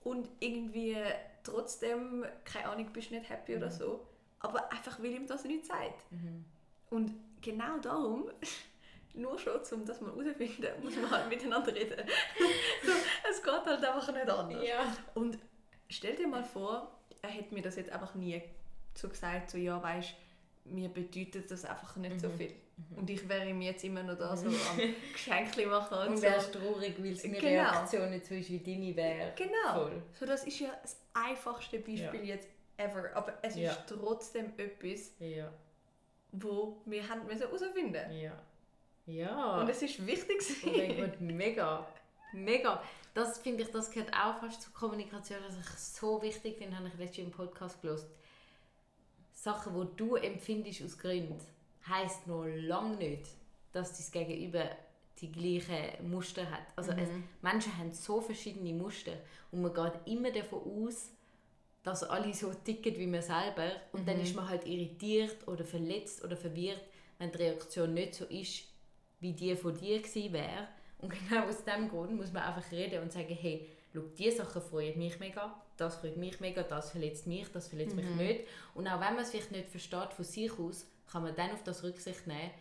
und 0.03 0.29
irgendwie 0.39 0.97
trotzdem, 1.43 2.25
keine 2.43 2.69
Ahnung, 2.69 2.91
bist 2.91 3.09
du 3.09 3.15
nicht 3.15 3.29
happy 3.29 3.55
oder 3.55 3.71
so. 3.71 4.05
Aber 4.39 4.71
einfach, 4.71 4.99
weil 4.99 5.13
ihm 5.13 5.27
das 5.27 5.43
nicht 5.45 5.65
sagt. 5.65 6.05
Und 6.89 7.13
genau 7.41 7.77
darum 7.79 8.29
nur 9.13 9.37
schon, 9.37 9.59
um 9.71 9.85
das 9.85 10.01
mal 10.01 10.11
herauszufinden, 10.11 10.83
muss 10.83 10.95
man 10.95 11.11
halt 11.11 11.29
miteinander 11.29 11.73
reden. 11.73 11.97
so, 12.83 12.91
es 13.29 13.43
geht 13.43 13.65
halt 13.65 13.83
einfach 13.83 14.13
nicht 14.13 14.29
anders. 14.29 14.67
Ja. 14.67 14.95
Und 15.15 15.37
stell 15.89 16.15
dir 16.15 16.27
mal 16.27 16.43
vor, 16.43 16.99
er 17.21 17.29
hätte 17.29 17.53
mir 17.53 17.61
das 17.61 17.75
jetzt 17.75 17.91
einfach 17.91 18.15
nie 18.15 18.41
so 18.95 19.09
gesagt, 19.09 19.49
so 19.49 19.57
ja, 19.57 19.81
weißt 19.81 20.15
mir 20.71 20.89
bedeutet 20.89 21.49
das 21.49 21.65
einfach 21.65 21.95
nicht 21.95 22.15
mhm. 22.15 22.19
so 22.19 22.29
viel. 22.29 22.53
Mhm. 22.77 22.97
Und 22.97 23.09
ich 23.09 23.27
wäre 23.27 23.49
ihm 23.49 23.61
jetzt 23.61 23.83
immer 23.83 24.03
noch 24.03 24.17
da 24.17 24.35
so 24.35 24.47
am 24.47 24.53
Geschenke 25.13 25.65
machen 25.67 25.97
und, 25.97 26.15
und 26.15 26.21
wärst 26.21 26.53
so. 26.53 26.59
traurig, 26.59 26.95
weil 26.99 27.13
es 27.13 27.23
eine 27.23 27.37
genau. 27.37 27.47
Reaktion 27.47 28.09
nicht 28.09 28.29
wie 28.29 28.59
deine 28.59 28.95
wäre. 28.95 29.33
Genau. 29.35 29.73
Voll. 29.73 30.03
So, 30.19 30.25
das 30.25 30.45
ist 30.45 30.59
ja 30.59 30.69
das 30.81 30.97
einfachste 31.13 31.79
Beispiel 31.79 32.21
ja. 32.21 32.35
jetzt 32.35 32.47
ever. 32.77 33.09
Aber 33.15 33.33
es 33.41 33.55
ja. 33.55 33.71
ist 33.71 33.83
trotzdem 33.87 34.53
etwas, 34.57 35.13
ja. 35.19 35.51
Wo 36.31 36.81
wir 36.85 37.03
herausfinden 37.07 37.91
müssen. 37.91 38.19
Ja. 38.19 38.43
Ja. 39.05 39.59
Und 39.59 39.69
es 39.69 39.81
ist 39.81 40.05
wichtig. 40.05 40.39
Gott, 40.97 41.19
mega. 41.19 41.85
Mega. 42.31 42.81
Das 43.13 43.39
finde 43.39 43.63
ich, 43.63 43.71
das 43.71 43.89
gehört 43.89 44.13
auch 44.13 44.39
fast 44.39 44.61
zur 44.61 44.73
Kommunikation, 44.73 45.39
was 45.45 45.57
ich 45.57 45.79
so 45.79 46.21
wichtig 46.21 46.57
finde, 46.57 46.77
habe 46.77 46.87
ich 46.87 46.97
letztens 46.97 47.27
im 47.27 47.31
Podcast 47.31 47.81
gelesen. 47.81 48.07
Sachen, 49.33 49.73
die 49.73 49.95
du 49.95 50.15
empfindest 50.15 50.83
aus 50.83 50.97
Gründen, 50.97 51.39
heisst 51.87 52.27
noch 52.27 52.45
lange 52.45 52.97
nicht, 52.97 53.25
dass 53.71 53.97
dein 53.97 54.27
Gegenüber 54.27 54.69
die 55.19 55.31
gleichen 55.31 56.09
Muster 56.09 56.49
hat. 56.49 56.67
Also 56.75 56.91
mhm. 56.91 56.99
es, 56.99 57.09
Menschen 57.41 57.77
haben 57.77 57.91
so 57.91 58.21
verschiedene 58.21 58.73
Muster 58.73 59.13
und 59.51 59.61
man 59.61 59.73
geht 59.73 59.93
immer 60.05 60.31
davon 60.31 60.85
aus, 60.85 61.11
dass 61.83 62.03
alle 62.03 62.33
so 62.33 62.53
ticken 62.53 62.97
wie 62.97 63.07
man 63.07 63.21
selber 63.21 63.71
und 63.93 64.01
mhm. 64.01 64.05
dann 64.05 64.21
ist 64.21 64.35
man 64.35 64.49
halt 64.49 64.65
irritiert 64.65 65.47
oder 65.47 65.63
verletzt 65.63 66.23
oder 66.23 66.35
verwirrt, 66.35 66.81
wenn 67.17 67.31
die 67.31 67.37
Reaktion 67.37 67.93
nicht 67.93 68.15
so 68.15 68.25
ist, 68.25 68.63
wie 69.19 69.33
die 69.33 69.55
von 69.55 69.75
dir 69.75 69.99
gewesen 69.99 70.33
wäre. 70.33 70.67
Und 70.99 71.13
genau 71.29 71.45
aus 71.45 71.63
diesem 71.63 71.89
Grund 71.89 72.15
muss 72.15 72.31
man 72.31 72.43
einfach 72.43 72.71
reden 72.71 73.01
und 73.01 73.11
sagen, 73.11 73.37
hey, 73.39 73.69
schau, 73.93 74.01
diese 74.17 74.37
Sachen 74.37 74.61
freuen 74.61 74.97
mich 74.97 75.19
mega, 75.19 75.53
das 75.77 75.97
freut 75.97 76.17
mich 76.17 76.39
mega, 76.39 76.63
das 76.63 76.91
verletzt 76.91 77.27
mich, 77.27 77.49
das 77.51 77.69
verletzt 77.69 77.95
mhm. 77.95 78.17
mich 78.17 78.27
nicht. 78.27 78.47
Und 78.73 78.87
auch 78.87 78.99
wenn 78.99 79.15
man 79.15 79.23
es 79.23 79.31
vielleicht 79.31 79.51
nicht 79.51 79.69
versteht 79.69 80.13
von 80.13 80.25
sich 80.25 80.51
aus, 80.59 80.85
kann 81.11 81.23
man 81.23 81.35
dann 81.35 81.51
auf 81.51 81.63
das 81.63 81.83
Rücksicht 81.83 82.27
nehmen. 82.27 82.51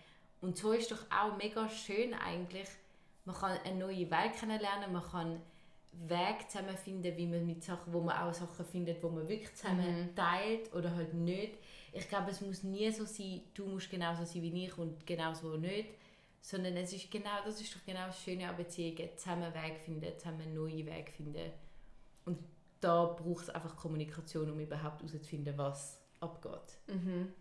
Und 0.40 0.56
so 0.56 0.72
ist 0.72 0.90
doch 0.92 1.04
auch 1.10 1.36
mega 1.36 1.68
schön 1.68 2.14
eigentlich, 2.14 2.68
man 3.24 3.36
kann 3.36 3.58
eine 3.64 3.76
neue 3.76 4.10
Welt 4.10 4.34
kennenlernen, 4.38 4.92
man 4.92 5.02
kann 5.02 5.42
Weg 5.92 6.50
zusammenfinden, 6.50 7.16
wie 7.16 7.26
man 7.26 7.46
mit 7.46 7.64
Sachen, 7.64 7.92
wo 7.92 8.00
man 8.00 8.16
auch 8.16 8.32
Sachen 8.32 8.64
findet, 8.64 9.02
wo 9.02 9.08
man 9.08 9.28
wirklich 9.28 9.54
zusammen 9.54 10.02
mhm. 10.02 10.14
teilt 10.14 10.72
oder 10.74 10.94
halt 10.94 11.14
nicht. 11.14 11.58
Ich 11.92 12.08
glaube, 12.08 12.30
es 12.30 12.40
muss 12.40 12.62
nie 12.62 12.90
so 12.90 13.04
sein, 13.04 13.42
du 13.54 13.66
musst 13.66 13.90
genauso 13.90 14.24
sein 14.24 14.42
wie 14.42 14.66
ich 14.66 14.78
und 14.78 15.06
genauso 15.06 15.56
nicht, 15.56 15.88
sondern 16.40 16.76
es 16.76 16.92
ist 16.92 17.10
genau, 17.10 17.42
das 17.44 17.60
ist 17.60 17.74
doch 17.74 17.84
genau 17.84 18.06
das 18.06 18.20
Schöne 18.20 18.48
an 18.48 18.56
Beziehungen, 18.56 19.08
zusammen 19.16 19.52
Weg 19.54 19.78
finden, 19.84 20.18
zusammen 20.18 20.54
neue 20.54 20.86
Weg 20.86 21.10
finden. 21.10 21.50
Und 22.24 22.38
da 22.80 23.04
braucht 23.04 23.44
es 23.44 23.50
einfach 23.50 23.76
Kommunikation, 23.76 24.50
um 24.50 24.60
überhaupt 24.60 25.02
herauszufinden, 25.02 25.56
was 25.56 26.00
abgeht. 26.20 26.78
Mhm. 26.86 27.32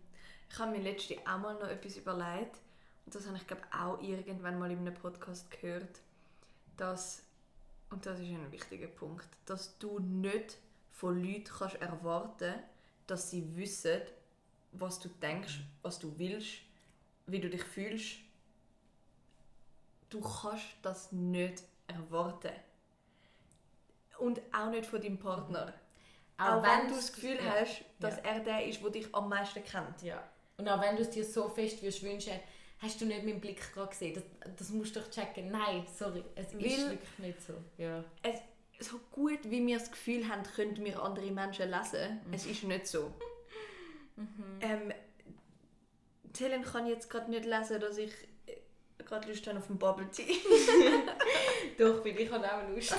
Ich 0.50 0.58
habe 0.58 0.72
mir 0.72 0.82
letztens 0.82 1.20
auch 1.26 1.38
mal 1.38 1.54
noch 1.54 1.68
etwas 1.68 1.96
überlegt, 1.96 2.56
und 3.04 3.14
das 3.14 3.26
habe 3.26 3.36
ich 3.36 3.46
glaube 3.46 3.62
auch 3.72 4.02
irgendwann 4.02 4.58
mal 4.58 4.70
in 4.70 4.78
einem 4.78 4.94
Podcast 4.94 5.50
gehört, 5.50 6.00
dass, 6.76 7.22
und 7.90 8.04
das 8.06 8.20
ist 8.20 8.28
ein 8.28 8.52
wichtiger 8.52 8.88
Punkt, 8.88 9.28
dass 9.46 9.78
du 9.78 9.98
nicht 9.98 10.58
von 10.92 11.22
Leuten 11.22 11.44
kannst 11.44 11.76
erwarten 11.76 12.54
dass 13.06 13.30
sie 13.30 13.56
wissen, 13.56 14.02
was 14.72 15.00
du 15.00 15.08
denkst, 15.08 15.60
was 15.80 15.98
du 15.98 16.12
willst, 16.18 16.58
wie 17.26 17.40
du 17.40 17.48
dich 17.48 17.64
fühlst 17.64 18.18
du 20.10 20.20
kannst 20.20 20.64
das 20.82 21.12
nicht 21.12 21.62
erwarten. 21.86 22.52
Und 24.18 24.40
auch 24.52 24.70
nicht 24.70 24.86
von 24.86 25.00
deinem 25.00 25.18
Partner. 25.18 25.72
Auch, 26.36 26.46
auch 26.46 26.62
wenn 26.62 26.88
du 26.88 26.94
das 26.94 27.12
Gefühl 27.12 27.36
ja. 27.36 27.54
hast, 27.60 27.84
dass 28.00 28.16
ja. 28.16 28.22
er 28.22 28.40
der 28.40 28.66
ist, 28.66 28.82
der 28.82 28.90
dich 28.90 29.14
am 29.14 29.28
meisten 29.28 29.62
kennt. 29.62 30.02
Ja. 30.02 30.22
Und 30.56 30.68
auch 30.68 30.80
wenn 30.80 30.96
du 30.96 31.02
es 31.02 31.10
dir 31.10 31.24
so 31.24 31.48
fest 31.48 31.82
würdest 31.82 32.02
wünschen, 32.02 32.34
hast 32.80 33.00
du 33.00 33.06
nicht 33.06 33.24
meinen 33.24 33.40
Blick 33.40 33.72
gerade 33.72 33.90
gesehen. 33.90 34.14
Das, 34.14 34.54
das 34.56 34.70
musst 34.70 34.96
du 34.96 35.00
doch 35.00 35.10
checken. 35.10 35.50
Nein, 35.50 35.84
sorry, 35.96 36.24
es 36.34 36.54
Weil 36.54 36.66
ist 36.66 36.90
wirklich 36.90 37.18
nicht 37.18 37.42
so. 37.42 37.54
Ja. 37.76 38.04
Es, 38.22 38.40
so 38.80 38.98
gut 39.10 39.40
wie 39.44 39.66
wir 39.66 39.78
das 39.78 39.90
Gefühl 39.90 40.28
haben, 40.28 40.42
könnten 40.44 40.84
wir 40.84 41.02
andere 41.02 41.30
Menschen 41.30 41.68
lesen, 41.70 42.20
mhm. 42.26 42.32
es 42.32 42.46
ist 42.46 42.62
nicht 42.62 42.86
so. 42.86 43.12
mhm. 44.16 44.58
ähm, 44.60 44.92
Helen 46.38 46.62
kann 46.62 46.86
jetzt 46.86 47.10
gerade 47.10 47.30
nicht 47.30 47.44
lesen, 47.44 47.80
dass 47.80 47.98
ich 47.98 48.12
gerade 49.04 49.28
Lust 49.28 49.48
auf 49.48 49.68
einen 49.68 49.78
Bubble 49.78 50.08
Tea. 50.10 50.24
Doch, 51.78 52.04
weil 52.04 52.20
ich 52.20 52.30
habe 52.30 52.44
auch 52.44 52.68
Lust. 52.68 52.94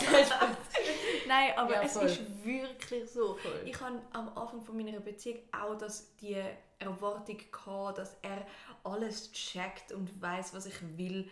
Nein, 1.30 1.52
aber 1.58 1.76
ja, 1.76 1.84
es 1.84 1.96
ist 1.96 2.44
wirklich 2.44 3.10
so. 3.10 3.36
Voll. 3.36 3.62
Ich 3.64 3.80
hatte 3.80 4.02
am 4.14 4.30
Anfang 4.36 4.62
von 4.62 4.76
meiner 4.76 5.00
Beziehung 5.00 5.38
auch 5.52 5.78
das, 5.78 6.16
die 6.16 6.36
Erwartung 6.80 7.38
gehabt, 7.52 8.00
dass 8.00 8.18
er 8.24 8.48
alles 8.84 9.32
checkt 9.32 9.92
und 9.92 10.20
weiß, 10.20 10.56
was 10.56 10.66
ich 10.66 10.98
will. 10.98 11.30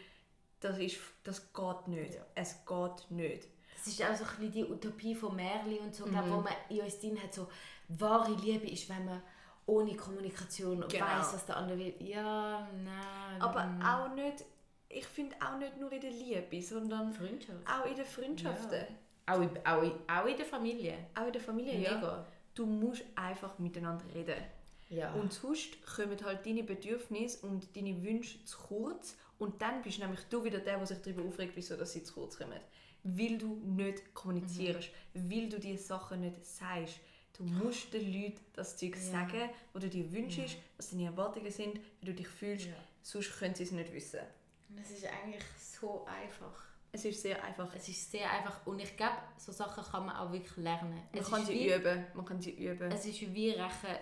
Das, 0.60 0.78
ist, 0.78 0.98
das 1.24 1.52
geht 1.52 1.88
nicht. 1.88 2.14
Ja. 2.14 2.26
Es 2.36 2.64
geht 2.66 3.10
nicht. 3.10 3.48
Das 3.76 3.88
ist 3.88 4.04
auch 4.04 4.16
so 4.16 4.24
ein 4.24 4.30
bisschen 4.30 4.52
die 4.52 4.66
Utopie 4.66 5.16
von 5.16 5.36
Merli 5.36 5.80
und 5.80 5.96
so, 5.96 6.06
mhm. 6.06 6.20
wo 6.30 6.42
man 6.42 6.54
in 6.70 6.82
uns 6.82 7.00
drin 7.00 7.22
hat, 7.22 7.34
so 7.34 7.48
wahre 7.88 8.34
Liebe 8.34 8.68
ist, 8.68 8.88
wenn 8.90 9.04
man 9.06 9.22
ohne 9.66 9.96
Kommunikation 9.96 10.86
genau. 10.88 11.06
weiß, 11.06 11.34
was 11.34 11.46
der 11.46 11.58
andere 11.58 11.78
will. 11.80 11.96
Ja, 12.00 12.68
nein. 12.84 13.42
Aber 13.42 13.68
auch 13.84 14.14
nicht 14.16 14.46
ich 14.90 15.06
finde 15.06 15.36
auch 15.42 15.58
nicht 15.58 15.78
nur 15.78 15.92
in 15.92 16.02
der 16.02 16.12
Liebe, 16.12 16.62
sondern 16.62 17.14
Freundschaft. 17.14 17.60
auch 17.68 17.86
in 17.86 17.96
den 17.96 18.06
Freundschaften. 18.06 18.80
Ja. 18.80 18.88
Auch, 19.28 19.42
in, 19.42 19.50
auch, 19.66 19.84
in, 19.84 19.92
auch 20.08 20.26
in 20.26 20.38
der 20.38 20.46
Familie. 20.46 20.98
Auch 21.14 21.28
in 21.28 21.34
der 21.34 21.42
Familie, 21.42 21.78
Mega. 21.78 22.02
ja. 22.02 22.28
Du 22.56 22.66
musst 22.66 23.04
einfach 23.16 23.60
miteinander 23.60 24.06
reden. 24.16 24.42
Ja. 24.90 25.14
Und 25.14 25.34
sonst 25.34 25.86
kommen 25.86 26.18
halt 26.24 26.46
deine 26.46 26.64
Bedürfnisse 26.64 27.46
und 27.46 27.76
deine 27.76 28.02
Wünsche 28.04 28.44
zu 28.46 28.58
kurz 28.58 29.18
und 29.38 29.62
dann 29.62 29.82
bist 29.82 30.00
nämlich 30.00 30.22
du 30.30 30.44
wieder 30.44 30.60
der, 30.60 30.78
der 30.78 30.88
sich 30.88 31.02
darüber 31.02 31.24
aufregt, 31.24 31.54
wieso 31.56 31.76
dass 31.76 31.94
sie 31.94 32.04
zu 32.04 32.14
kurz 32.14 32.38
kommen. 32.38 32.60
Weil 33.04 33.38
du 33.38 33.56
nicht 33.66 34.14
kommunizierst, 34.14 34.90
mhm. 35.14 35.32
weil 35.32 35.50
du 35.50 35.60
diese 35.60 35.84
Sachen 35.84 36.22
nicht 36.22 36.44
sagst. 36.46 37.00
Du 37.38 37.44
musst 37.44 37.94
den 37.94 38.12
Leuten 38.12 38.40
das 38.54 38.78
Zeug 38.78 38.96
ja. 38.96 39.02
sagen, 39.02 39.50
was 39.72 39.84
du 39.84 39.90
dir 39.90 40.12
wünschst, 40.12 40.40
ja. 40.40 40.60
was 40.78 40.90
deine 40.90 41.06
Erwartungen 41.06 41.52
sind, 41.52 41.80
wie 42.00 42.06
du 42.06 42.14
dich 42.14 42.28
fühlst. 42.28 42.68
Ja. 42.68 42.74
Sonst 43.04 43.38
können 43.38 43.54
sie 43.54 43.64
es 43.64 43.72
nicht 43.72 43.94
wissen. 43.94 44.22
Und 44.70 44.80
es 44.80 44.92
ist 44.92 45.06
eigentlich 45.06 45.44
so 45.58 46.06
einfach. 46.06 46.66
Es 46.92 47.06
ist 47.06 47.22
sehr 47.22 47.44
einfach. 47.44 47.74
Es 47.76 47.88
ist 47.90 48.12
sehr 48.12 48.32
einfach 48.32 48.66
und 48.66 48.80
ich 48.80 48.96
glaube, 48.96 49.18
so 49.38 49.52
Sachen 49.52 49.84
kann 49.84 50.06
man 50.06 50.16
auch 50.16 50.32
wirklich 50.32 50.58
lernen. 50.58 50.92
Man 50.92 51.22
es 51.22 51.30
kann 51.30 51.46
sie 51.46 51.54
wie, 51.54 51.74
üben. 51.74 52.06
Man 52.14 52.26
kann 52.26 52.42
sie 52.42 52.52
üben. 52.52 52.92
Es 52.92 53.06
ist 53.06 53.34
wie 53.34 53.52
Rechen, 53.52 53.98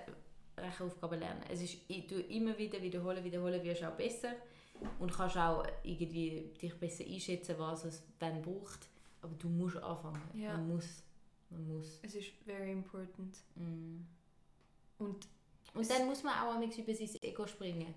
Rechenaufgaben 0.57 1.19
lernen. 1.19 1.41
Es 1.49 1.61
ist, 1.61 1.77
du 1.89 2.19
immer 2.21 2.57
wieder 2.57 2.81
wiederholen, 2.81 3.23
wiederholen, 3.23 3.63
wirst 3.63 3.83
auch 3.83 3.95
besser 3.95 4.33
und 4.99 5.11
kannst 5.11 5.37
auch 5.37 5.65
irgendwie 5.83 6.53
dich 6.61 6.73
besser 6.79 7.03
einschätzen, 7.05 7.55
was 7.57 7.85
es 7.85 8.03
dann 8.19 8.41
braucht. 8.41 8.87
Aber 9.21 9.33
du 9.35 9.49
musst 9.49 9.77
anfangen. 9.77 10.21
Ja. 10.33 10.53
Man 10.53 10.75
muss. 10.75 11.03
Man 11.49 11.67
muss. 11.67 11.99
Es 12.03 12.15
ist 12.15 12.29
very 12.45 12.71
important. 12.71 13.35
Mm. 13.55 14.01
Und, 14.99 15.27
und 15.73 15.89
dann 15.89 16.05
muss 16.05 16.23
man 16.23 16.33
auch 16.33 16.61
über 16.61 16.93
sein 16.93 17.09
Ego 17.21 17.47
springen. 17.47 17.93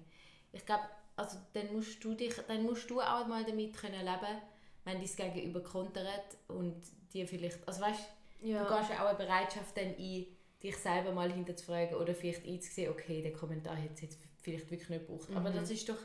Ich 0.52 0.64
glaube, 0.64 0.84
also 1.16 1.38
dann 1.52 1.72
musst 1.72 2.02
du 2.02 2.14
dich, 2.14 2.34
dann 2.46 2.62
musst 2.62 2.88
du 2.88 3.00
auch 3.00 3.26
mal 3.26 3.44
damit 3.44 3.76
können 3.76 4.04
leben, 4.04 4.38
wenn 4.88 5.04
dein 5.04 5.34
Gegenüber 5.34 5.62
kontert 5.62 6.36
und 6.48 6.76
dir 7.12 7.26
vielleicht, 7.26 7.66
also 7.68 7.82
weißt, 7.82 8.00
ja. 8.42 8.64
du 8.64 8.74
gehst 8.74 8.90
ja 8.90 9.04
auch 9.04 9.08
eine 9.08 9.18
Bereitschaft 9.18 9.76
dann 9.76 9.94
ein, 9.98 10.26
dich 10.62 10.76
selber 10.76 11.12
mal 11.12 11.30
hinterzufragen 11.30 11.96
oder 11.96 12.14
vielleicht 12.14 12.46
einzusehen, 12.46 12.90
okay, 12.90 13.22
der 13.22 13.32
Kommentar 13.32 13.76
hat 13.76 13.92
es 13.94 14.00
jetzt 14.00 14.18
vielleicht 14.40 14.70
wirklich 14.70 14.88
nicht 14.88 15.06
gebraucht. 15.06 15.28
Mhm. 15.28 15.36
Aber 15.36 15.50
das 15.50 15.70
ist 15.70 15.88
doch 15.88 15.98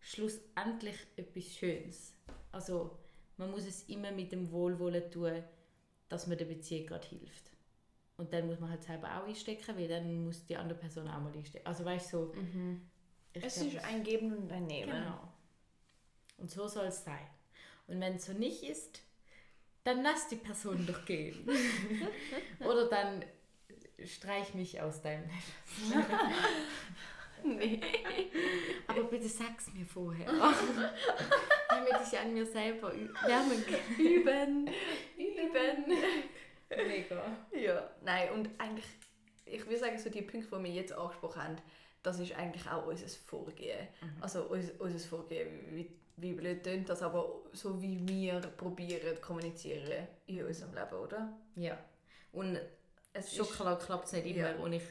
schlussendlich 0.00 0.96
etwas 1.16 1.44
Schönes. 1.46 2.14
Also 2.52 2.98
man 3.36 3.50
muss 3.50 3.66
es 3.66 3.88
immer 3.88 4.12
mit 4.12 4.32
dem 4.32 4.52
Wohlwollen 4.52 5.10
tun, 5.10 5.42
dass 6.08 6.26
man 6.26 6.38
der 6.38 6.44
Beziehung 6.44 6.86
gerade 6.86 7.06
hilft. 7.06 7.50
Und 8.16 8.32
dann 8.32 8.46
muss 8.46 8.60
man 8.60 8.70
halt 8.70 8.82
selber 8.82 9.08
auch 9.08 9.26
einstecken, 9.26 9.76
weil 9.76 9.88
dann 9.88 10.24
muss 10.24 10.46
die 10.46 10.56
andere 10.56 10.78
Person 10.78 11.08
auch 11.08 11.20
mal 11.20 11.32
einstecken. 11.32 11.66
Also 11.66 11.84
weißt 11.84 12.12
du, 12.12 12.18
so, 12.18 12.32
mhm. 12.34 12.82
es 13.32 13.54
glaub, 13.54 13.66
ist 13.66 13.84
ein 13.84 14.04
Geben 14.04 14.36
und 14.36 14.52
ein 14.52 14.66
Nehmen. 14.66 14.92
Genau. 14.92 15.32
Und 16.38 16.50
so 16.50 16.68
soll 16.68 16.86
es 16.86 17.02
sein. 17.02 17.26
Und 17.88 18.00
wenn 18.00 18.16
es 18.16 18.26
so 18.26 18.32
nicht 18.32 18.62
ist, 18.62 19.00
dann 19.84 20.02
lass 20.02 20.28
die 20.28 20.36
Person 20.36 20.84
doch 20.86 21.04
gehen. 21.04 21.48
Oder 22.60 22.88
dann 22.88 23.24
streich 24.04 24.54
mich 24.54 24.80
aus 24.80 25.00
deinem 25.00 25.26
Netz. 25.26 26.04
nee. 27.44 27.80
Aber 28.88 29.04
bitte 29.04 29.28
sag's 29.28 29.72
mir 29.72 29.86
vorher. 29.86 30.26
Damit 31.68 31.92
ich 32.04 32.18
an 32.18 32.34
mir 32.34 32.46
selber 32.46 32.92
lernen 32.92 33.64
kann. 33.64 33.96
Üben. 33.96 34.68
Üben. 35.16 35.96
Mega. 36.68 37.22
Ja, 37.52 37.90
nein, 38.02 38.32
und 38.32 38.50
eigentlich, 38.58 38.86
ich 39.44 39.64
würde 39.66 39.78
sagen, 39.78 39.98
so 39.98 40.10
die 40.10 40.22
Punkte, 40.22 40.56
die 40.56 40.64
wir 40.64 40.70
jetzt 40.72 40.92
angesprochen 40.92 41.42
haben, 41.42 41.56
das 42.02 42.18
ist 42.18 42.36
eigentlich 42.36 42.68
auch 42.68 42.86
unser 42.86 43.08
Vorgehen. 43.08 43.86
Mhm. 44.00 44.22
Also 44.22 44.44
unser, 44.44 44.72
unser 44.80 44.98
Vorgehen, 44.98 45.48
wie, 45.70 45.90
wie 46.16 46.32
blöd 46.32 46.62
klingt 46.62 46.88
das, 46.88 47.02
aber 47.02 47.42
so 47.52 47.80
wie 47.80 48.06
wir 48.08 48.40
probieren 48.40 49.20
kommunizieren 49.20 50.06
in 50.26 50.44
unserem 50.44 50.74
Leben, 50.74 50.94
oder? 50.94 51.32
Ja. 51.54 51.78
Und 52.32 52.58
es 53.12 53.34
Schokolade 53.34 53.84
klappt 53.84 54.06
es 54.06 54.12
nicht 54.12 54.26
immer 54.26 54.50
ja. 54.50 54.56
und 54.56 54.72
ich 54.72 54.82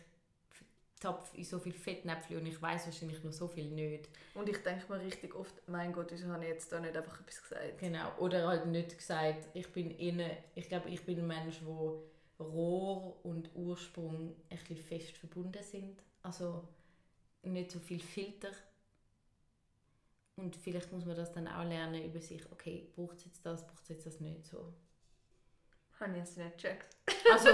tapfe 1.00 1.38
in 1.38 1.44
so 1.44 1.60
viel 1.60 1.74
Fettnäpfchen 1.74 2.38
und 2.38 2.46
ich 2.46 2.62
weiß 2.62 2.86
wahrscheinlich 2.86 3.24
noch 3.24 3.34
so 3.34 3.48
viel 3.48 3.70
nicht. 3.70 4.10
Und 4.34 4.50
ich 4.50 4.58
denke 4.64 4.92
mir 4.92 5.02
richtig 5.02 5.36
oft, 5.36 5.54
mein 5.68 5.92
Gott, 5.92 6.08
wieso 6.12 6.28
habe 6.28 6.44
ich 6.44 6.50
jetzt 6.50 6.72
da 6.72 6.80
nicht 6.80 6.96
einfach 6.96 7.20
etwas 7.20 7.42
gesagt? 7.42 7.80
Genau, 7.80 8.12
oder 8.20 8.48
halt 8.48 8.66
nicht 8.68 8.98
gesagt, 8.98 9.48
ich 9.54 9.72
bin 9.72 9.92
innen, 9.92 10.32
ich 10.56 10.68
glaube, 10.70 10.90
ich 10.90 11.04
bin 11.06 11.20
ein 11.20 11.28
Mensch, 11.28 11.60
wo 11.64 12.04
Rohr 12.40 13.16
und 13.24 13.50
Ursprung 13.56 14.36
ein 14.50 14.58
bisschen 14.58 14.78
fest 14.78 15.18
verbunden 15.18 15.64
sind. 15.64 16.02
Also 16.24 16.68
nicht 17.44 17.72
so 17.72 17.80
viel 17.80 18.00
Filter. 18.00 18.50
Und 20.38 20.56
vielleicht 20.56 20.92
muss 20.92 21.06
man 21.06 21.16
das 21.16 21.32
dann 21.32 21.48
auch 21.48 21.64
lernen 21.64 22.04
über 22.04 22.20
sich, 22.20 22.42
okay, 22.52 22.90
braucht 22.96 23.18
es 23.18 23.26
jetzt 23.26 23.46
das, 23.46 23.66
braucht 23.66 23.84
es 23.84 23.90
jetzt 23.90 24.06
das 24.06 24.20
nicht 24.20 24.46
so. 24.46 24.74
Habe 26.00 26.12
ich 26.12 26.18
jetzt 26.18 26.38
nicht 26.38 26.58
gecheckt. 26.58 26.98
Also, 27.32 27.50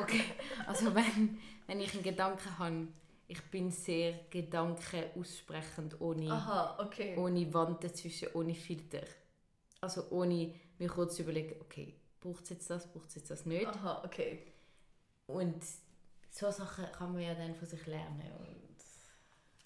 okay. 0.00 0.22
Also 0.66 0.94
wenn, 0.94 1.38
wenn 1.66 1.80
ich 1.80 1.92
einen 1.92 2.04
Gedanken 2.04 2.58
habe, 2.58 2.88
ich 3.26 3.42
bin 3.50 3.70
sehr 3.70 4.20
Gedanken 4.30 5.04
aussprechend, 5.18 6.00
ohne, 6.00 6.30
Aha, 6.30 6.78
okay. 6.80 7.16
ohne 7.16 7.52
Wand 7.52 7.82
dazwischen, 7.82 8.28
ohne 8.34 8.54
Filter. 8.54 9.02
Also 9.80 10.08
ohne 10.10 10.54
mir 10.78 10.88
kurz 10.88 11.16
zu 11.16 11.22
überlegen, 11.22 11.60
okay, 11.60 11.94
braucht 12.20 12.44
es 12.44 12.50
jetzt 12.50 12.70
das, 12.70 12.90
braucht 12.90 13.08
es 13.08 13.16
jetzt 13.16 13.30
das 13.30 13.44
nicht. 13.44 13.66
Aha, 13.66 14.02
okay. 14.04 14.52
Und 15.26 15.62
so 16.30 16.50
Sachen 16.50 16.84
kann 16.92 17.12
man 17.12 17.22
ja 17.22 17.34
dann 17.34 17.54
von 17.54 17.66
sich 17.66 17.86
lernen. 17.86 18.30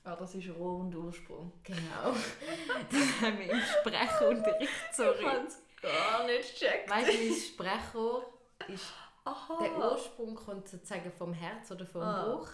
Ah, 0.09 0.17
das 0.17 0.35
ist 0.35 0.49
Rohr 0.49 0.79
und 0.81 0.95
Ursprung. 0.95 1.53
Genau. 1.63 2.15
das 2.91 3.21
haben 3.21 3.39
wir 3.39 3.51
im 3.51 3.61
Sprechunterricht, 3.61 4.73
sorry. 4.95 5.19
Ich 5.19 5.83
gar 5.83 6.27
nicht 6.27 6.59
gecheckt. 6.59 6.89
Weißt 6.89 7.13
du, 7.13 7.13
mein 7.13 7.35
Sprechrohr 7.35 8.33
ist 8.69 8.87
Aha. 9.25 9.59
Der 9.61 9.77
Ursprung 9.77 10.35
kommt 10.35 10.67
sozusagen 10.67 11.13
vom 11.13 11.35
Herz 11.35 11.71
oder 11.71 11.85
vom 11.85 12.01
ah. 12.01 12.25
Bauch 12.25 12.49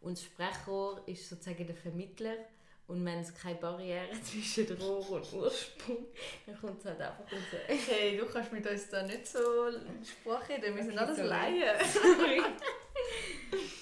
und 0.00 0.18
das 0.18 0.24
Sprechrohr 0.24 1.00
ist 1.06 1.28
sozusagen 1.28 1.68
der 1.68 1.76
Vermittler. 1.76 2.34
Und 2.88 3.04
wenn 3.04 3.20
es 3.20 3.32
keine 3.32 3.54
Barriere 3.56 4.10
zwischen 4.24 4.66
Rohr 4.80 5.08
und 5.08 5.32
Ursprung, 5.34 6.06
dann 6.46 6.60
kommt 6.60 6.80
es 6.80 6.86
halt 6.86 7.00
einfach 7.00 7.30
raus. 7.30 7.42
Hey, 7.68 8.16
du 8.16 8.26
kannst 8.26 8.52
mit 8.52 8.66
uns 8.66 8.88
da 8.88 9.04
nicht 9.04 9.24
so 9.24 9.38
sprechen, 10.02 10.74
wir 10.74 10.82
sind 10.82 10.94
okay, 10.94 10.98
alles 10.98 11.18
Laien. 11.18 11.76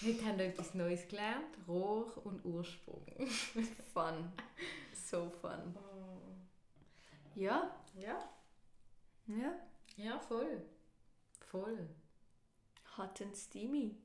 Heute 0.07 0.25
haben 0.25 0.39
wir 0.39 0.47
etwas 0.47 0.73
Neues 0.73 1.09
gelernt. 1.09 1.59
Rohr 1.67 2.07
und 2.25 2.45
Ursprung. 2.45 3.05
fun. 3.93 4.33
So 4.93 5.29
fun. 5.41 5.75
Oh. 5.75 6.31
Ja. 7.35 7.75
Ja. 7.99 8.31
Ja. 9.27 9.59
Ja, 9.97 10.21
voll. 10.21 10.63
Voll. 11.41 11.89
Hot 12.97 13.21
and 13.21 13.37
steamy. 13.37 13.97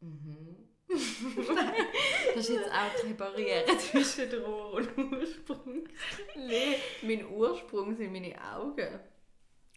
Mhm. 0.00 0.68
das 0.88 2.48
ist 2.48 2.50
jetzt 2.50 2.70
auch 2.70 2.94
keine 3.00 3.14
Barriere 3.14 3.76
zwischen 3.78 4.40
Rohr 4.40 4.74
und 4.74 4.96
Ursprung. 4.96 5.88
Nein, 6.36 6.76
mein 7.02 7.26
Ursprung 7.26 7.96
sind 7.96 8.12
meine 8.12 8.36
Augen. 8.40 9.00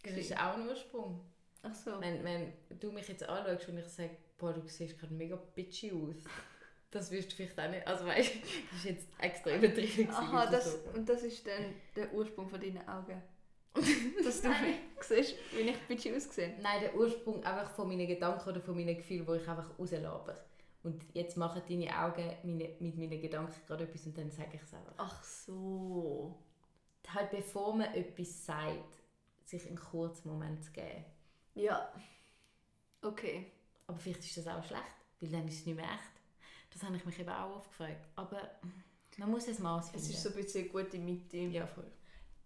Das 0.04 0.12
ist 0.12 0.36
auch 0.36 0.54
ein 0.54 0.68
Ursprung. 0.68 1.24
Ach 1.64 1.74
so. 1.74 2.00
Wenn, 2.00 2.22
wenn 2.22 2.52
du 2.78 2.92
mich 2.92 3.08
jetzt 3.08 3.28
anschaust 3.28 3.68
und 3.68 3.78
ich 3.78 3.88
sage, 3.88 4.16
boah, 4.38 4.52
du 4.52 4.66
siehst 4.66 4.98
gerade 4.98 5.14
mega 5.14 5.36
bitchy 5.36 5.92
aus. 5.92 6.16
Das 6.90 7.10
wirst 7.10 7.32
du 7.32 7.36
vielleicht 7.36 7.58
auch 7.60 7.68
nicht. 7.70 7.86
Also 7.86 8.06
weißt 8.06 8.34
du, 8.34 8.38
das 8.38 8.78
ist 8.78 8.84
jetzt 8.84 9.08
extra 9.18 9.54
übertrieben. 9.54 10.10
Aha, 10.10 10.46
das, 10.46 10.72
so. 10.72 10.78
und 10.94 11.08
das 11.08 11.22
ist 11.22 11.46
dann 11.46 11.74
der 11.94 12.12
Ursprung 12.14 12.48
von 12.48 12.60
deinen 12.60 12.86
Augen. 12.88 13.20
Dass 14.24 14.42
du 14.42 14.50
siehst, 15.00 15.34
wie 15.52 15.60
ich 15.60 15.78
bitchy 15.86 16.14
aussehe? 16.14 16.54
Nein, 16.60 16.80
der 16.80 16.96
Ursprung 16.96 17.44
einfach 17.44 17.70
von 17.70 17.86
meinen 17.86 18.06
Gedanken 18.06 18.48
oder 18.48 18.60
von 18.60 18.74
meinen 18.74 18.96
Gefühlen, 18.96 19.26
die 19.26 19.36
ich 19.36 19.48
einfach 19.48 19.78
rauslaber. 19.78 20.36
Und 20.82 21.04
jetzt 21.12 21.36
machen 21.36 21.62
deine 21.68 21.96
Augen 21.96 22.32
meine, 22.42 22.74
mit 22.80 22.96
meinen 22.96 23.20
Gedanken 23.20 23.54
gerade 23.66 23.84
etwas 23.84 24.06
und 24.06 24.16
dann 24.16 24.30
sage 24.30 24.50
ich 24.54 24.62
es 24.62 24.72
einfach. 24.72 24.94
Ach 24.96 25.22
so. 25.22 26.34
Halt 27.12 27.30
bevor 27.30 27.74
man 27.74 27.94
etwas 27.94 28.46
sagt, 28.46 28.98
sich 29.44 29.66
einen 29.66 29.78
kurzen 29.78 30.28
Moment 30.28 30.64
zu 30.64 30.72
geben. 30.72 31.04
Ja. 31.54 31.92
Okay. 33.02 33.52
Aber 33.88 33.98
vielleicht 33.98 34.20
ist 34.20 34.36
das 34.36 34.46
auch 34.46 34.64
schlecht, 34.64 34.84
weil 35.20 35.30
dann 35.30 35.48
ist 35.48 35.60
es 35.60 35.66
nicht 35.66 35.74
mehr 35.74 35.84
echt. 35.84 36.22
Das 36.72 36.82
habe 36.84 36.96
ich 36.96 37.04
mich 37.04 37.18
eben 37.18 37.30
auch 37.30 37.56
oft 37.56 37.70
gefragt. 37.70 38.06
Aber 38.14 38.48
man 39.16 39.30
muss 39.30 39.48
es 39.48 39.58
Maß 39.58 39.90
finden. 39.90 40.06
Es 40.06 40.10
ist 40.10 40.22
so 40.22 40.28
ein 40.28 40.36
bisschen 40.36 40.70
eine 40.70 40.70
gute 40.70 40.98
Mitte. 40.98 41.38
Ja, 41.38 41.66
voll. 41.66 41.90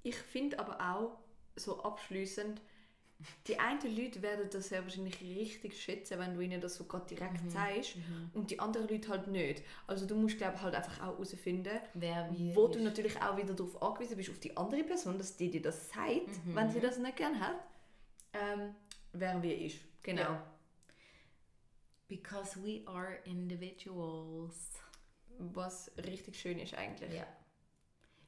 Ich 0.02 0.16
finde 0.16 0.58
aber 0.58 0.80
auch, 0.80 1.18
so 1.54 1.82
abschließend, 1.82 2.60
die 3.46 3.58
einen 3.58 3.96
Leute 3.96 4.22
werden 4.22 4.48
das 4.50 4.70
ja 4.70 4.82
wahrscheinlich 4.82 5.20
richtig 5.20 5.80
schätzen, 5.80 6.18
wenn 6.18 6.34
du 6.34 6.40
ihnen 6.40 6.60
das 6.60 6.76
so 6.76 6.84
gerade 6.84 7.06
direkt 7.06 7.42
mhm. 7.44 7.50
zeigst 7.50 7.96
mhm. 7.96 8.30
und 8.34 8.50
die 8.50 8.58
anderen 8.58 8.88
Leute 8.88 9.08
halt 9.08 9.28
nicht. 9.28 9.62
Also 9.86 10.06
du 10.06 10.16
musst 10.16 10.38
glaube 10.38 10.60
halt 10.60 10.74
einfach 10.74 11.00
auch 11.00 11.12
herausfinden, 11.12 11.78
wo 12.54 12.66
ist. 12.66 12.74
du 12.74 12.82
natürlich 12.82 13.20
auch 13.20 13.36
wieder 13.36 13.54
darauf 13.54 13.80
angewiesen 13.82 14.16
bist, 14.16 14.30
auf 14.30 14.38
die 14.40 14.56
andere 14.56 14.82
Person, 14.82 15.18
dass 15.18 15.36
die 15.36 15.50
dir 15.50 15.62
das 15.62 15.88
sagt, 15.90 16.28
mhm. 16.46 16.54
wenn 16.54 16.70
sie 16.70 16.80
das 16.80 16.98
nicht 16.98 17.16
gerne 17.16 17.38
hat, 17.38 17.56
ähm, 18.32 18.74
wer 19.12 19.42
wie 19.42 19.66
ist. 19.66 19.78
Genau. 20.02 20.22
Ja. 20.22 20.51
Because 22.12 22.56
we 22.62 22.82
are 22.84 23.20
individuals. 23.24 24.70
Was 25.38 25.90
richtig 25.96 26.36
schön 26.36 26.58
ist 26.58 26.74
eigentlich. 26.74 27.14
Ja. 27.14 27.26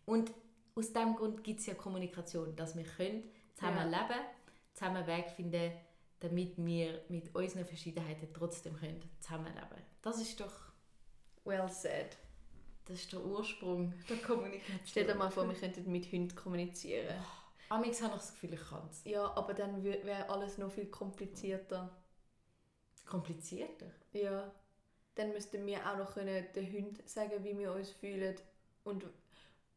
Und 0.07 0.33
aus 0.75 0.91
diesem 0.91 1.15
Grund 1.15 1.45
gibt 1.45 1.61
es 1.61 1.67
ja 1.67 1.75
Kommunikation, 1.75 2.57
dass 2.57 2.75
wir 2.75 2.85
können 2.85 3.31
zusammen 3.53 3.93
ja. 3.93 4.01
leben, 4.01 4.21
zusammen 4.73 5.07
Weg 5.07 5.29
finden, 5.33 5.73
damit 6.21 6.55
wir 6.57 7.03
mit 7.11 7.35
unseren 7.35 7.67
Verschiedenheiten 7.67 8.29
trotzdem 8.33 8.75
können 8.75 9.03
zusammenleben. 9.21 9.83
Das 10.01 10.19
ist 10.19 10.41
doch 10.41 10.73
well 11.45 11.69
said. 11.69 12.17
Das 12.87 13.01
ist 13.01 13.13
der 13.13 13.23
Ursprung 13.23 13.93
der 14.09 14.17
Kommunikation. 14.17 14.81
Stell 14.87 15.07
dir 15.07 15.15
mal 15.15 15.31
vor, 15.31 15.47
wir 15.47 15.55
könnten 15.55 15.93
mit 15.93 16.11
Hunden 16.11 16.35
kommunizieren. 16.35 17.17
Oh, 17.21 17.75
Amix 17.75 18.01
habe 18.01 18.15
ich 18.15 18.23
das 18.23 18.33
Gefühl, 18.33 18.55
ich 18.55 18.67
kann 18.67 18.89
es. 18.91 19.05
Ja, 19.05 19.31
aber 19.37 19.53
dann 19.53 19.85
wäre 19.85 20.31
alles 20.31 20.57
noch 20.57 20.71
viel 20.73 20.87
komplizierter. 20.87 21.95
Komplizierter? 23.05 23.87
Ja. 24.13 24.51
Dann 25.15 25.33
müssten 25.33 25.65
wir 25.65 25.79
auch 25.79 25.97
noch 25.97 26.13
können 26.15 26.45
den 26.55 26.73
Hund 26.73 27.09
sagen, 27.09 27.45
wie 27.45 27.57
wir 27.57 27.73
uns 27.73 27.91
fühlen 27.91 28.35
und 28.83 29.05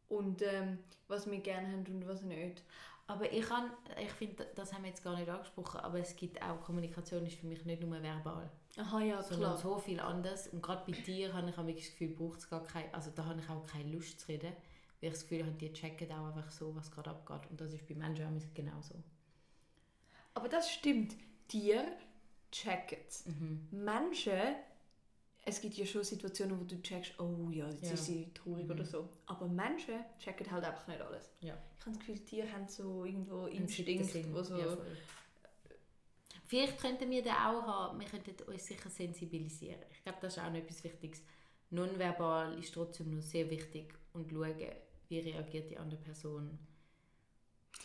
und 0.09 0.41
ähm, 0.41 0.79
was 1.07 1.29
wir 1.29 1.39
gerne 1.39 1.67
haben 1.67 1.85
und 1.85 2.07
was 2.07 2.21
nicht. 2.21 2.63
Aber 3.07 3.31
ich, 3.31 3.45
kann, 3.45 3.71
ich 4.01 4.11
finde, 4.11 4.45
das 4.55 4.73
haben 4.73 4.83
wir 4.83 4.89
jetzt 4.89 5.03
gar 5.03 5.15
nicht 5.17 5.29
angesprochen, 5.29 5.79
aber 5.79 5.99
es 5.99 6.15
gibt 6.15 6.41
auch, 6.41 6.61
Kommunikation 6.61 7.25
ist 7.25 7.37
für 7.37 7.47
mich 7.47 7.63
nicht 7.65 7.81
nur 7.81 8.01
verbal. 8.01 8.49
Aha, 8.75 8.99
ja, 8.99 9.21
sondern 9.23 9.51
klar. 9.51 9.57
so 9.57 9.77
viel 9.77 9.99
anders. 10.01 10.49
Und 10.49 10.61
gerade 10.61 10.83
bei 10.85 10.97
dir 10.97 11.33
habe 11.33 11.49
ich 11.49 11.57
auch 11.57 11.65
wirklich 11.65 11.85
das 11.85 11.97
Gefühl, 11.97 12.15
braucht 12.15 12.39
es 12.39 12.49
gar 12.49 12.63
keine, 12.65 12.93
also 12.93 13.09
da 13.15 13.25
habe 13.25 13.39
ich 13.39 13.49
auch 13.49 13.65
keine 13.65 13.89
Lust 13.91 14.19
zu 14.19 14.27
reden, 14.27 14.51
weil 14.99 15.09
ich 15.09 15.11
das 15.11 15.21
Gefühl 15.21 15.45
habe, 15.45 15.55
die 15.55 15.71
checken 15.71 16.11
auch 16.11 16.27
einfach 16.27 16.51
so, 16.51 16.75
was 16.75 16.91
gerade 16.91 17.11
abgeht. 17.11 17.49
Und 17.49 17.61
das 17.61 17.73
ist 17.73 17.87
bei 17.87 17.95
Menschen 17.95 18.25
auch 18.25 18.53
genauso. 18.53 18.95
Aber 20.33 20.49
das 20.49 20.69
stimmt. 20.69 21.15
Tiere 21.47 21.85
checken 22.61 22.99
es. 23.07 23.25
Mhm. 23.25 23.67
Menschen, 23.71 24.55
es 25.45 25.61
gibt 25.61 25.75
ja 25.75 25.85
schon 25.85 26.03
Situationen, 26.03 26.59
wo 26.59 26.63
du 26.63 26.81
checkst, 26.81 27.19
oh 27.19 27.49
ja, 27.51 27.67
jetzt 27.69 27.83
Ja. 27.83 27.93
ist 27.93 28.05
sie 28.05 28.31
traurig 28.33 28.65
Mhm. 28.65 28.71
oder 28.71 28.85
so. 28.85 29.09
Aber 29.27 29.47
Menschen 29.47 29.95
checken 30.19 30.49
halt 30.51 30.63
einfach 30.65 30.87
nicht 30.87 31.01
alles. 31.01 31.29
Ja. 31.41 31.57
Ich 31.79 31.85
habe 31.85 31.95
das 31.97 31.99
Gefühl, 31.99 32.19
Tiere 32.25 32.51
haben 32.51 32.67
so 32.67 33.05
irgendwo 33.05 33.45
Im 33.47 33.63
Instinkt, 33.65 34.33
wo 34.33 34.43
so... 34.43 34.57
Ja. 34.57 34.77
Vielleicht 36.45 36.79
könnten 36.79 37.09
wir 37.11 37.21
den 37.21 37.33
auch 37.33 37.61
haben, 37.67 37.99
wir 37.99 38.07
könnten 38.07 38.31
uns 38.43 38.65
sicher 38.65 38.89
sensibilisieren. 38.89 39.81
Ich 39.91 40.01
glaube, 40.03 40.19
das 40.21 40.37
ist 40.37 40.43
auch 40.43 40.47
noch 40.49 40.55
etwas 40.55 40.81
Wichtiges. 40.83 41.21
Nonverbal 41.71 42.57
ist 42.57 42.73
trotzdem 42.73 43.13
noch 43.13 43.21
sehr 43.21 43.49
wichtig 43.49 43.93
und 44.13 44.31
schauen, 44.31 44.55
wie 45.09 45.19
reagiert 45.19 45.69
die 45.69 45.77
andere 45.77 45.99
Person. 45.99 46.57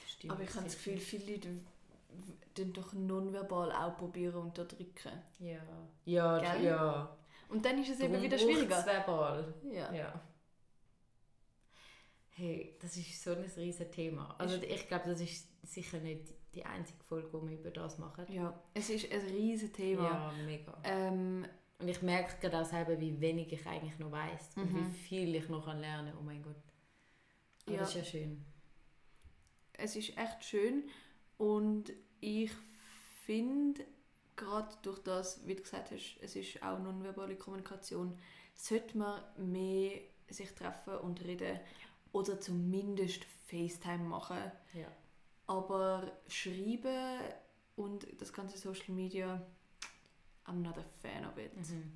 Stimmt, 0.06 0.32
aber 0.32 0.44
ich 0.44 0.50
habe 0.54 0.64
das. 0.64 0.74
Gefühl, 0.74 0.98
viele 0.98 1.32
Leute 1.32 1.48
tun 2.54 2.72
doch 2.72 2.92
nonverbal 2.92 3.72
auch 3.72 3.96
probieren 3.96 4.34
unterdrücken. 4.36 5.12
Ja, 5.38 5.60
ja, 6.04 6.38
Gell? 6.54 6.64
ja. 6.66 7.16
Und 7.48 7.64
dann 7.64 7.78
ist 7.82 7.90
es 7.90 8.00
eben 8.00 8.20
wieder 8.22 8.38
schwieriger. 8.38 8.84
verbal. 8.86 9.54
Ja. 9.70 9.92
Ja. 9.92 10.20
Hey, 12.34 12.76
das 12.80 12.96
ist 12.96 13.22
so 13.22 13.32
ein 13.32 13.44
riesen 13.56 13.90
Thema. 13.90 14.34
Also 14.38 14.56
Ist- 14.56 14.64
ich 14.64 14.88
glaube, 14.88 15.10
das 15.10 15.20
ist 15.20 15.46
sicher 15.62 15.98
nicht 15.98 16.32
die 16.54 16.64
einzige 16.64 17.02
Folge, 17.04 17.32
wo 17.32 17.46
wir 17.46 17.58
über 17.58 17.70
das 17.70 17.98
machen. 17.98 18.24
ja, 18.30 18.58
es 18.74 18.88
ist 18.90 19.10
ein 19.12 19.20
riesiges 19.20 19.72
Thema. 19.72 20.02
Ja, 20.02 20.32
mega. 20.44 20.76
Ähm, 20.84 21.46
Und 21.78 21.88
ich 21.88 22.00
merke 22.00 22.36
gerade 22.40 22.60
auch 22.60 22.64
selber, 22.64 22.98
wie 23.00 23.20
wenig 23.20 23.52
ich 23.52 23.66
eigentlich 23.66 23.98
noch 23.98 24.12
weiß 24.12 24.50
und 24.56 24.72
Mhm. 24.72 24.86
wie 24.86 24.92
viel 24.98 25.34
ich 25.34 25.48
noch 25.48 25.66
lernen 25.66 26.10
kann. 26.12 26.18
Oh 26.18 26.22
mein 26.22 26.40
Gott. 26.42 26.54
Aber 27.66 27.74
Ja. 27.74 27.80
das 27.80 27.88
ist 27.90 27.96
ja 27.96 28.04
schön. 28.04 28.44
es 29.74 29.96
ist 29.96 30.16
echt 30.16 30.44
schön 30.44 30.84
und 31.42 31.92
ich 32.20 32.52
finde, 33.24 33.84
gerade 34.36 34.72
durch 34.82 35.00
das, 35.00 35.44
wie 35.44 35.56
du 35.56 35.62
gesagt 35.62 35.90
hast, 35.90 36.16
es 36.20 36.36
ist 36.36 36.62
auch 36.62 36.78
nonverbale 36.78 37.34
Kommunikation, 37.34 38.16
sollte 38.54 38.96
man 38.96 39.20
mehr 39.38 40.02
sich 40.28 40.54
treffen 40.54 40.98
und 40.98 41.24
reden 41.24 41.58
oder 42.12 42.40
zumindest 42.40 43.24
FaceTime 43.48 44.04
machen. 44.04 44.52
Ja. 44.72 44.86
Aber 45.48 46.12
schreiben 46.28 47.18
und 47.74 48.06
das 48.20 48.32
ganze 48.32 48.56
Social 48.56 48.94
Media, 48.94 49.44
I'm 50.46 50.62
not 50.62 50.78
a 50.78 50.84
fan 51.00 51.26
of 51.26 51.36
it. 51.38 51.56
Mhm. 51.56 51.92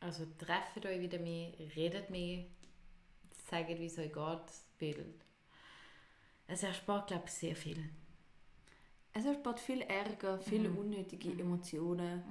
Also 0.00 0.24
trefft 0.38 0.86
euch 0.86 0.98
wieder 0.98 1.18
mehr, 1.18 1.52
redet 1.76 2.08
mehr, 2.08 2.46
zeigt, 3.44 3.78
wie 3.78 3.84
es 3.84 3.98
euch 3.98 4.14
geht, 4.14 4.52
Bild. 4.78 5.25
Es 6.48 6.62
erspart, 6.62 7.08
glaube 7.08 7.24
ich, 7.26 7.32
sehr 7.32 7.56
viel. 7.56 7.82
Es 9.12 9.24
erspart 9.24 9.58
viel 9.60 9.80
Ärger, 9.82 10.38
viele 10.38 10.68
Mhm. 10.68 10.78
unnötige 10.78 11.30
Emotionen 11.30 12.22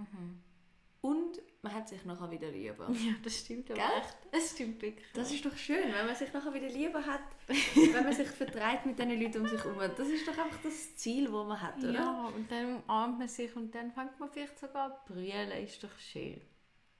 und 1.01 1.41
man 1.61 1.73
hat 1.73 1.89
sich 1.89 2.05
nachher 2.05 2.29
wieder 2.29 2.49
lieber. 2.51 2.89
Ja, 2.91 3.13
das 3.23 3.39
stimmt 3.39 3.65
Gell? 3.67 3.77
echt. 3.77 4.17
Es 4.31 4.51
stimmt 4.51 4.79
wirklich. 4.81 5.05
Das 5.13 5.31
ist 5.31 5.43
doch 5.43 5.55
schön, 5.57 5.91
wenn 5.91 6.05
man 6.05 6.15
sich 6.15 6.31
nachher 6.31 6.53
wieder 6.53 6.69
lieber 6.69 7.03
hat, 7.03 7.21
wenn 7.47 8.03
man 8.03 8.13
sich 8.13 8.27
vertreibt 8.27 8.85
mit 8.85 8.99
den 8.99 9.19
Leuten 9.19 9.39
um 9.41 9.47
sich 9.47 9.63
herum. 9.63 9.79
Das 9.97 10.07
ist 10.07 10.27
doch 10.27 10.37
einfach 10.37 10.61
das 10.61 10.95
Ziel, 10.95 11.23
das 11.25 11.33
man 11.47 11.59
hat, 11.61 11.77
oder? 11.79 11.91
Ja, 11.93 12.25
und 12.35 12.51
dann 12.51 12.75
umarmt 12.83 13.17
man 13.19 13.27
sich 13.27 13.55
und 13.55 13.73
dann 13.73 13.91
fängt 13.91 14.19
man 14.19 14.29
vielleicht 14.29 14.57
sogar 14.59 14.91
an 14.91 14.97
brüllen. 15.07 15.51
Ist 15.63 15.83
doch 15.83 15.97
schön. 15.99 16.39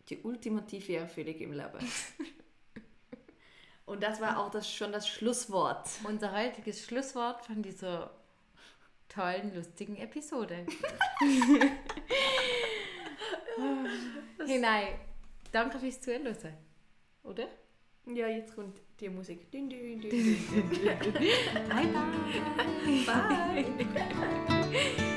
Die 0.09 0.18
ultimative 0.22 0.97
Erfüllung 0.97 1.36
im 1.36 1.53
Leben. 1.53 1.80
Und 3.86 4.02
das 4.02 4.20
war 4.20 4.40
auch 4.40 4.50
das, 4.50 4.72
schon 4.72 4.92
das 4.92 5.08
Schlusswort. 5.08 5.88
Unser 6.04 6.36
heutiges 6.36 6.84
Schlusswort 6.84 7.46
von 7.46 7.62
dieser 7.62 8.10
tollen, 9.08 9.54
lustigen 9.54 9.98
Episode. 9.98 10.66
hey, 14.46 14.60
nein. 14.60 14.88
Danke 15.52 15.78
fürs 15.80 16.00
Zuhören. 16.02 16.36
Oder? 17.24 17.48
Ja, 18.08 18.28
jetzt 18.28 18.56
kommt 18.56 18.80
die 19.00 19.10
Musik. 19.10 19.52
Dün, 19.52 19.70
dün, 19.70 20.00
dün, 20.00 20.12
dün, 20.12 20.12
dün. 20.12 20.38
Bye, 21.70 21.88
bye. 23.06 23.66
Bye. 24.66 25.14